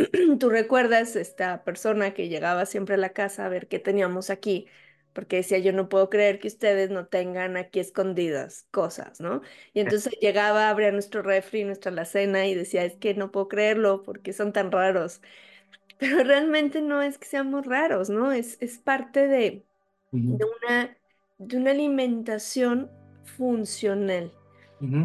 tú 0.38 0.50
recuerdas, 0.50 1.16
esta 1.16 1.64
persona 1.64 2.14
que 2.14 2.28
llegaba 2.28 2.66
siempre 2.66 2.94
a 2.94 2.98
la 2.98 3.12
casa 3.12 3.46
a 3.46 3.48
ver 3.48 3.68
qué 3.68 3.78
teníamos 3.78 4.30
aquí, 4.30 4.66
porque 5.12 5.36
decía, 5.36 5.58
yo 5.58 5.72
no 5.72 5.88
puedo 5.88 6.08
creer 6.10 6.38
que 6.38 6.48
ustedes 6.48 6.90
no 6.90 7.06
tengan 7.06 7.56
aquí 7.56 7.80
escondidas 7.80 8.66
cosas, 8.70 9.20
¿no? 9.20 9.42
Y 9.74 9.80
entonces 9.80 10.14
llegaba, 10.20 10.70
abría 10.70 10.92
nuestro 10.92 11.22
refri, 11.22 11.64
nuestra 11.64 11.90
alacena 11.92 12.46
y 12.46 12.54
decía, 12.54 12.84
es 12.84 12.96
que 12.96 13.14
no 13.14 13.30
puedo 13.30 13.48
creerlo 13.48 14.02
porque 14.02 14.32
son 14.32 14.52
tan 14.52 14.72
raros. 14.72 15.20
Pero 15.98 16.24
realmente 16.24 16.82
no 16.82 17.02
es 17.02 17.18
que 17.18 17.26
seamos 17.26 17.66
raros, 17.66 18.10
¿no? 18.10 18.32
Es, 18.32 18.56
es 18.60 18.78
parte 18.78 19.28
de, 19.28 19.66
uh 20.12 20.18
-huh. 20.18 20.38
de, 20.38 20.44
una, 20.44 20.98
de 21.38 21.56
una 21.56 21.70
alimentación 21.72 22.90
funcional. 23.24 24.32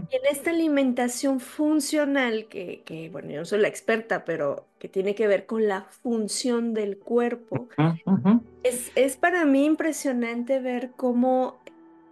Y 0.09 0.15
en 0.15 0.25
esta 0.31 0.51
alimentación 0.51 1.39
funcional, 1.41 2.47
que, 2.47 2.83
que, 2.85 3.09
bueno, 3.09 3.31
yo 3.31 3.39
no 3.39 3.45
soy 3.45 3.59
la 3.59 3.67
experta, 3.67 4.23
pero 4.23 4.69
que 4.85 4.89
tiene 4.89 5.15
que 5.15 5.25
ver 5.25 5.47
con 5.47 5.67
la 5.67 5.81
función 5.81 6.75
del 6.75 6.99
cuerpo, 6.99 7.69
uh 7.79 7.81
-huh. 7.81 8.41
es, 8.61 8.91
es 8.93 9.17
para 9.17 9.43
mí 9.43 9.65
impresionante 9.65 10.59
ver 10.59 10.91
cómo 10.95 11.57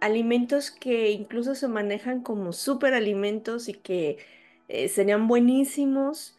alimentos 0.00 0.72
que 0.72 1.12
incluso 1.12 1.54
se 1.54 1.68
manejan 1.68 2.20
como 2.22 2.52
superalimentos 2.52 3.68
y 3.68 3.74
que 3.74 4.18
eh, 4.66 4.88
serían 4.88 5.28
buenísimos, 5.28 6.36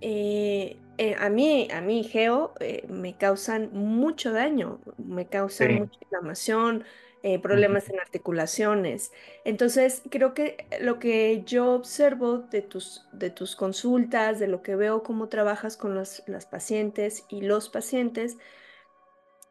eh, 0.00 0.78
eh, 0.96 1.14
a 1.16 1.28
mí, 1.30 1.68
a 1.72 1.80
mí, 1.80 2.02
Geo, 2.02 2.54
me 2.88 3.16
causan 3.16 3.70
mucho 3.72 4.32
daño, 4.32 4.80
me 4.96 5.26
causan 5.26 5.68
sí. 5.68 5.74
mucha 5.74 5.98
inflamación, 6.02 6.82
eh, 7.22 7.38
problemas 7.40 7.88
en 7.90 7.98
articulaciones. 7.98 9.12
Entonces, 9.44 10.02
creo 10.08 10.34
que 10.34 10.66
lo 10.80 10.98
que 10.98 11.42
yo 11.44 11.72
observo 11.72 12.38
de 12.38 12.62
tus, 12.62 13.06
de 13.12 13.30
tus 13.30 13.56
consultas, 13.56 14.38
de 14.38 14.46
lo 14.46 14.62
que 14.62 14.76
veo 14.76 15.02
cómo 15.02 15.28
trabajas 15.28 15.76
con 15.76 15.94
los, 15.94 16.22
las 16.26 16.46
pacientes 16.46 17.24
y 17.28 17.40
los 17.40 17.68
pacientes, 17.70 18.36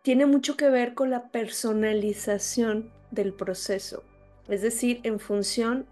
tiene 0.01 0.26
mucho 0.26 0.55
que 0.55 0.70
ver 0.70 0.93
con 0.93 1.09
la 1.09 1.30
personalización 1.30 2.93
del 3.11 3.34
proceso, 3.34 4.03
es 4.47 4.61
decir, 4.61 5.01
en 5.03 5.20
función 5.20 5.86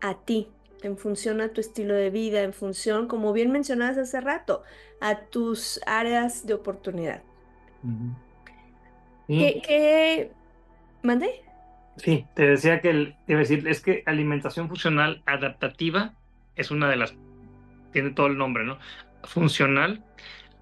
a 0.00 0.24
ti, 0.24 0.48
en 0.82 0.96
función 0.96 1.42
a 1.42 1.52
tu 1.52 1.60
estilo 1.60 1.94
de 1.94 2.08
vida, 2.08 2.42
en 2.42 2.54
función, 2.54 3.08
como 3.08 3.34
bien 3.34 3.50
mencionabas 3.50 3.98
hace 3.98 4.20
rato, 4.22 4.62
a 5.00 5.26
tus 5.26 5.80
áreas 5.84 6.46
de 6.46 6.54
oportunidad. 6.54 7.22
Uh 7.82 7.88
-huh. 7.88 8.16
¿Qué, 9.26 9.62
qué, 9.62 10.32
¿Mandé? 11.02 11.30
Sí, 11.96 12.26
te 12.34 12.46
decía 12.46 12.80
que, 12.80 12.90
el, 12.90 13.16
a 13.28 13.32
decir, 13.32 13.66
es 13.66 13.80
que 13.80 14.02
alimentación 14.06 14.68
funcional 14.68 15.22
adaptativa 15.26 16.14
es 16.56 16.70
una 16.70 16.88
de 16.88 16.96
las, 16.96 17.14
tiene 17.92 18.10
todo 18.10 18.26
el 18.28 18.38
nombre, 18.38 18.64
¿no? 18.64 18.78
Funcional, 19.24 20.04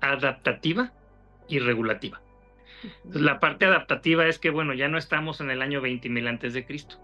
adaptativa 0.00 0.92
y 1.48 1.58
regulativa. 1.58 2.20
Entonces, 2.82 3.22
la 3.22 3.40
parte 3.40 3.66
adaptativa 3.66 4.26
es 4.26 4.38
que, 4.38 4.50
bueno, 4.50 4.74
ya 4.74 4.88
no 4.88 4.98
estamos 4.98 5.40
en 5.40 5.50
el 5.50 5.62
año 5.62 5.80
20.000 5.82 6.28
antes 6.28 6.54
de 6.54 6.64
Cristo. 6.64 6.96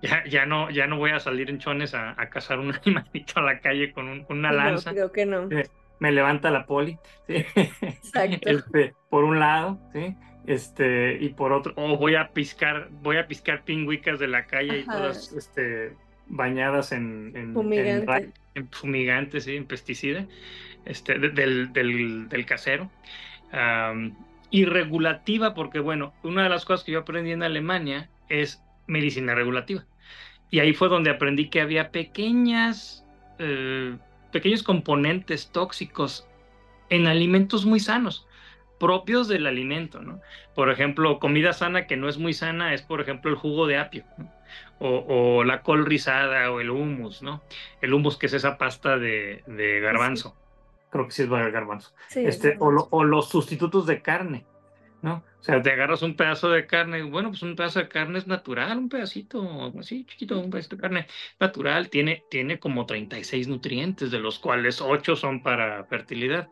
Ya, 0.00 0.24
ya, 0.26 0.46
no, 0.46 0.70
ya 0.70 0.86
no 0.86 0.96
voy 0.96 1.10
a 1.10 1.18
salir 1.18 1.50
en 1.50 1.58
chones 1.58 1.94
a, 1.94 2.14
a 2.20 2.30
cazar 2.30 2.60
un 2.60 2.72
animalito 2.82 3.40
a 3.40 3.42
la 3.42 3.60
calle 3.60 3.92
con, 3.92 4.08
un, 4.08 4.24
con 4.24 4.38
una 4.38 4.52
lanza. 4.52 4.90
No, 4.90 4.94
creo 4.94 5.12
que 5.12 5.26
no. 5.26 5.48
Me 6.00 6.12
levanta 6.12 6.50
la 6.50 6.66
poli. 6.66 6.98
¿sí? 7.26 7.44
Exacto. 7.82 8.38
Este, 8.50 8.94
por 9.10 9.24
un 9.24 9.40
lado, 9.40 9.80
¿sí? 9.92 10.16
Este 10.48 11.18
y 11.20 11.28
por 11.28 11.52
otro 11.52 11.74
o 11.76 11.92
oh, 11.92 11.96
voy 11.98 12.14
a 12.14 12.28
piscar 12.28 12.88
voy 13.02 13.18
a 13.18 13.28
piscar 13.28 13.64
pingüicas 13.64 14.18
de 14.18 14.28
la 14.28 14.46
calle 14.46 14.70
Ajá. 14.70 14.78
y 14.80 14.84
todas 14.84 15.32
este 15.34 15.92
bañadas 16.26 16.92
en, 16.92 17.32
en 17.36 17.52
fumigante 17.52 18.16
en, 18.16 18.32
en 18.54 18.68
fumigante 18.70 19.40
sí 19.42 19.56
en 19.56 19.66
pesticida 19.66 20.26
este 20.86 21.18
de, 21.18 21.28
del, 21.30 21.72
del, 21.74 22.28
del, 22.30 22.46
casero. 22.46 22.90
Um, 23.52 24.14
y 24.50 24.64
regulativa 24.64 25.52
porque 25.52 25.80
bueno 25.80 26.14
una 26.22 26.44
de 26.44 26.48
las 26.48 26.64
cosas 26.64 26.84
que 26.84 26.92
yo 26.92 27.00
aprendí 27.00 27.32
en 27.32 27.42
Alemania 27.42 28.08
es 28.30 28.62
medicina 28.86 29.34
regulativa. 29.34 29.84
Y 30.50 30.60
ahí 30.60 30.72
fue 30.72 30.88
donde 30.88 31.10
aprendí 31.10 31.50
que 31.50 31.60
había 31.60 31.90
pequeñas 31.90 33.04
eh, 33.38 33.98
pequeños 34.32 34.62
componentes 34.62 35.50
tóxicos 35.52 36.26
en 36.88 37.06
alimentos 37.06 37.66
muy 37.66 37.80
sanos 37.80 38.27
propios 38.78 39.28
del 39.28 39.46
alimento, 39.46 40.00
¿no? 40.00 40.20
Por 40.54 40.70
ejemplo, 40.70 41.18
comida 41.18 41.52
sana 41.52 41.86
que 41.86 41.96
no 41.96 42.08
es 42.08 42.18
muy 42.18 42.34
sana 42.34 42.74
es, 42.74 42.82
por 42.82 43.00
ejemplo, 43.00 43.30
el 43.30 43.36
jugo 43.36 43.66
de 43.66 43.78
apio, 43.78 44.04
¿no? 44.16 44.30
o, 44.78 45.04
o, 45.08 45.44
la 45.44 45.62
col 45.62 45.86
rizada 45.86 46.50
o 46.50 46.60
el 46.60 46.70
hummus, 46.70 47.22
¿no? 47.22 47.42
El 47.80 47.94
hummus 47.94 48.16
que 48.16 48.26
es 48.26 48.32
esa 48.32 48.58
pasta 48.58 48.98
de, 48.98 49.42
de 49.46 49.80
garbanzo. 49.80 50.36
creo 50.90 51.06
que 51.06 51.12
sí 51.12 51.22
es 51.22 51.28
garbanzo. 51.28 51.92
este, 52.14 52.56
o, 52.60 53.04
los 53.04 53.28
sustitutos 53.28 53.86
de 53.86 54.02
carne, 54.02 54.46
¿no? 55.02 55.24
O 55.40 55.42
sea, 55.42 55.62
te 55.62 55.70
agarras 55.70 56.02
un 56.02 56.16
pedazo 56.16 56.50
de 56.50 56.66
carne, 56.66 57.02
bueno, 57.02 57.28
pues 57.30 57.42
un 57.42 57.54
pedazo 57.54 57.78
de 57.78 57.88
carne 57.88 58.18
es 58.18 58.26
natural, 58.26 58.76
un 58.76 58.88
pedacito 58.88 59.72
así 59.78 60.04
chiquito, 60.04 60.38
un 60.38 60.50
pedacito 60.50 60.76
de 60.76 60.82
carne 60.82 61.06
natural, 61.38 61.90
tiene, 61.90 62.24
tiene 62.28 62.58
como 62.58 62.86
36 62.86 63.46
nutrientes, 63.48 64.10
de 64.10 64.18
los 64.18 64.38
cuales 64.38 64.80
8 64.80 65.16
son 65.16 65.42
para 65.42 65.84
fertilidad, 65.84 66.48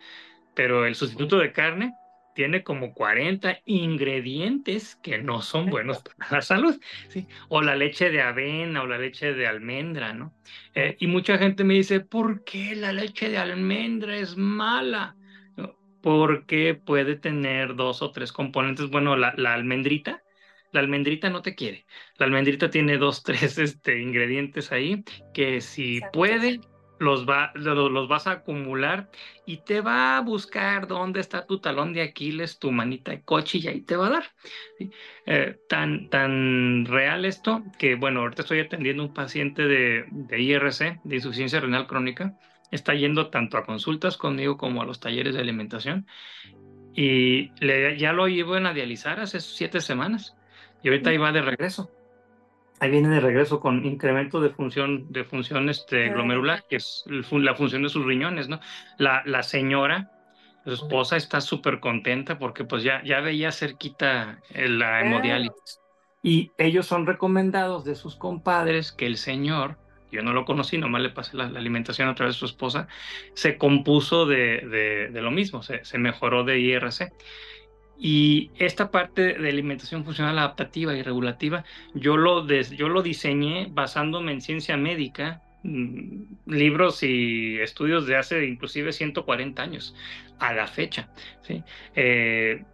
pero 0.55 0.87
el 0.87 0.95
sustituto 0.95 1.39
de 1.39 1.53
carne 1.53 1.95
tiene 2.37 2.63
como 2.63 2.93
40 2.93 3.63
ingredientes 3.65 4.97
que 5.03 5.19
no 5.19 5.41
son 5.41 5.67
buenos 5.71 6.03
para 6.03 6.37
la 6.37 6.43
salud, 6.43 6.79
¿sí? 7.09 7.27
O 7.49 7.63
la 7.63 7.75
leche 7.75 8.11
de 8.11 8.21
avena 8.21 8.83
o 8.83 8.87
la 8.87 8.99
leche 8.99 9.33
de 9.33 9.47
almendra, 9.47 10.13
¿no? 10.13 10.35
Eh, 10.75 10.97
y 11.01 11.07
mucha 11.07 11.39
gente 11.39 11.65
me 11.65 11.75
dice, 11.75 12.01
¿por 12.01 12.45
qué 12.45 12.77
la 12.77 12.93
leche 12.93 13.31
de 13.31 13.39
almendra 13.39 14.17
es 14.19 14.37
mala? 14.37 15.17
Porque 16.03 16.75
puede 16.75 17.17
tener 17.17 17.75
dos 17.75 18.03
o 18.03 18.13
tres 18.13 18.31
componentes. 18.33 18.91
Bueno, 18.91 19.17
la, 19.17 19.33
la 19.39 19.55
almendrita, 19.55 20.23
la 20.73 20.81
almendrita 20.81 21.31
no 21.31 21.41
te 21.41 21.55
quiere. 21.55 21.87
La 22.19 22.27
almendrita 22.27 22.69
tiene 22.69 22.99
dos, 22.99 23.23
tres 23.25 23.57
este, 23.59 23.99
ingredientes 24.01 24.71
ahí 24.73 25.03
que 25.33 25.63
si 25.63 26.03
puede 26.13 26.61
los, 26.99 27.29
va, 27.29 27.53
los, 27.55 28.09
vas 28.09 28.27
a 28.27 28.33
acumular 28.33 29.11
y 29.45 29.59
te 29.59 29.81
va 29.81 30.17
a 30.17 30.21
buscar 30.21 30.87
dónde 30.87 31.21
está 31.21 31.47
tu 31.47 31.61
talón 31.61 31.93
de 31.93 32.03
Aquiles, 32.03 32.59
tu 32.59 32.73
manita 32.73 33.11
de 33.11 33.23
coche 33.23 33.59
y 33.59 33.69
ahí 33.69 33.81
te 33.81 33.97
va 33.97 34.07
a 34.07 34.11
dar. 34.11 34.25
Eh, 35.27 35.59
tan, 35.69 36.09
tan 36.09 36.87
real 36.87 37.25
esto 37.25 37.63
que, 37.79 37.95
bueno, 37.95 38.21
ahorita 38.21 38.43
estoy 38.43 38.61
atendiendo 38.61 39.03
un 39.03 39.15
paciente 39.15 39.67
de, 39.67 40.05
de 40.11 40.41
IRC, 40.41 41.01
de 41.05 41.17
insuficiencia 41.17 41.61
renal 41.61 41.87
crónica, 41.87 42.39
está 42.71 42.95
yendo 42.95 43.29
tanto 43.31 43.59
a 43.59 43.65
consultas 43.65 44.17
conmigo 44.17 44.57
como 44.57 44.83
a 44.83 44.87
los 44.87 45.01
talleres 45.01 45.35
de 45.35 45.41
alimentación. 45.41 46.07
Y 46.95 47.51
le, 47.65 47.99
ya 47.99 48.13
lo 48.13 48.27
iban 48.27 48.67
a 48.67 48.73
dializar 48.73 49.21
hace 49.21 49.41
siete 49.41 49.81
semanas 49.81 50.35
y 50.83 50.89
ahorita 50.89 51.11
ahí 51.11 51.19
va 51.19 51.33
de 51.33 51.43
regreso 51.43 51.91
ahí 52.81 52.91
viene 52.91 53.09
de 53.09 53.21
regreso 53.21 53.61
con 53.61 53.85
incremento 53.85 54.41
de 54.41 54.51
función, 54.51 55.11
de 55.11 55.25
función 55.25 55.69
este, 55.69 56.09
glomerular, 56.11 56.65
que 56.69 56.77
es 56.77 57.05
la 57.07 57.55
función 57.55 57.83
de 57.83 57.89
sus 57.89 58.05
riñones, 58.05 58.49
¿no? 58.49 58.61
La, 58.99 59.23
la 59.25 59.43
señora, 59.43 60.11
su 60.65 60.73
esposa, 60.73 61.17
está 61.17 61.41
súper 61.41 61.81
contenta 61.81 62.39
porque 62.39 62.65
pues 62.65 62.83
ya, 62.83 63.03
ya 63.05 63.21
veía 63.21 63.53
cerquita 63.53 64.41
la 64.55 65.01
hemodiálisis. 65.01 65.81
Y 66.23 66.51
ellos 66.59 66.87
son 66.87 67.07
recomendados 67.07 67.85
de 67.85 67.95
sus 67.95 68.17
compadres 68.17 68.91
que 68.91 69.07
el 69.07 69.17
señor, 69.17 69.79
yo 70.11 70.23
no 70.23 70.33
lo 70.33 70.45
conocí, 70.45 70.77
nomás 70.77 71.03
le 71.03 71.11
pasé 71.11 71.37
la, 71.37 71.45
alimentación 71.45 72.09
a 72.09 72.15
través 72.15 72.35
de 72.35 72.41
su 72.41 72.47
esposa, 72.47 72.89
se 73.35 73.59
compuso 73.59 74.27
de, 74.27 74.63
de, 74.67 75.11
de 75.13 75.23
lo 75.23 75.31
mismo, 75.31 75.63
se, 75.63 75.85
se 75.85 75.99
mejoró 75.99 76.43
de 76.43 76.59
IRC. 76.59 77.13
Y 77.99 78.51
esta 78.59 78.91
parte 78.91 79.35
de 79.35 79.49
alimentación 79.49 80.05
funcional 80.05 80.39
adaptativa 80.39 80.95
y 80.95 81.03
regulativa, 81.03 81.65
yo 81.95 82.17
lo, 82.17 82.47
yo 82.47 82.89
lo 82.89 83.03
diseñé 83.03 83.69
basándome 83.71 84.33
en 84.33 84.41
ciencia 84.41 84.77
médica, 84.77 85.43
mm, 85.63 86.23
libros 86.47 87.03
y 87.03 87.59
estudios 87.59 88.07
de 88.07 88.17
hace 88.17 88.47
inclusive 88.47 88.93
140 88.93 89.63
años 89.63 89.95
a 90.39 90.53
la 90.53 90.67
fecha. 90.67 91.09
¿sí? 91.43 91.63
Eh, 91.95 92.65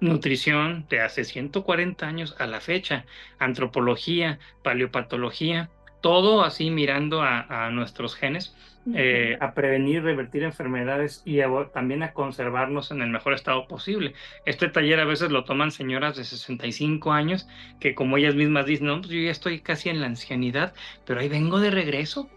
nutrición 0.00 0.86
de 0.88 1.00
hace 1.00 1.24
140 1.24 2.06
años 2.06 2.34
a 2.38 2.46
la 2.46 2.60
fecha, 2.60 3.04
antropología, 3.38 4.38
paleopatología, 4.62 5.70
todo 6.00 6.42
así 6.42 6.70
mirando 6.70 7.22
a, 7.22 7.70
nuestros 7.70 8.14
genes, 8.14 8.54
eh, 8.94 9.36
a 9.40 9.52
prevenir, 9.52 10.02
revertir 10.02 10.42
enfermedades 10.42 11.22
y 11.24 11.40
también 11.72 12.02
a 12.02 12.12
conservarnos 12.12 12.90
en 12.90 13.02
el 13.02 13.10
mejor 13.10 13.34
estado 13.34 13.66
posible. 13.68 14.14
Este 14.46 14.68
taller 14.68 15.00
a 15.00 15.04
veces 15.04 15.30
lo 15.30 15.44
toman 15.44 15.70
señoras 15.70 16.16
de 16.16 16.24
65 16.24 17.12
años 17.12 17.46
que 17.78 17.94
como 17.94 18.16
ellas 18.16 18.34
mismas 18.34 18.66
dicen, 18.66 18.86
no, 18.86 19.00
pues 19.00 19.10
yo 19.10 19.20
ya 19.20 19.30
estoy 19.30 19.60
casi 19.60 19.90
en 19.90 20.00
la 20.00 20.06
ancianidad, 20.06 20.74
pero 21.04 21.20
ahí 21.20 21.28
vengo 21.28 21.60
de 21.60 21.70
regreso. 21.70 22.28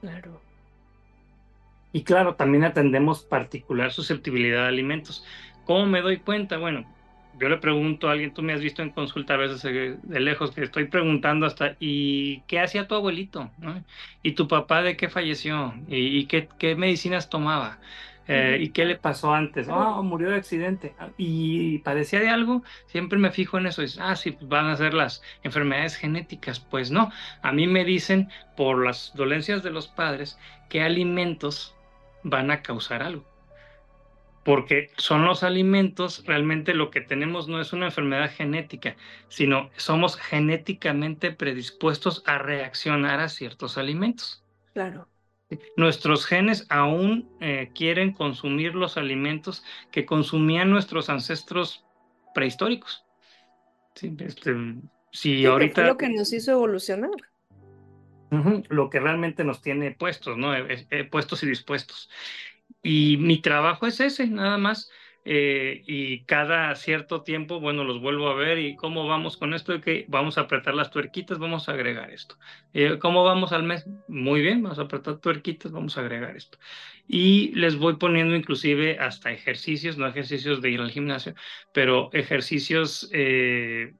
Claro. 0.00 0.40
Y 1.92 2.04
claro, 2.04 2.34
también 2.34 2.64
atendemos 2.64 3.22
particular 3.22 3.92
susceptibilidad 3.92 4.62
de 4.62 4.68
alimentos. 4.68 5.24
¿Cómo 5.64 5.86
me 5.86 6.00
doy 6.00 6.18
cuenta? 6.18 6.58
Bueno, 6.58 6.86
yo 7.38 7.48
le 7.48 7.56
pregunto 7.58 8.08
a 8.08 8.12
alguien, 8.12 8.32
tú 8.32 8.42
me 8.42 8.52
has 8.52 8.60
visto 8.60 8.82
en 8.82 8.90
consulta 8.90 9.34
a 9.34 9.36
veces 9.36 9.64
eh, 9.64 9.96
de 10.02 10.20
lejos, 10.20 10.52
que 10.52 10.62
estoy 10.62 10.86
preguntando 10.86 11.46
hasta, 11.46 11.76
¿y 11.80 12.40
qué 12.42 12.60
hacía 12.60 12.86
tu 12.86 12.94
abuelito? 12.94 13.50
¿Y 14.22 14.32
tu 14.32 14.48
papá 14.48 14.82
de 14.82 14.96
qué 14.96 15.08
falleció? 15.08 15.74
¿Y, 15.88 16.26
qué, 16.26 16.48
qué, 16.58 16.74
medicinas 16.76 17.30
tomaba? 17.30 17.78
Eh, 18.28 18.58
¿Y 18.60 18.68
qué 18.68 18.84
le 18.84 18.96
pasó 18.96 19.34
antes? 19.34 19.68
Oh, 19.68 20.02
murió 20.02 20.30
de 20.30 20.36
accidente. 20.36 20.94
Ah, 20.98 21.08
¿Y 21.18 21.78
padecía 21.78 22.20
de 22.20 22.28
algo? 22.28 22.62
Siempre 22.86 23.18
me 23.18 23.30
fijo 23.30 23.58
en 23.58 23.66
eso. 23.66 23.82
ah, 24.00 24.14
sí, 24.14 24.30
pues 24.30 24.48
van 24.48 24.66
a 24.66 24.76
ser 24.76 24.94
las 24.94 25.22
enfermedades 25.42 25.96
genéticas. 25.96 26.60
Pues 26.60 26.90
no, 26.90 27.10
a 27.42 27.52
mí 27.52 27.66
me 27.66 27.84
dicen 27.84 28.28
por 28.56 28.84
las 28.84 29.12
dolencias 29.14 29.62
de 29.62 29.70
los 29.70 29.88
padres 29.88 30.38
qué 30.68 30.82
alimentos 30.82 31.74
van 32.22 32.50
a 32.52 32.62
causar 32.62 33.02
algo 33.02 33.31
porque 34.44 34.90
son 34.96 35.24
los 35.24 35.42
alimentos, 35.42 36.24
realmente 36.26 36.74
lo 36.74 36.90
que 36.90 37.00
tenemos 37.00 37.48
no 37.48 37.60
es 37.60 37.72
una 37.72 37.86
enfermedad 37.86 38.30
genética, 38.30 38.96
sino 39.28 39.70
somos 39.76 40.16
genéticamente 40.16 41.30
predispuestos 41.30 42.22
a 42.26 42.38
reaccionar 42.38 43.20
a 43.20 43.28
ciertos 43.28 43.78
alimentos. 43.78 44.44
Claro. 44.72 45.08
Nuestros 45.76 46.26
genes 46.26 46.66
aún 46.70 47.28
eh, 47.40 47.70
quieren 47.74 48.12
consumir 48.12 48.74
los 48.74 48.96
alimentos 48.96 49.62
que 49.90 50.06
consumían 50.06 50.70
nuestros 50.70 51.10
ancestros 51.10 51.84
prehistóricos. 52.34 53.04
Sí, 53.94 54.16
este, 54.18 54.56
si 55.12 55.44
ahorita... 55.44 55.86
lo 55.86 55.98
que 55.98 56.08
nos 56.08 56.32
hizo 56.32 56.52
evolucionar. 56.52 57.10
lo 58.70 58.88
que 58.88 58.98
realmente 58.98 59.44
nos 59.44 59.60
tiene 59.60 59.90
puestos, 59.92 60.38
¿no? 60.38 60.52
puestos 61.10 61.42
y 61.42 61.46
dispuestos. 61.46 62.08
Y 62.82 63.16
mi 63.18 63.40
trabajo 63.40 63.86
es 63.86 64.00
ese, 64.00 64.26
nada 64.26 64.58
más. 64.58 64.90
Eh, 65.24 65.84
y 65.86 66.24
cada 66.24 66.74
cierto 66.74 67.22
tiempo, 67.22 67.60
bueno, 67.60 67.84
los 67.84 68.00
vuelvo 68.00 68.28
a 68.28 68.34
ver 68.34 68.58
y 68.58 68.74
cómo 68.74 69.06
vamos 69.06 69.36
con 69.36 69.54
esto, 69.54 69.80
que 69.80 70.04
vamos 70.08 70.36
a 70.36 70.42
apretar 70.42 70.74
las 70.74 70.90
tuerquitas, 70.90 71.38
vamos 71.38 71.68
a 71.68 71.72
agregar 71.72 72.10
esto. 72.10 72.36
Eh, 72.72 72.98
¿Cómo 72.98 73.22
vamos 73.22 73.52
al 73.52 73.62
mes? 73.62 73.86
Muy 74.08 74.40
bien, 74.40 74.62
vamos 74.62 74.80
a 74.80 74.82
apretar 74.82 75.18
tuerquitas, 75.18 75.70
vamos 75.70 75.96
a 75.96 76.00
agregar 76.00 76.36
esto. 76.36 76.58
Y 77.06 77.52
les 77.54 77.76
voy 77.76 77.96
poniendo 77.96 78.34
inclusive 78.34 78.98
hasta 78.98 79.30
ejercicios, 79.30 79.96
no 79.96 80.08
ejercicios 80.08 80.60
de 80.60 80.70
ir 80.70 80.80
al 80.80 80.90
gimnasio, 80.90 81.34
pero 81.72 82.10
ejercicios 82.12 83.08
eh, 83.12 83.94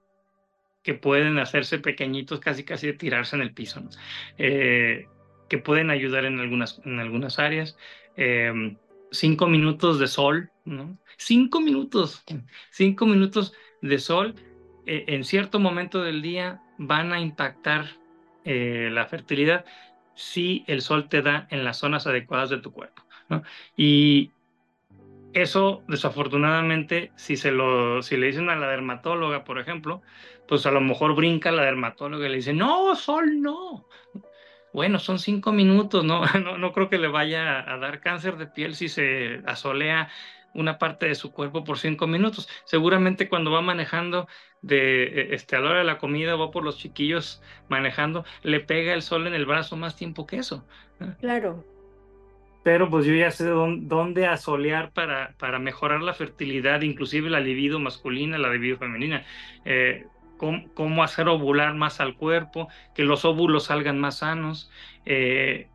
que 0.82 0.94
pueden 0.94 1.38
hacerse 1.38 1.78
pequeñitos, 1.78 2.40
casi 2.40 2.64
casi 2.64 2.88
de 2.88 2.94
tirarse 2.94 3.36
en 3.36 3.42
el 3.42 3.54
piso, 3.54 3.80
¿no? 3.80 3.90
que 5.52 5.58
pueden 5.58 5.90
ayudar 5.90 6.24
en 6.24 6.40
algunas, 6.40 6.80
en 6.86 6.98
algunas 6.98 7.38
áreas. 7.38 7.76
Em, 8.16 8.76
cinco 9.10 9.46
minutos 9.46 9.98
de 9.98 10.06
sol, 10.06 10.50
¿no? 10.64 10.98
Cinco 11.16 11.60
minutos, 11.60 12.24
cinco 12.70 13.06
minutos 13.06 13.52
de 13.80 13.98
sol 13.98 14.34
eh, 14.86 15.04
en 15.08 15.24
cierto 15.24 15.60
momento 15.60 16.02
del 16.02 16.22
día 16.22 16.60
van 16.78 17.12
a 17.12 17.20
impactar 17.20 17.86
eh, 18.44 18.90
la 18.92 19.06
fertilidad 19.06 19.64
si 20.14 20.64
el 20.66 20.82
sol 20.82 21.08
te 21.08 21.22
da 21.22 21.46
en 21.50 21.64
las 21.64 21.78
zonas 21.78 22.06
adecuadas 22.06 22.50
de 22.50 22.58
tu 22.58 22.72
cuerpo. 22.72 23.02
¿no? 23.28 23.42
Y 23.76 24.30
eso, 25.32 25.82
desafortunadamente, 25.88 27.12
si, 27.16 27.36
se 27.36 27.50
lo, 27.50 28.02
si 28.02 28.16
le 28.16 28.26
dicen 28.26 28.50
a 28.50 28.56
la 28.56 28.68
dermatóloga, 28.68 29.44
por 29.44 29.58
ejemplo, 29.58 30.02
pues 30.48 30.66
a 30.66 30.70
lo 30.70 30.80
mejor 30.80 31.14
brinca 31.14 31.50
la 31.52 31.64
dermatóloga 31.64 32.26
y 32.26 32.30
le 32.30 32.36
dice, 32.36 32.52
no, 32.52 32.94
sol 32.94 33.40
no 33.40 33.86
bueno, 34.72 34.98
son 34.98 35.18
cinco 35.18 35.52
minutos, 35.52 36.04
¿no? 36.04 36.24
no, 36.42 36.58
no 36.58 36.72
creo 36.72 36.88
que 36.88 36.98
le 36.98 37.08
vaya 37.08 37.70
a 37.72 37.78
dar 37.78 38.00
cáncer 38.00 38.36
de 38.36 38.46
piel 38.46 38.74
si 38.74 38.88
se 38.88 39.42
asolea 39.46 40.08
una 40.54 40.78
parte 40.78 41.06
de 41.06 41.14
su 41.14 41.32
cuerpo 41.32 41.64
por 41.64 41.78
cinco 41.78 42.06
minutos. 42.06 42.48
Seguramente 42.64 43.28
cuando 43.28 43.50
va 43.50 43.60
manejando 43.60 44.28
de 44.60 45.04
e, 45.04 45.34
este, 45.34 45.56
a 45.56 45.60
la 45.60 45.70
hora 45.70 45.78
de 45.80 45.84
la 45.84 45.98
comida, 45.98 46.36
va 46.36 46.50
por 46.50 46.64
los 46.64 46.78
chiquillos 46.78 47.42
manejando, 47.68 48.24
le 48.42 48.60
pega 48.60 48.94
el 48.94 49.02
sol 49.02 49.26
en 49.26 49.34
el 49.34 49.46
brazo 49.46 49.76
más 49.76 49.96
tiempo 49.96 50.26
que 50.26 50.36
eso. 50.36 50.66
Claro. 51.20 51.64
Pero 52.62 52.88
pues 52.88 53.06
yo 53.06 53.14
ya 53.14 53.32
sé 53.32 53.48
dónde 53.48 54.26
asolear 54.26 54.92
para, 54.92 55.34
para 55.36 55.58
mejorar 55.58 56.00
la 56.00 56.14
fertilidad, 56.14 56.82
inclusive 56.82 57.28
la 57.28 57.40
libido 57.40 57.80
masculina, 57.80 58.38
la 58.38 58.50
libido 58.50 58.78
femenina. 58.78 59.24
Eh, 59.64 60.06
cómo, 60.74 61.02
hacer 61.04 61.28
ovular 61.28 61.74
más 61.74 62.00
al 62.00 62.16
cuerpo, 62.16 62.68
que 62.94 63.04
los 63.04 63.24
óvulos 63.24 63.64
salgan 63.64 63.98
más 64.00 64.18
sanos. 64.18 64.70
Eh, 65.04 65.68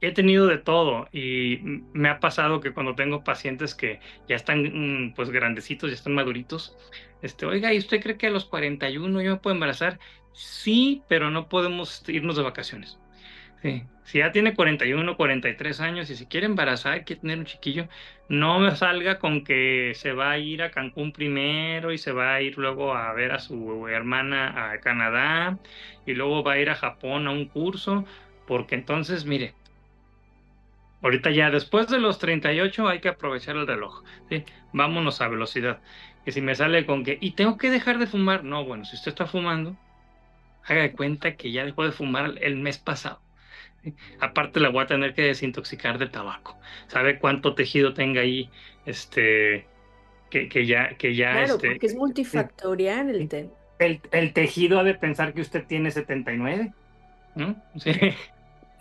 he 0.00 0.12
tenido 0.12 0.46
de 0.46 0.58
todo 0.58 1.08
y 1.12 1.58
me 1.92 2.08
ha 2.08 2.20
pasado 2.20 2.60
que 2.60 2.72
cuando 2.72 2.94
tengo 2.94 3.22
pacientes 3.22 3.74
que 3.74 4.00
ya 4.28 4.36
están 4.36 4.62
mm, 4.62 5.14
pues 5.14 5.30
grandecitos, 5.30 5.90
ya 5.90 5.96
están 5.96 6.14
maduritos, 6.14 6.76
este, 7.22 7.46
oiga, 7.46 7.72
¿y 7.72 7.78
usted 7.78 8.00
cree 8.02 8.16
que 8.16 8.28
a 8.28 8.30
los 8.30 8.46
41 8.46 9.20
yo 9.22 9.32
me 9.32 9.36
puedo 9.38 9.54
embarazar? 9.54 9.98
Sí, 10.32 11.02
pero 11.08 11.30
no 11.30 11.48
podemos 11.48 12.02
irnos 12.08 12.36
de 12.36 12.42
vacaciones. 12.42 12.98
Sí. 13.62 13.84
Si 14.04 14.18
ya 14.18 14.32
tiene 14.32 14.54
41, 14.54 15.16
43 15.16 15.80
años 15.80 16.10
y 16.10 16.16
si 16.16 16.26
quiere 16.26 16.46
embarazar, 16.46 17.04
que 17.04 17.16
tener 17.16 17.38
un 17.38 17.44
chiquillo, 17.44 17.88
no 18.28 18.58
me 18.58 18.74
salga 18.74 19.18
con 19.18 19.44
que 19.44 19.92
se 19.94 20.12
va 20.12 20.32
a 20.32 20.38
ir 20.38 20.62
a 20.62 20.70
Cancún 20.70 21.12
primero 21.12 21.92
y 21.92 21.98
se 21.98 22.12
va 22.12 22.34
a 22.34 22.42
ir 22.42 22.58
luego 22.58 22.94
a 22.94 23.12
ver 23.12 23.32
a 23.32 23.38
su 23.38 23.86
hermana 23.88 24.72
a 24.72 24.80
Canadá 24.80 25.58
y 26.06 26.14
luego 26.14 26.42
va 26.42 26.54
a 26.54 26.58
ir 26.58 26.70
a 26.70 26.74
Japón 26.74 27.28
a 27.28 27.30
un 27.32 27.46
curso, 27.46 28.04
porque 28.46 28.74
entonces, 28.74 29.26
mire, 29.26 29.54
ahorita 31.02 31.30
ya 31.30 31.50
después 31.50 31.88
de 31.88 32.00
los 32.00 32.18
38 32.18 32.88
hay 32.88 33.00
que 33.00 33.08
aprovechar 33.08 33.56
el 33.56 33.66
reloj, 33.66 34.02
¿sí? 34.28 34.44
Vámonos 34.72 35.20
a 35.20 35.28
velocidad. 35.28 35.80
Que 36.24 36.32
si 36.32 36.40
me 36.40 36.54
sale 36.54 36.86
con 36.86 37.04
que, 37.04 37.18
y 37.20 37.32
tengo 37.32 37.56
que 37.58 37.70
dejar 37.70 37.98
de 37.98 38.06
fumar, 38.06 38.44
no, 38.44 38.64
bueno, 38.64 38.84
si 38.84 38.96
usted 38.96 39.10
está 39.10 39.26
fumando, 39.26 39.76
haga 40.64 40.82
de 40.82 40.92
cuenta 40.92 41.36
que 41.36 41.52
ya 41.52 41.64
dejó 41.64 41.84
de 41.84 41.92
fumar 41.92 42.34
el 42.40 42.56
mes 42.56 42.78
pasado 42.78 43.20
Aparte 44.20 44.60
la 44.60 44.68
voy 44.68 44.84
a 44.84 44.86
tener 44.86 45.14
que 45.14 45.22
desintoxicar 45.22 45.98
de 45.98 46.06
tabaco. 46.06 46.58
¿Sabe 46.88 47.18
cuánto 47.18 47.54
tejido 47.54 47.94
tenga 47.94 48.20
ahí? 48.20 48.50
Este, 48.86 49.66
que, 50.30 50.48
que 50.48 50.66
ya, 50.66 50.96
que 50.96 51.14
ya. 51.14 51.32
Claro, 51.32 51.54
este, 51.54 51.70
porque 51.70 51.86
es 51.86 51.94
multifactorial 51.94 53.10
el 53.10 53.28
tema. 53.28 53.50
El, 53.78 54.00
el, 54.12 54.32
tejido 54.32 54.78
ha 54.78 54.84
de 54.84 54.94
pensar 54.94 55.32
que 55.32 55.40
usted 55.40 55.64
tiene 55.64 55.90
79. 55.90 56.72
¿no? 57.34 57.56
Sí. 57.76 57.92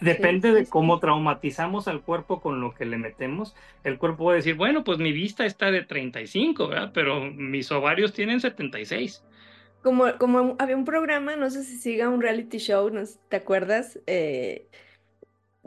Depende 0.01 0.53
de 0.53 0.65
cómo 0.65 0.99
traumatizamos 0.99 1.89
al 1.89 2.01
cuerpo 2.01 2.39
con 2.39 2.61
lo 2.61 2.73
que 2.73 2.85
le 2.85 2.97
metemos. 2.97 3.53
El 3.83 3.97
cuerpo 3.97 4.25
puede 4.25 4.37
decir, 4.37 4.55
bueno, 4.55 4.85
pues 4.85 4.97
mi 4.97 5.11
vista 5.11 5.45
está 5.45 5.71
de 5.71 5.83
35, 5.83 6.69
¿verdad? 6.69 6.91
Pero 6.93 7.25
mis 7.25 7.69
ovarios 7.71 8.13
tienen 8.13 8.39
76. 8.39 9.23
Como, 9.83 10.05
como 10.17 10.55
había 10.59 10.77
un 10.77 10.85
programa, 10.85 11.35
no 11.35 11.49
sé 11.49 11.63
si 11.63 11.77
siga 11.77 12.07
un 12.07 12.21
reality 12.21 12.59
show, 12.59 12.89
¿no? 12.89 13.01
¿te 13.27 13.37
acuerdas? 13.37 13.99
Eh, 14.07 14.67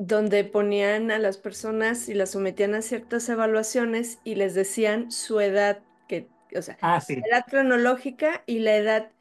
donde 0.07 0.43
ponían 0.43 1.13
a 1.13 1.19
las 1.19 1.39
personas 1.39 2.09
y 2.09 2.15
las 2.15 2.31
sometían 2.31 2.75
a 2.75 2.83
ciertas 2.83 3.29
evaluaciones 3.29 4.19
y 4.25 4.35
les 4.35 4.53
decían 4.55 5.13
su 5.13 5.39
edad, 5.39 5.81
que, 6.09 6.29
o 6.57 6.63
sea, 6.63 6.77
ah, 6.83 7.01
la 7.09 7.15
edad 7.15 7.45
cronológica 7.49 8.43
y 8.47 8.59
la 8.59 8.77
edad 8.77 9.13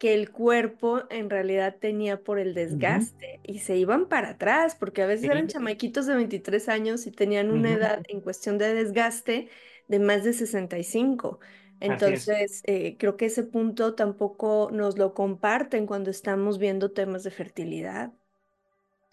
que 0.00 0.12
el 0.12 0.32
cuerpo 0.32 1.02
en 1.08 1.30
realidad 1.30 1.76
tenía 1.80 2.24
por 2.24 2.40
el 2.40 2.52
desgaste 2.52 3.38
y 3.44 3.60
se 3.60 3.76
iban 3.76 4.08
para 4.08 4.30
atrás, 4.30 4.74
porque 4.74 5.02
a 5.02 5.06
veces 5.06 5.30
eran 5.30 5.46
chamaquitos 5.46 6.06
de 6.06 6.16
23 6.16 6.68
años 6.68 7.06
y 7.06 7.12
tenían 7.12 7.52
una 7.52 7.72
edad 7.72 8.02
en 8.08 8.20
cuestión 8.20 8.58
de 8.58 8.74
desgaste 8.74 9.48
de 9.86 9.98
más 10.00 10.24
de 10.24 10.32
65. 10.32 11.38
Entonces, 11.78 12.60
eh, 12.64 12.96
creo 12.98 13.16
que 13.16 13.26
ese 13.26 13.44
punto 13.44 13.94
tampoco 13.94 14.68
nos 14.72 14.98
lo 14.98 15.14
comparten 15.14 15.86
cuando 15.86 16.10
estamos 16.10 16.58
viendo 16.58 16.90
temas 16.90 17.22
de 17.22 17.30
fertilidad. 17.30 18.12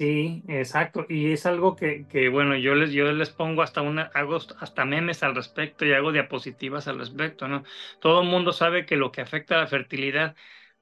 Sí, 0.01 0.43
exacto. 0.47 1.05
Y 1.09 1.31
es 1.31 1.45
algo 1.45 1.75
que, 1.75 2.07
que, 2.07 2.27
bueno, 2.29 2.55
yo 2.55 2.73
les, 2.73 2.91
yo 2.91 3.11
les 3.11 3.29
pongo 3.29 3.61
hasta 3.61 3.81
una, 3.83 4.03
hago 4.15 4.37
hasta 4.59 4.83
memes 4.85 5.21
al 5.21 5.35
respecto 5.35 5.85
y 5.85 5.93
hago 5.93 6.11
diapositivas 6.11 6.87
al 6.87 6.97
respecto, 6.97 7.47
¿no? 7.47 7.63
Todo 7.99 8.21
el 8.23 8.27
mundo 8.27 8.51
sabe 8.51 8.87
que 8.87 8.95
lo 8.95 9.11
que 9.11 9.21
afecta 9.21 9.55
a 9.55 9.59
la 9.59 9.67
fertilidad, 9.67 10.35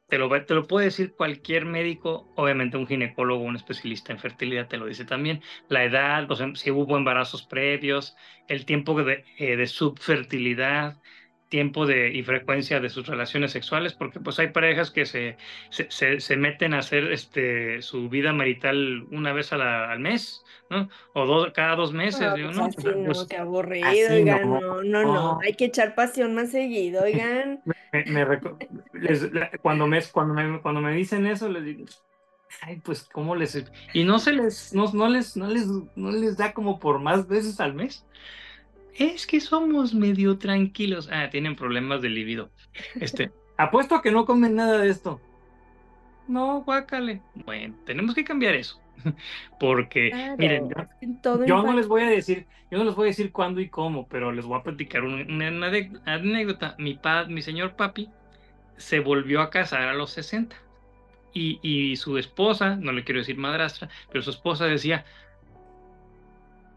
te 0.08 0.20
lo, 0.20 0.30
te 0.46 0.54
lo 0.56 0.68
puede 0.68 0.86
decir 0.88 1.16
cualquier 1.16 1.66
médico, 1.66 2.32
obviamente 2.36 2.78
un 2.78 2.88
ginecólogo, 2.88 3.44
un 3.44 3.56
especialista 3.58 4.14
en 4.14 4.20
fertilidad 4.20 4.68
te 4.70 4.78
lo 4.78 4.86
dice 4.88 5.06
también, 5.06 5.42
la 5.70 5.84
edad, 5.86 6.28
em, 6.42 6.56
si 6.56 6.72
hubo 6.72 6.98
embarazos 6.98 7.44
previos, 7.44 8.16
el 8.48 8.66
tiempo 8.66 9.02
de, 9.04 9.26
eh, 9.38 9.58
de 9.58 9.68
subfertilidad, 9.68 11.02
tiempo 11.50 11.86
de, 11.86 12.10
y 12.14 12.24
frecuencia 12.24 12.80
de 12.80 12.90
sus 12.90 13.08
relaciones 13.08 13.52
sexuales, 13.52 13.94
porque 13.94 14.20
pues 14.20 14.40
hay 14.40 14.50
parejas 14.50 14.92
que 14.92 15.06
se, 15.06 15.36
se, 15.70 16.20
se, 16.20 16.38
meten 16.38 16.74
a 16.74 16.80
hacer 16.80 17.12
este, 17.12 17.82
su 17.82 18.08
vida 18.08 18.32
marital 18.34 19.04
una 19.12 19.34
vez 19.34 19.52
al 19.52 20.00
mes, 20.00 20.44
¿no? 20.70 20.90
O 21.14 21.26
dos, 21.26 21.52
cada 21.54 21.76
dos 21.76 21.92
meses. 21.92 22.34
Digo, 22.36 22.50
pues 22.50 22.58
¿no? 22.58 22.66
así 22.66 22.78
no, 22.86 23.04
Pues, 23.06 23.26
qué 23.30 23.38
aburrido, 23.38 24.14
oigan, 24.14 24.50
no, 24.50 24.60
no, 24.62 24.84
no, 24.84 25.04
no. 25.04 25.40
hay 25.42 25.54
que 25.56 25.66
echar 25.66 25.96
pasión 25.96 26.36
más 26.36 26.52
seguido, 26.52 27.04
oigan. 27.04 27.62
me- 27.66 28.06
me 28.06 28.40
les- 28.94 29.34
la- 29.34 29.50
cuando, 29.62 29.88
me, 29.88 30.02
cuando, 30.04 30.34
me, 30.36 30.62
cuando 30.62 30.82
me 30.82 30.94
dicen 30.94 31.26
eso, 31.26 31.50
les 31.50 31.66
digo, 31.66 31.86
ay, 32.62 32.80
pues, 32.84 33.04
¿cómo 33.12 33.36
les...? 33.36 33.66
Y 33.94 34.04
no 34.04 34.20
se 34.20 34.34
les, 34.34 34.74
no, 34.74 34.92
no 34.94 35.10
les, 35.10 35.36
no 35.36 35.48
les, 35.48 35.66
no 35.96 36.12
les 36.12 36.38
da 36.38 36.54
como 36.54 36.80
por 36.80 37.00
más 37.00 37.28
veces 37.28 37.60
al 37.60 37.74
mes. 37.74 38.06
Es 38.96 39.26
que 39.26 39.40
somos 39.40 39.94
medio 39.94 40.38
tranquilos. 40.38 41.10
Ah, 41.12 41.30
tienen 41.30 41.56
problemas 41.56 42.02
de 42.02 42.10
libido. 42.10 42.50
Este, 43.00 43.32
apuesto 43.58 43.96
a 43.96 44.02
que 44.02 44.12
no 44.12 44.26
comen 44.26 44.56
nada 44.56 44.78
de 44.80 44.90
esto. 44.90 45.22
No, 46.28 46.62
guácale. 46.62 47.22
Bueno, 47.34 47.76
tenemos 47.86 48.14
que 48.14 48.24
cambiar 48.24 48.56
eso. 48.56 48.80
Porque, 49.60 50.12
Claro, 50.12 50.38
miren, 50.38 50.70
yo, 51.48 51.64
no 51.64 51.74
les 51.74 51.88
voy 51.88 52.04
a 52.04 52.10
decir, 52.10 52.46
yo 52.70 52.78
no 52.78 52.84
les 52.84 52.96
voy 52.96 53.08
a 53.08 53.12
decir 53.12 53.32
cuándo 53.32 53.62
y 53.62 53.70
cómo, 53.70 54.08
pero 54.08 54.32
les 54.32 54.46
voy 54.46 54.60
a 54.60 54.64
platicar 54.64 55.04
una, 55.04 55.48
anécdota. 56.06 56.76
Mi 56.78 56.96
pa, 56.96 57.26
mi 57.26 57.42
señor 57.42 57.76
papi 57.76 58.10
se 58.78 59.00
volvió 59.00 59.42
a 59.42 59.50
casar 59.50 59.88
a 59.88 59.94
los 59.94 60.12
60 60.12 60.56
y, 61.34 61.60
y 61.62 61.96
su 61.96 62.18
esposa, 62.18 62.76
no 62.76 62.92
le 62.92 63.04
quiero 63.04 63.20
decir 63.20 63.38
madrastra, 63.38 63.90
pero 64.12 64.24
su 64.24 64.30
esposa 64.30 64.66
decía, 64.66 65.06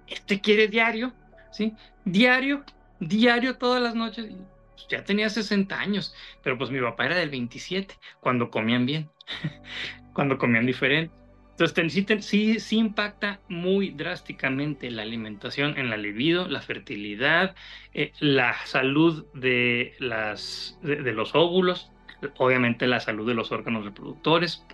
este 0.08 0.40
quiere 0.40 0.68
diario, 0.68 1.12
¿sí? 1.52 1.74
Diario, 2.04 2.64
diario 2.98 3.56
todas 3.56 3.80
las 3.80 3.94
noches. 3.94 4.26
Pues, 4.72 4.86
ya 4.88 5.04
tenía 5.04 5.28
60 5.30 5.78
años, 5.78 6.14
pero 6.42 6.58
pues 6.58 6.70
mi 6.70 6.80
papá 6.80 7.06
era 7.06 7.16
del 7.16 7.30
27, 7.30 7.94
cuando 8.20 8.50
comían 8.50 8.86
bien, 8.86 9.10
cuando 10.14 10.38
comían 10.38 10.66
diferente. 10.66 11.14
Entonces, 11.52 11.92
sí, 11.92 12.06
sí, 12.20 12.60
sí 12.60 12.78
impacta 12.78 13.40
muy 13.48 13.90
drásticamente 13.90 14.90
la 14.90 15.02
alimentación 15.02 15.78
en 15.78 15.90
la 15.90 15.96
libido, 15.98 16.48
la 16.48 16.62
fertilidad, 16.62 17.54
eh, 17.92 18.12
la 18.20 18.54
salud 18.64 19.26
de, 19.34 19.94
las, 19.98 20.78
de, 20.82 20.96
de 20.96 21.12
los 21.12 21.34
óvulos, 21.34 21.92
obviamente 22.38 22.86
la 22.86 23.00
salud 23.00 23.28
de 23.28 23.34
los 23.34 23.52
órganos 23.52 23.84
reproductores, 23.84 24.64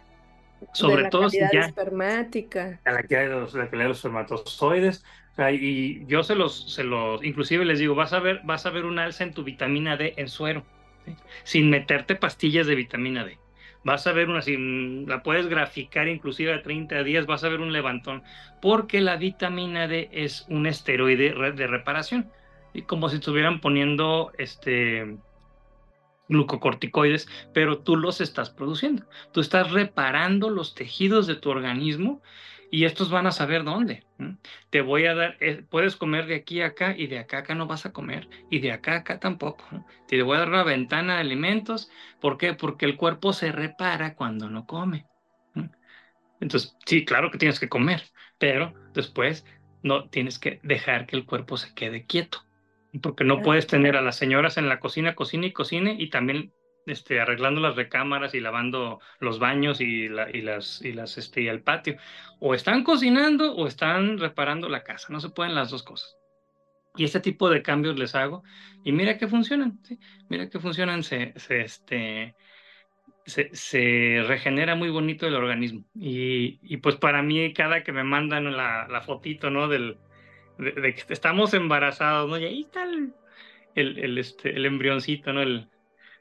de 0.60 0.68
sobre 0.72 1.02
la 1.02 1.10
todo 1.10 1.28
si 1.30 1.38
ya 1.52 1.60
espermática. 1.66 2.80
a 2.84 2.92
la 2.92 3.02
calidad 3.02 3.34
de 3.34 3.40
los, 3.40 3.54
la 3.54 3.68
calidad 3.68 3.84
de 3.84 3.88
los 3.88 3.98
espermatozoides. 3.98 5.04
Y 5.52 6.04
yo 6.06 6.24
se 6.24 6.34
los, 6.34 6.72
se 6.72 6.82
los, 6.82 7.24
inclusive 7.24 7.64
les 7.64 7.78
digo, 7.78 7.94
vas 7.94 8.12
a 8.12 8.18
ver, 8.18 8.40
vas 8.44 8.66
a 8.66 8.70
ver 8.70 8.84
un 8.84 8.98
alza 8.98 9.22
en 9.22 9.32
tu 9.32 9.44
vitamina 9.44 9.96
D 9.96 10.14
en 10.16 10.28
suero, 10.28 10.64
sin 11.44 11.70
meterte 11.70 12.16
pastillas 12.16 12.66
de 12.66 12.74
vitamina 12.74 13.24
D. 13.24 13.38
Vas 13.84 14.08
a 14.08 14.12
ver 14.12 14.28
una, 14.28 14.42
si 14.42 14.56
la 15.06 15.22
puedes 15.22 15.46
graficar 15.46 16.08
inclusive 16.08 16.52
a 16.52 16.62
30 16.62 17.04
días, 17.04 17.26
vas 17.26 17.44
a 17.44 17.48
ver 17.48 17.60
un 17.60 17.72
levantón, 17.72 18.24
porque 18.60 19.00
la 19.00 19.16
vitamina 19.16 19.86
D 19.86 20.08
es 20.12 20.44
un 20.48 20.66
esteroide 20.66 21.32
de 21.52 21.66
reparación, 21.68 22.32
y 22.74 22.82
como 22.82 23.08
si 23.08 23.16
estuvieran 23.16 23.60
poniendo 23.60 24.32
este 24.38 25.18
glucocorticoides, 26.28 27.28
pero 27.54 27.78
tú 27.78 27.96
los 27.96 28.20
estás 28.20 28.50
produciendo. 28.50 29.06
Tú 29.32 29.40
estás 29.40 29.70
reparando 29.70 30.50
los 30.50 30.74
tejidos 30.74 31.26
de 31.26 31.36
tu 31.36 31.50
organismo 31.50 32.20
y 32.70 32.84
estos 32.84 33.10
van 33.10 33.26
a 33.26 33.32
saber 33.32 33.64
dónde. 33.64 34.06
Te 34.70 34.80
voy 34.82 35.06
a 35.06 35.14
dar, 35.14 35.36
eh, 35.40 35.64
puedes 35.68 35.96
comer 35.96 36.26
de 36.26 36.36
aquí 36.36 36.60
a 36.60 36.68
acá 36.68 36.94
y 36.96 37.06
de 37.06 37.18
acá 37.18 37.38
a 37.38 37.40
acá 37.40 37.54
no 37.54 37.66
vas 37.66 37.86
a 37.86 37.92
comer 37.92 38.28
y 38.50 38.60
de 38.60 38.72
acá 38.72 38.94
a 38.94 38.96
acá 38.98 39.18
tampoco. 39.20 39.64
Te 40.06 40.22
voy 40.22 40.36
a 40.36 40.40
dar 40.40 40.48
una 40.48 40.64
ventana 40.64 41.14
de 41.14 41.20
alimentos. 41.20 41.90
¿Por 42.20 42.36
qué? 42.38 42.54
Porque 42.54 42.86
el 42.86 42.96
cuerpo 42.96 43.32
se 43.32 43.52
repara 43.52 44.14
cuando 44.14 44.48
no 44.50 44.66
come. 44.66 45.08
Entonces, 46.40 46.76
sí, 46.86 47.04
claro 47.04 47.30
que 47.30 47.38
tienes 47.38 47.58
que 47.58 47.68
comer, 47.68 48.02
pero 48.38 48.74
después 48.94 49.44
no 49.82 50.08
tienes 50.08 50.38
que 50.38 50.60
dejar 50.62 51.06
que 51.06 51.16
el 51.16 51.24
cuerpo 51.26 51.56
se 51.56 51.74
quede 51.74 52.06
quieto. 52.06 52.46
Porque 53.02 53.24
no 53.24 53.34
Claro. 53.34 53.44
puedes 53.44 53.66
tener 53.66 53.96
a 53.96 54.02
las 54.02 54.16
señoras 54.16 54.56
en 54.56 54.68
la 54.68 54.80
cocina, 54.80 55.14
cocine 55.14 55.48
y 55.48 55.52
cocine, 55.52 55.96
y 55.98 56.10
también 56.10 56.54
este, 56.90 57.20
arreglando 57.20 57.60
las 57.60 57.76
recámaras 57.76 58.34
y 58.34 58.40
lavando 58.40 59.00
los 59.20 59.38
baños 59.38 59.80
y, 59.80 60.08
la, 60.08 60.28
y, 60.30 60.42
las, 60.42 60.82
y, 60.82 60.92
las, 60.92 61.18
este, 61.18 61.42
y 61.42 61.48
el 61.48 61.62
patio. 61.62 61.96
O 62.40 62.54
están 62.54 62.84
cocinando 62.84 63.54
o 63.54 63.66
están 63.66 64.18
reparando 64.18 64.68
la 64.68 64.84
casa. 64.84 65.08
No 65.10 65.20
se 65.20 65.30
pueden 65.30 65.54
las 65.54 65.70
dos 65.70 65.82
cosas. 65.82 66.16
Y 66.96 67.04
este 67.04 67.20
tipo 67.20 67.48
de 67.50 67.62
cambios 67.62 67.98
les 67.98 68.14
hago. 68.14 68.42
Y 68.84 68.92
mira 68.92 69.18
que 69.18 69.28
funcionan. 69.28 69.80
Mira 70.28 70.48
que 70.48 70.58
funcionan. 70.58 71.02
Se, 71.02 71.32
se, 71.36 71.60
este, 71.60 72.34
se, 73.24 74.24
regenera 74.26 74.74
muy 74.74 74.90
bonito 74.90 75.26
el 75.26 75.34
organismo. 75.34 75.84
Y, 75.94 76.58
y, 76.62 76.78
pues 76.78 76.96
para 76.96 77.22
mí, 77.22 77.52
cada 77.52 77.84
que 77.84 77.92
me 77.92 78.04
mandan 78.04 78.56
la, 78.56 78.88
la 78.88 79.00
fotito, 79.02 79.50
¿no? 79.50 79.68
Del, 79.68 79.98
de, 80.58 80.94
que 80.94 81.12
estamos 81.12 81.54
embarazados, 81.54 82.28
¿no? 82.28 82.38
Y 82.38 82.44
ahí 82.44 82.60
está 82.62 82.84
el, 82.84 83.14
el, 83.74 83.98
el, 83.98 84.18
este, 84.18 84.50
el 84.50 84.66
embrioncito, 84.66 85.32
¿no? 85.32 85.42
El, 85.42 85.68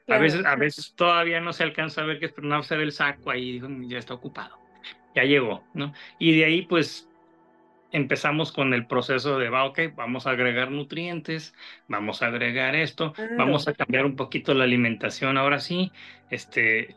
claro. 0.08 0.20
a, 0.20 0.24
veces, 0.24 0.44
a 0.44 0.56
veces 0.56 0.94
todavía 0.96 1.40
no 1.40 1.52
se 1.52 1.62
alcanza 1.62 2.00
a 2.00 2.04
ver 2.04 2.18
que 2.18 2.26
es, 2.26 2.32
pero 2.32 2.48
no 2.48 2.56
hacer 2.56 2.80
el 2.80 2.92
saco 2.92 3.30
ahí, 3.30 3.60
ya 3.86 3.98
está 3.98 4.14
ocupado. 4.14 4.58
Ya 5.14 5.22
llegó, 5.22 5.62
¿no? 5.74 5.92
Y 6.18 6.36
de 6.36 6.44
ahí, 6.44 6.62
pues, 6.62 7.08
empezamos 7.92 8.52
con 8.52 8.74
el 8.74 8.86
proceso 8.86 9.38
de, 9.38 9.48
va, 9.48 9.64
ok, 9.64 9.80
vamos 9.94 10.26
a 10.26 10.30
agregar 10.30 10.70
nutrientes, 10.70 11.54
vamos 11.86 12.22
a 12.22 12.26
agregar 12.26 12.74
esto, 12.74 13.12
claro. 13.12 13.36
vamos 13.36 13.68
a 13.68 13.74
cambiar 13.74 14.04
un 14.04 14.16
poquito 14.16 14.54
la 14.54 14.64
alimentación 14.64 15.38
ahora 15.38 15.58
sí, 15.58 15.92
este, 16.30 16.96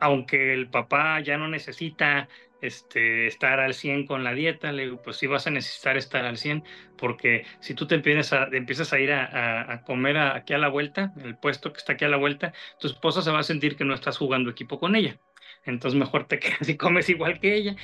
aunque 0.00 0.52
el 0.52 0.68
papá 0.68 1.20
ya 1.20 1.38
no 1.38 1.48
necesita 1.48 2.28
este, 2.62 3.26
estar 3.26 3.60
al 3.60 3.74
100 3.74 4.06
con 4.06 4.24
la 4.24 4.32
dieta, 4.32 4.72
le 4.72 4.84
digo, 4.84 5.02
pues 5.02 5.16
sí 5.16 5.26
vas 5.26 5.46
a 5.46 5.50
necesitar 5.50 5.96
estar 5.96 6.24
al 6.24 6.38
100, 6.38 6.64
porque 6.96 7.44
si 7.60 7.74
tú 7.74 7.86
te 7.86 7.96
empiezas 7.96 8.32
a, 8.32 8.48
empiezas 8.52 8.92
a 8.92 9.00
ir 9.00 9.12
a, 9.12 9.82
comer 9.84 10.16
aquí 10.16 10.54
a 10.54 10.58
la 10.58 10.68
vuelta, 10.68 11.12
el 11.22 11.36
puesto 11.36 11.72
que 11.72 11.78
está 11.78 11.94
aquí 11.94 12.04
a 12.04 12.08
la 12.08 12.16
vuelta, 12.16 12.54
tu 12.78 12.86
esposa 12.86 13.20
se 13.20 13.30
va 13.30 13.40
a 13.40 13.42
sentir 13.42 13.76
que 13.76 13.84
no 13.84 13.94
estás 13.94 14.16
jugando 14.16 14.50
equipo 14.50 14.78
con 14.78 14.96
ella. 14.96 15.18
Entonces 15.64 15.98
mejor 15.98 16.26
te 16.26 16.38
quedas 16.40 16.68
y 16.68 16.76
comes 16.76 17.08
igual 17.08 17.40
que 17.40 17.54
ella. 17.54 17.76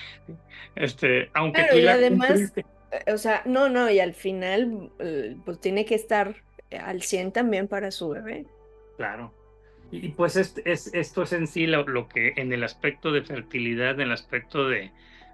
Este, 0.76 1.28
aunque 1.34 1.66
tú 1.70 1.76
y 1.76 1.86
además, 1.86 2.52
eh, 2.56 3.12
o 3.12 3.18
sea, 3.18 3.42
no, 3.44 3.68
no, 3.68 3.90
y 3.90 3.98
al 3.98 4.14
final, 4.14 4.90
eh, 5.00 5.36
pues 5.44 5.60
tiene 5.60 5.84
que 5.84 5.96
estar 5.96 6.36
al 6.70 7.02
100 7.02 7.32
también 7.32 7.66
para 7.66 7.90
su 7.90 8.10
bebé. 8.10 8.46
Claro. 8.96 9.34
Y 9.90 10.08
pues 10.10 10.36
es, 10.36 10.60
es, 10.64 10.92
esto 10.94 11.22
es 11.22 11.32
en 11.32 11.46
sí 11.46 11.66
lo, 11.66 12.08
que 12.08 12.34
en 12.36 12.52
el 12.52 12.62
aspecto 12.62 13.10
de 13.10 13.22
fertilidad, 13.22 13.92
en 13.94 14.02
el 14.02 14.12
aspecto 14.12 14.68
de, 14.68 14.90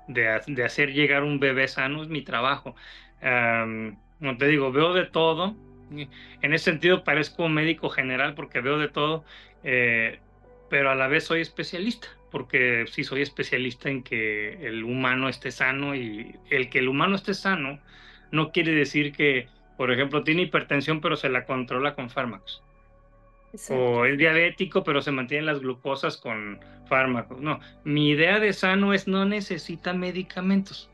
de, 0.07 0.65
hacer 0.65 0.93
llegar 0.93 1.25
un 1.25 1.41
bebé 1.41 1.67
sano 1.67 2.03
es 2.03 2.09
mi 2.09 2.23
trabajo. 2.23 2.77
no 3.21 4.37
te 4.39 4.47
digo, 4.47 4.71
veo 4.71 4.95
de 4.95 5.07
todo. 5.07 5.57
En 6.43 6.55
ese 6.55 6.65
sentido 6.65 7.05
parezco 7.05 7.49
médico 7.49 7.91
general 7.91 8.35
porque 8.35 8.61
veo 8.61 8.79
de 8.79 8.89
todo, 8.89 9.25
eh, 9.65 10.19
pero 10.71 10.91
a 10.91 10.95
la 10.95 11.09
vez 11.09 11.25
soy 11.25 11.41
especialista, 11.41 12.09
porque 12.31 12.87
sí 12.91 13.05
soy 13.05 13.23
especialista 13.23 13.91
en 13.91 14.03
que 14.03 14.67
el 14.67 14.83
humano 14.85 15.29
esté 15.29 15.51
sano 15.51 15.95
y 15.95 16.35
el 16.51 16.71
que 16.71 16.79
el 16.79 16.89
humano 16.89 17.17
esté 17.17 17.35
sano 17.35 17.81
no 18.33 18.51
quiere 18.51 18.73
decir 18.73 19.13
que, 19.13 19.47
por 19.77 19.93
ejemplo, 19.93 20.25
tiene 20.25 20.43
hipertensión 20.43 21.01
pero 21.01 21.17
se 21.17 21.29
la 21.29 21.45
controla 21.45 21.95
con 21.95 22.11
fármacos 22.11 22.63
o 23.71 24.05
es 24.05 24.19
diabético, 24.19 24.85
pero 24.85 25.03
se 25.03 25.11
mantienen 25.11 25.47
las 25.47 25.61
glucosas 25.61 26.17
con 26.17 26.59
fármacos. 26.87 27.41
No, 27.41 27.61
mi 27.85 28.11
idea 28.11 28.41
de 28.41 28.53
sano 28.53 28.93
es 28.93 29.07
no 29.07 29.25
necesita 29.25 29.93
medicamentos. 29.93 30.91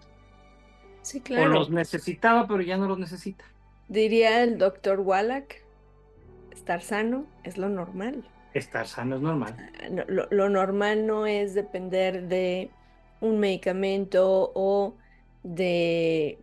Sí, 1.03 1.21
claro. 1.21 1.51
O 1.51 1.55
los 1.55 1.71
necesitaba, 1.71 2.47
pero 2.47 2.63
ya 2.63 2.77
no 2.77 2.87
los 2.87 2.99
necesita. 2.99 3.45
Diría 3.89 4.43
el 4.43 4.59
doctor 4.59 5.01
Wallach, 5.01 5.55
estar 6.53 6.83
sano 6.83 7.27
es 7.45 7.59
lo 7.59 7.69
normal. 7.69 8.25
Estar 8.55 8.87
sano 8.87 9.17
es 9.17 9.23
normal. 9.23 9.57
Ah, 9.59 10.05
lo 10.09 10.49
normal 10.49 11.07
no 11.07 11.27
es 11.27 11.55
depender 11.55 12.29
de 12.29 12.71
un 13.21 13.39
medicamento 13.39 14.53
o 14.55 14.97
de 15.43 16.39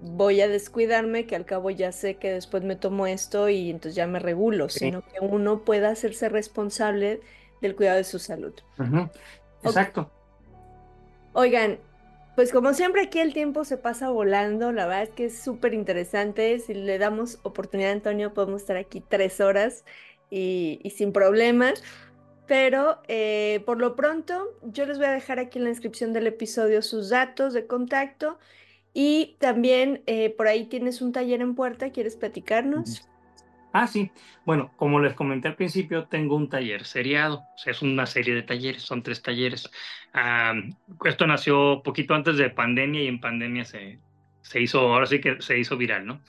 voy 0.00 0.40
a 0.40 0.48
descuidarme, 0.48 1.26
que 1.26 1.36
al 1.36 1.44
cabo 1.44 1.70
ya 1.70 1.92
sé 1.92 2.16
que 2.16 2.32
después 2.32 2.62
me 2.62 2.76
tomo 2.76 3.06
esto 3.06 3.48
y 3.48 3.70
entonces 3.70 3.94
ya 3.94 4.06
me 4.06 4.18
regulo, 4.18 4.68
sino 4.68 5.02
que 5.02 5.20
uno 5.20 5.64
pueda 5.64 5.90
hacerse 5.90 6.28
responsable 6.28 7.20
del 7.60 7.76
cuidado 7.76 7.98
de 7.98 8.04
su 8.04 8.18
salud. 8.18 8.54
Exacto. 9.62 10.10
Oigan, 11.32 11.78
pues 12.34 12.52
como 12.52 12.72
siempre 12.72 13.02
aquí 13.02 13.18
el 13.20 13.34
tiempo 13.34 13.64
se 13.64 13.76
pasa 13.76 14.08
volando, 14.08 14.72
la 14.72 14.86
verdad 14.86 15.02
es 15.02 15.10
que 15.10 15.24
es 15.26 15.38
súper 15.38 15.74
interesante, 15.74 16.58
si 16.58 16.74
le 16.74 16.98
damos 16.98 17.38
oportunidad 17.42 17.90
a 17.90 17.94
Antonio 17.94 18.32
podemos 18.32 18.62
estar 18.62 18.76
aquí 18.76 19.02
tres 19.06 19.40
horas 19.40 19.84
y, 20.30 20.80
sin 20.96 21.12
problemas. 21.12 21.82
Pero 22.46 22.98
eh, 23.06 23.62
por 23.64 23.78
lo 23.78 23.94
pronto, 23.94 24.56
yo 24.62 24.84
les 24.84 24.98
voy 24.98 25.06
a 25.06 25.12
dejar 25.12 25.38
aquí 25.38 25.58
en 25.58 25.64
la 25.64 25.70
descripción 25.70 26.12
del 26.12 26.26
episodio 26.26 26.82
sus 26.82 27.08
datos 27.08 27.54
de 27.54 27.66
contacto 27.66 28.38
y 28.92 29.36
también 29.38 30.02
eh, 30.06 30.30
por 30.30 30.48
ahí 30.48 30.66
tienes 30.66 31.00
un 31.00 31.12
taller 31.12 31.40
en 31.40 31.54
puerta, 31.54 31.90
¿quieres 31.90 32.16
platicarnos? 32.16 33.06
Ah, 33.72 33.86
sí. 33.86 34.10
Bueno, 34.44 34.72
como 34.76 34.98
les 34.98 35.14
comenté 35.14 35.48
al 35.48 35.54
principio, 35.54 36.06
tengo 36.06 36.34
un 36.34 36.48
taller 36.48 36.84
seriado. 36.84 37.44
O 37.54 37.58
sea, 37.58 37.70
es 37.70 37.82
una 37.82 38.06
serie 38.06 38.34
de 38.34 38.42
talleres, 38.42 38.82
son 38.82 39.02
tres 39.02 39.22
talleres. 39.22 39.70
esto 41.04 41.26
nació 41.26 41.82
poquito 41.84 42.14
antes 42.14 42.36
de 42.36 42.50
pandemia 42.50 43.02
y 43.02 43.06
en 43.06 43.20
pandemia 43.20 43.64
se, 43.64 44.00
se 44.42 44.60
hizo, 44.60 44.80
ahora 44.80 45.06
sí 45.06 45.20
que 45.20 45.40
se 45.40 45.58
hizo 45.58 45.76
viral, 45.76 46.06
¿no? 46.06 46.20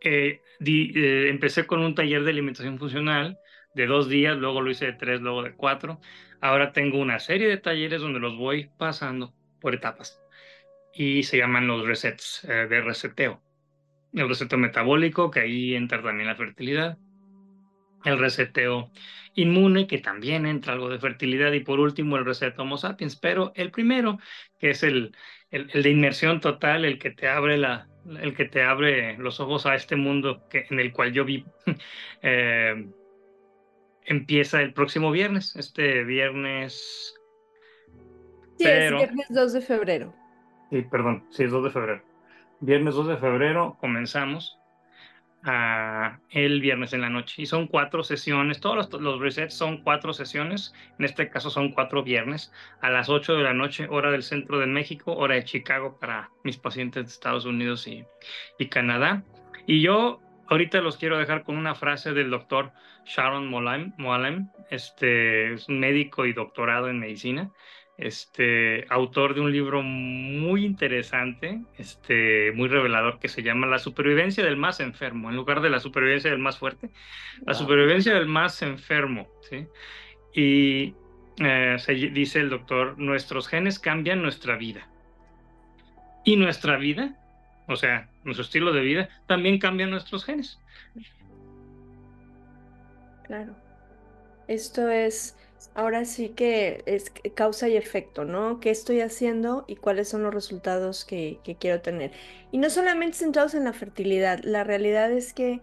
Eh, 0.00 0.40
eh, 0.60 1.28
empecé 1.28 1.66
con 1.66 1.80
un 1.80 1.94
taller 1.94 2.22
de 2.22 2.30
alimentación 2.30 2.78
funcional 2.78 3.38
de 3.74 3.86
dos 3.86 4.08
días, 4.08 4.36
luego 4.36 4.60
lo 4.62 4.70
hice 4.70 4.86
de 4.86 4.92
tres, 4.92 5.20
luego 5.20 5.42
de 5.42 5.54
cuatro. 5.54 6.00
Ahora 6.40 6.72
tengo 6.72 6.98
una 6.98 7.18
serie 7.18 7.48
de 7.48 7.56
talleres 7.56 8.00
donde 8.00 8.20
los 8.20 8.36
voy 8.36 8.70
pasando 8.78 9.34
por 9.66 9.74
etapas 9.74 10.22
y 10.94 11.24
se 11.24 11.38
llaman 11.38 11.66
los 11.66 11.84
resets 11.84 12.44
eh, 12.44 12.68
de 12.70 12.80
reseteo. 12.82 13.42
El 14.12 14.28
reseteo 14.28 14.60
metabólico, 14.60 15.28
que 15.28 15.40
ahí 15.40 15.74
entra 15.74 16.00
también 16.00 16.28
la 16.28 16.36
fertilidad. 16.36 16.98
El 18.04 18.16
reseteo 18.20 18.92
inmune, 19.34 19.88
que 19.88 19.98
también 19.98 20.46
entra 20.46 20.74
algo 20.74 20.88
de 20.88 21.00
fertilidad. 21.00 21.50
Y 21.50 21.64
por 21.64 21.80
último, 21.80 22.16
el 22.16 22.24
reseteo 22.24 22.62
Homo 22.62 22.78
sapiens. 22.78 23.16
Pero 23.16 23.50
el 23.56 23.72
primero, 23.72 24.20
que 24.60 24.70
es 24.70 24.84
el, 24.84 25.16
el, 25.50 25.66
de 25.66 25.90
inmersión 25.90 26.40
total, 26.40 26.84
el 26.84 27.00
que 27.00 27.10
te 27.10 27.26
abre 27.26 27.58
la, 27.58 27.88
el 28.20 28.36
que 28.36 28.44
te 28.44 28.62
abre 28.62 29.18
los 29.18 29.40
ojos 29.40 29.66
a 29.66 29.74
este 29.74 29.96
mundo 29.96 30.46
que, 30.48 30.66
en 30.70 30.78
el 30.78 30.92
cual 30.92 31.12
yo 31.12 31.24
vivo, 31.24 31.52
eh, 32.22 32.86
empieza 34.04 34.62
el 34.62 34.72
próximo 34.72 35.10
viernes. 35.10 35.56
Este 35.56 36.04
viernes 36.04 37.15
Sí, 38.58 38.64
es 38.66 38.92
viernes 38.92 39.26
2 39.30 39.52
de 39.52 39.60
febrero. 39.60 40.14
Sí, 40.70 40.82
perdón, 40.82 41.24
sí, 41.30 41.44
es 41.44 41.50
2 41.50 41.64
de 41.64 41.70
febrero. 41.70 42.02
Viernes 42.60 42.94
2 42.94 43.08
de 43.08 43.16
febrero 43.18 43.76
comenzamos 43.80 44.58
a 45.44 46.18
el 46.30 46.60
viernes 46.60 46.92
en 46.92 47.02
la 47.02 47.10
noche. 47.10 47.42
Y 47.42 47.46
son 47.46 47.68
cuatro 47.68 48.02
sesiones, 48.02 48.60
todos 48.60 48.76
los, 48.76 49.00
los, 49.00 49.20
resets 49.20 49.54
son 49.54 49.82
cuatro 49.82 50.12
sesiones, 50.12 50.74
en 50.98 51.04
este 51.04 51.28
caso 51.28 51.50
son 51.50 51.72
cuatro 51.72 52.02
viernes, 52.02 52.52
a 52.80 52.90
las 52.90 53.08
8 53.08 53.34
de 53.34 53.42
la 53.42 53.54
noche, 53.54 53.86
hora 53.88 54.10
del 54.10 54.22
centro 54.22 54.58
de 54.58 54.66
México, 54.66 55.14
hora 55.14 55.36
de 55.36 55.44
Chicago 55.44 55.98
para 56.00 56.30
mis 56.42 56.56
pacientes 56.56 57.04
de 57.04 57.10
Estados 57.10 57.44
Unidos 57.44 57.86
y, 57.86 58.04
y 58.58 58.66
Canadá. 58.66 59.22
Y 59.66 59.82
yo 59.82 60.20
ahorita 60.48 60.80
los 60.80 60.96
quiero 60.96 61.18
dejar 61.18 61.44
con 61.44 61.56
una 61.56 61.74
frase 61.74 62.12
del 62.12 62.30
doctor 62.30 62.72
Sharon 63.04 63.48
Moalem, 63.48 64.50
este, 64.70 65.54
es 65.54 65.68
un 65.68 65.78
médico 65.78 66.26
y 66.26 66.32
doctorado 66.32 66.88
en 66.88 66.98
medicina, 66.98 67.50
este, 67.98 68.84
autor 68.90 69.34
de 69.34 69.40
un 69.40 69.52
libro 69.52 69.82
muy 69.82 70.64
interesante, 70.64 71.62
este, 71.78 72.52
muy 72.52 72.68
revelador, 72.68 73.18
que 73.18 73.28
se 73.28 73.42
llama 73.42 73.66
La 73.66 73.78
supervivencia 73.78 74.44
del 74.44 74.56
más 74.56 74.80
enfermo, 74.80 75.30
en 75.30 75.36
lugar 75.36 75.60
de 75.60 75.70
la 75.70 75.80
supervivencia 75.80 76.30
del 76.30 76.38
más 76.38 76.58
fuerte, 76.58 76.90
la 77.46 77.54
supervivencia 77.54 78.14
del 78.14 78.26
más 78.26 78.60
enfermo. 78.62 79.28
¿sí? 79.48 79.66
Y 80.34 80.94
eh, 81.38 81.76
se 81.78 81.94
dice 81.94 82.40
el 82.40 82.50
doctor, 82.50 82.98
nuestros 82.98 83.48
genes 83.48 83.78
cambian 83.78 84.22
nuestra 84.22 84.56
vida. 84.56 84.88
Y 86.24 86.36
nuestra 86.36 86.76
vida, 86.76 87.16
o 87.68 87.76
sea, 87.76 88.10
nuestro 88.24 88.44
estilo 88.44 88.72
de 88.72 88.80
vida, 88.80 89.08
también 89.26 89.58
cambia 89.58 89.86
nuestros 89.86 90.24
genes. 90.24 90.60
Claro. 93.24 93.56
Esto 94.48 94.88
es 94.90 95.36
ahora 95.74 96.04
sí 96.06 96.30
que 96.30 96.82
es 96.86 97.12
causa 97.34 97.68
y 97.68 97.76
efecto, 97.76 98.24
¿no? 98.24 98.60
¿Qué 98.60 98.70
estoy 98.70 99.00
haciendo 99.02 99.64
y 99.68 99.76
cuáles 99.76 100.08
son 100.08 100.22
los 100.22 100.32
resultados 100.34 101.04
que, 101.04 101.38
quiero 101.60 101.80
tener? 101.82 102.12
Y 102.50 102.58
no 102.58 102.70
solamente 102.70 103.18
centrados 103.18 103.54
en 103.54 103.64
la 103.64 103.72
fertilidad, 103.72 104.40
la 104.42 104.64
realidad 104.64 105.12
es 105.12 105.32
que 105.34 105.60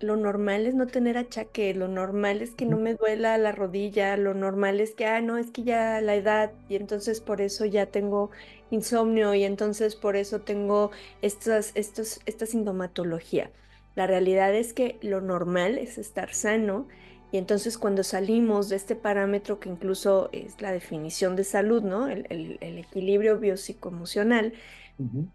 lo 0.00 0.16
normal 0.16 0.66
es 0.66 0.74
no 0.74 0.86
tener 0.86 1.18
achaque, 1.18 1.74
lo 1.74 1.88
normal 1.88 2.40
es 2.40 2.52
que 2.52 2.64
no 2.64 2.78
me 2.78 2.94
duela 2.94 3.36
la 3.36 3.52
rodilla, 3.52 4.16
lo 4.16 4.32
normal 4.32 4.80
es 4.80 4.94
que, 4.94 5.04
ah, 5.04 5.20
no, 5.20 5.36
es 5.36 5.50
que 5.50 5.62
ya 5.62 6.00
la 6.00 6.14
edad 6.14 6.52
y 6.70 6.76
entonces 6.76 7.20
por 7.20 7.42
eso 7.42 7.66
ya 7.66 7.86
tengo 7.86 8.30
insomnio 8.70 9.34
y 9.34 9.44
entonces 9.44 9.96
por 9.96 10.16
eso 10.16 10.40
tengo 10.40 10.90
estas, 11.20 11.72
estos, 11.74 12.20
esta 12.24 12.46
sintomatología. 12.46 13.50
La 13.94 14.06
realidad 14.06 14.54
es 14.54 14.72
que 14.72 14.98
lo 15.02 15.20
normal 15.20 15.76
es 15.76 15.98
estar 15.98 16.32
sano 16.32 16.88
y 17.32 17.38
entonces 17.38 17.78
cuando 17.78 18.02
salimos 18.02 18.68
de 18.68 18.76
este 18.76 18.96
parámetro 18.96 19.60
que 19.60 19.68
incluso 19.68 20.30
es 20.32 20.60
la 20.60 20.72
definición 20.72 21.36
de 21.36 21.44
salud, 21.44 21.82
¿no? 21.82 22.08
El, 22.08 22.58
equilibrio 22.60 23.38
biopsicoemocional, 23.38 24.52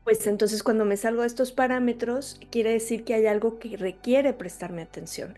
pues 0.04 0.28
entonces 0.28 0.62
cuando 0.62 0.86
me 0.86 0.98
salgo 0.98 1.22
de 1.22 1.28
estos 1.28 1.52
parámetros, 1.52 2.40
quiere 2.52 2.72
decir 2.72 3.04
que 3.04 3.16
hay 3.16 3.26
algo 3.26 3.58
que 3.58 3.78
requiere 3.78 4.34
prestarme 4.34 4.84
atención. 4.84 5.36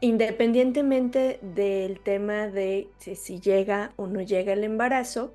Independientemente 0.00 1.38
del 1.42 2.00
tema 2.00 2.48
de 2.48 2.88
si, 2.98 3.40
llega 3.40 3.92
o 3.96 4.06
no 4.06 4.20
llega 4.22 4.52
el 4.52 4.64
embarazo, 4.64 5.34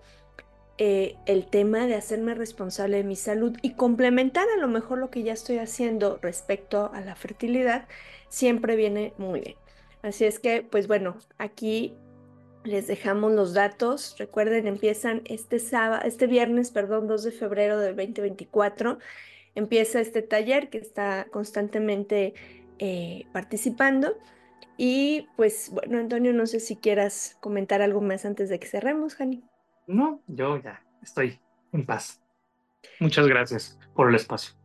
eh, 0.77 1.15
el 1.25 1.45
tema 1.45 1.85
de 1.85 1.95
hacerme 1.95 2.33
responsable 2.33 2.97
de 2.97 3.03
mi 3.03 3.15
salud 3.15 3.55
y 3.61 3.75
complementar 3.75 4.47
a 4.49 4.59
lo 4.59 4.67
mejor 4.67 4.97
lo 4.97 5.09
que 5.09 5.23
ya 5.23 5.33
estoy 5.33 5.59
haciendo 5.59 6.17
respecto 6.21 6.91
a 6.93 7.01
la 7.01 7.15
fertilidad, 7.15 7.87
siempre 8.29 8.75
viene 8.75 9.13
muy 9.17 9.39
bien. 9.41 9.62
Así 10.03 10.25
es 10.25 10.39
que, 10.39 10.61
pues 10.61 10.87
bueno, 10.87 11.17
aquí 11.37 11.95
les 12.65 12.87
dejamos 12.87 13.31
los 13.31 13.53
datos. 13.53 14.15
Recuerden, 14.19 14.67
empiezan 14.67 15.21
este 15.25 15.59
sábado, 15.59 16.01
este 16.05 16.27
viernes, 16.27 16.71
perdón, 16.71 17.07
2 17.07 17.23
de 17.23 17.31
febrero 17.31 17.79
del 17.79 17.95
2024. 17.95 18.99
Empieza 19.55 20.01
este 20.01 20.21
taller 20.21 20.69
que 20.69 20.77
está 20.77 21.27
constantemente 21.31 22.33
eh, 22.79 23.25
participando. 23.31 24.17
Y 24.77 25.29
pues 25.37 25.69
bueno, 25.71 25.99
Antonio, 25.99 26.33
no 26.33 26.47
sé 26.47 26.59
si 26.59 26.75
quieras 26.75 27.37
comentar 27.39 27.81
algo 27.81 28.01
más 28.01 28.25
antes 28.25 28.49
de 28.49 28.59
que 28.59 28.67
cerremos, 28.67 29.15
Jani. 29.15 29.41
No, 29.87 30.21
yo 30.27 30.61
ya 30.61 30.83
estoy 31.01 31.39
en 31.71 31.85
paz. 31.85 32.21
Muchas 32.99 33.27
gracias 33.27 33.79
por 33.93 34.09
el 34.09 34.15
espacio. 34.15 34.55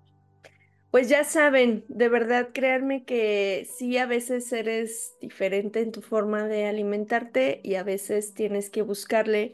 Pues 0.90 1.10
ya 1.10 1.22
saben, 1.24 1.84
de 1.88 2.08
verdad, 2.08 2.48
créanme 2.54 3.04
que 3.04 3.68
sí, 3.76 3.98
a 3.98 4.06
veces 4.06 4.50
eres 4.54 5.14
diferente 5.20 5.80
en 5.80 5.92
tu 5.92 6.00
forma 6.00 6.48
de 6.48 6.64
alimentarte 6.64 7.60
y 7.62 7.74
a 7.74 7.82
veces 7.82 8.32
tienes 8.32 8.70
que 8.70 8.80
buscarle 8.80 9.52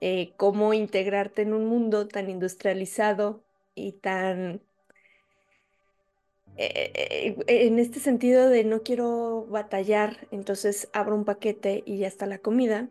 eh, 0.00 0.32
cómo 0.38 0.72
integrarte 0.72 1.42
en 1.42 1.52
un 1.52 1.66
mundo 1.66 2.08
tan 2.08 2.30
industrializado 2.30 3.44
y 3.74 3.92
tan... 3.92 4.62
Eh, 6.56 7.36
eh, 7.46 7.66
en 7.66 7.78
este 7.78 8.00
sentido 8.00 8.48
de 8.48 8.64
no 8.64 8.82
quiero 8.82 9.46
batallar, 9.50 10.28
entonces 10.30 10.88
abro 10.94 11.14
un 11.14 11.26
paquete 11.26 11.82
y 11.84 11.98
ya 11.98 12.08
está 12.08 12.24
la 12.24 12.38
comida. 12.38 12.88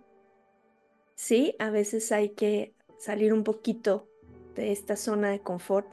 Sí, 1.16 1.56
a 1.58 1.72
veces 1.72 2.12
hay 2.12 2.30
que 2.30 2.76
salir 3.00 3.34
un 3.34 3.44
poquito 3.44 4.08
de 4.56 4.72
esta 4.72 4.96
zona 4.96 5.32
de 5.32 5.40
confort, 5.40 5.88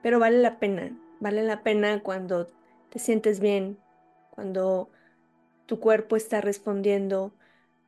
pero 0.00 0.20
vale 0.20 0.38
la 0.38 0.60
pena 0.60 0.96
Vale 1.20 1.42
la 1.42 1.62
pena 1.62 2.02
cuando 2.02 2.46
te 2.90 2.98
sientes 2.98 3.40
bien, 3.40 3.78
cuando 4.30 4.90
tu 5.66 5.80
cuerpo 5.80 6.16
está 6.16 6.40
respondiendo 6.40 7.32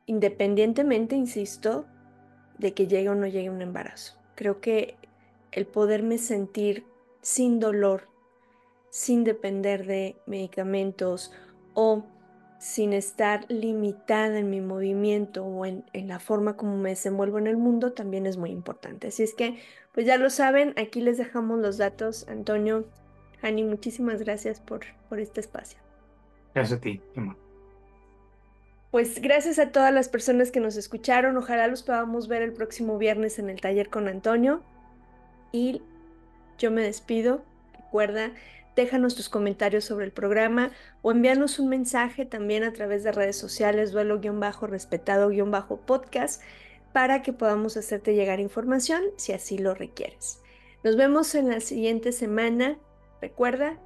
independientemente, 0.05 1.15
insisto, 1.15 1.85
de 2.57 2.73
que 2.73 2.87
llegue 2.87 3.09
o 3.09 3.15
no 3.15 3.27
llegue 3.27 3.49
un 3.49 3.61
embarazo. 3.61 4.17
Creo 4.35 4.59
que 4.61 4.97
el 5.51 5.65
poderme 5.65 6.17
sentir 6.17 6.85
sin 7.21 7.59
dolor, 7.59 8.07
sin 8.89 9.23
depender 9.23 9.85
de 9.85 10.17
medicamentos 10.25 11.31
o 11.73 12.03
sin 12.59 12.93
estar 12.93 13.45
limitada 13.49 14.37
en 14.37 14.49
mi 14.51 14.61
movimiento 14.61 15.43
o 15.43 15.65
en, 15.65 15.83
la 15.93 16.19
forma 16.19 16.57
como 16.57 16.77
me 16.77 16.89
desenvuelvo 16.89 17.39
en 17.39 17.47
el 17.47 17.57
mundo 17.57 17.93
también 17.93 18.27
es 18.27 18.37
muy 18.37 18.51
importante. 18.51 19.07
Así 19.07 19.23
es 19.23 19.33
que, 19.33 19.57
pues 19.93 20.05
ya 20.05 20.17
lo 20.17 20.29
saben, 20.29 20.75
aquí 20.77 21.01
les 21.01 21.17
dejamos 21.17 21.59
los 21.59 21.77
datos. 21.77 22.27
Antonio, 22.27 22.85
Ani, 23.41 23.63
muchísimas 23.63 24.21
gracias 24.21 24.59
por, 24.59 24.81
por 25.09 25.19
este 25.19 25.39
espacio. 25.39 25.79
Gracias 26.53 26.79
a 26.79 26.81
ti, 26.81 27.01
Emma. 27.15 27.35
Pues 28.91 29.21
gracias 29.21 29.57
a 29.57 29.71
todas 29.71 29.91
las 29.93 30.09
personas 30.09 30.51
que 30.51 30.59
nos 30.59 30.75
escucharon. 30.75 31.37
Ojalá 31.37 31.67
los 31.67 31.81
podamos 31.81 32.27
ver 32.27 32.41
el 32.41 32.51
próximo 32.51 32.97
viernes 32.97 33.39
en 33.39 33.49
el 33.49 33.61
taller 33.61 33.89
con 33.89 34.09
Antonio. 34.09 34.61
Y 35.53 35.81
yo 36.57 36.71
me 36.71 36.81
despido. 36.81 37.41
Recuerda, 37.73 38.33
déjanos 38.75 39.15
tus 39.15 39.29
comentarios 39.29 39.85
sobre 39.85 40.03
el 40.05 40.11
programa 40.11 40.71
o 41.01 41.11
envíanos 41.11 41.57
un 41.59 41.69
mensaje 41.69 42.25
también 42.25 42.65
a 42.65 42.73
través 42.73 43.05
de 43.05 43.13
redes 43.13 43.37
sociales, 43.37 43.93
duelo-respetado-podcast, 43.93 46.41
para 46.91 47.21
que 47.21 47.31
podamos 47.31 47.77
hacerte 47.77 48.13
llegar 48.13 48.41
información 48.41 49.01
si 49.15 49.31
así 49.31 49.57
lo 49.57 49.73
requieres. 49.73 50.41
Nos 50.83 50.97
vemos 50.97 51.33
en 51.35 51.47
la 51.49 51.61
siguiente 51.61 52.11
semana. 52.11 52.77
Recuerda, 53.21 53.77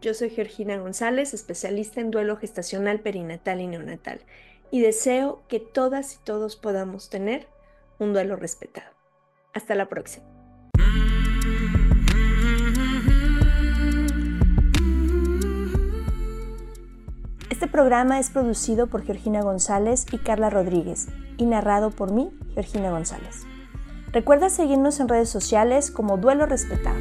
yo 0.00 0.14
soy 0.14 0.30
Georgina 0.30 0.78
González, 0.78 1.34
especialista 1.34 2.00
en 2.00 2.10
duelo 2.10 2.38
gestacional, 2.38 3.00
perinatal 3.00 3.60
y 3.60 3.66
neonatal, 3.66 4.20
y 4.70 4.80
deseo 4.80 5.42
que 5.46 5.60
todas 5.60 6.14
y 6.14 6.18
todos 6.24 6.56
podamos 6.56 7.10
tener 7.10 7.46
un 7.98 8.14
duelo 8.14 8.36
respetado. 8.36 8.90
Hasta 9.52 9.74
la 9.74 9.90
próxima. 9.90 10.26
Este 17.50 17.66
programa 17.66 18.18
es 18.18 18.30
producido 18.30 18.86
por 18.86 19.04
Georgina 19.04 19.42
González 19.42 20.06
y 20.12 20.18
Carla 20.18 20.48
Rodríguez 20.48 21.08
y 21.36 21.44
narrado 21.44 21.90
por 21.90 22.12
mí, 22.12 22.30
Georgina 22.54 22.90
González. 22.90 23.42
Recuerda 24.12 24.48
seguirnos 24.48 25.00
en 25.00 25.08
redes 25.08 25.28
sociales 25.28 25.90
como 25.90 26.16
Duelo 26.16 26.46
Respetado. 26.46 26.96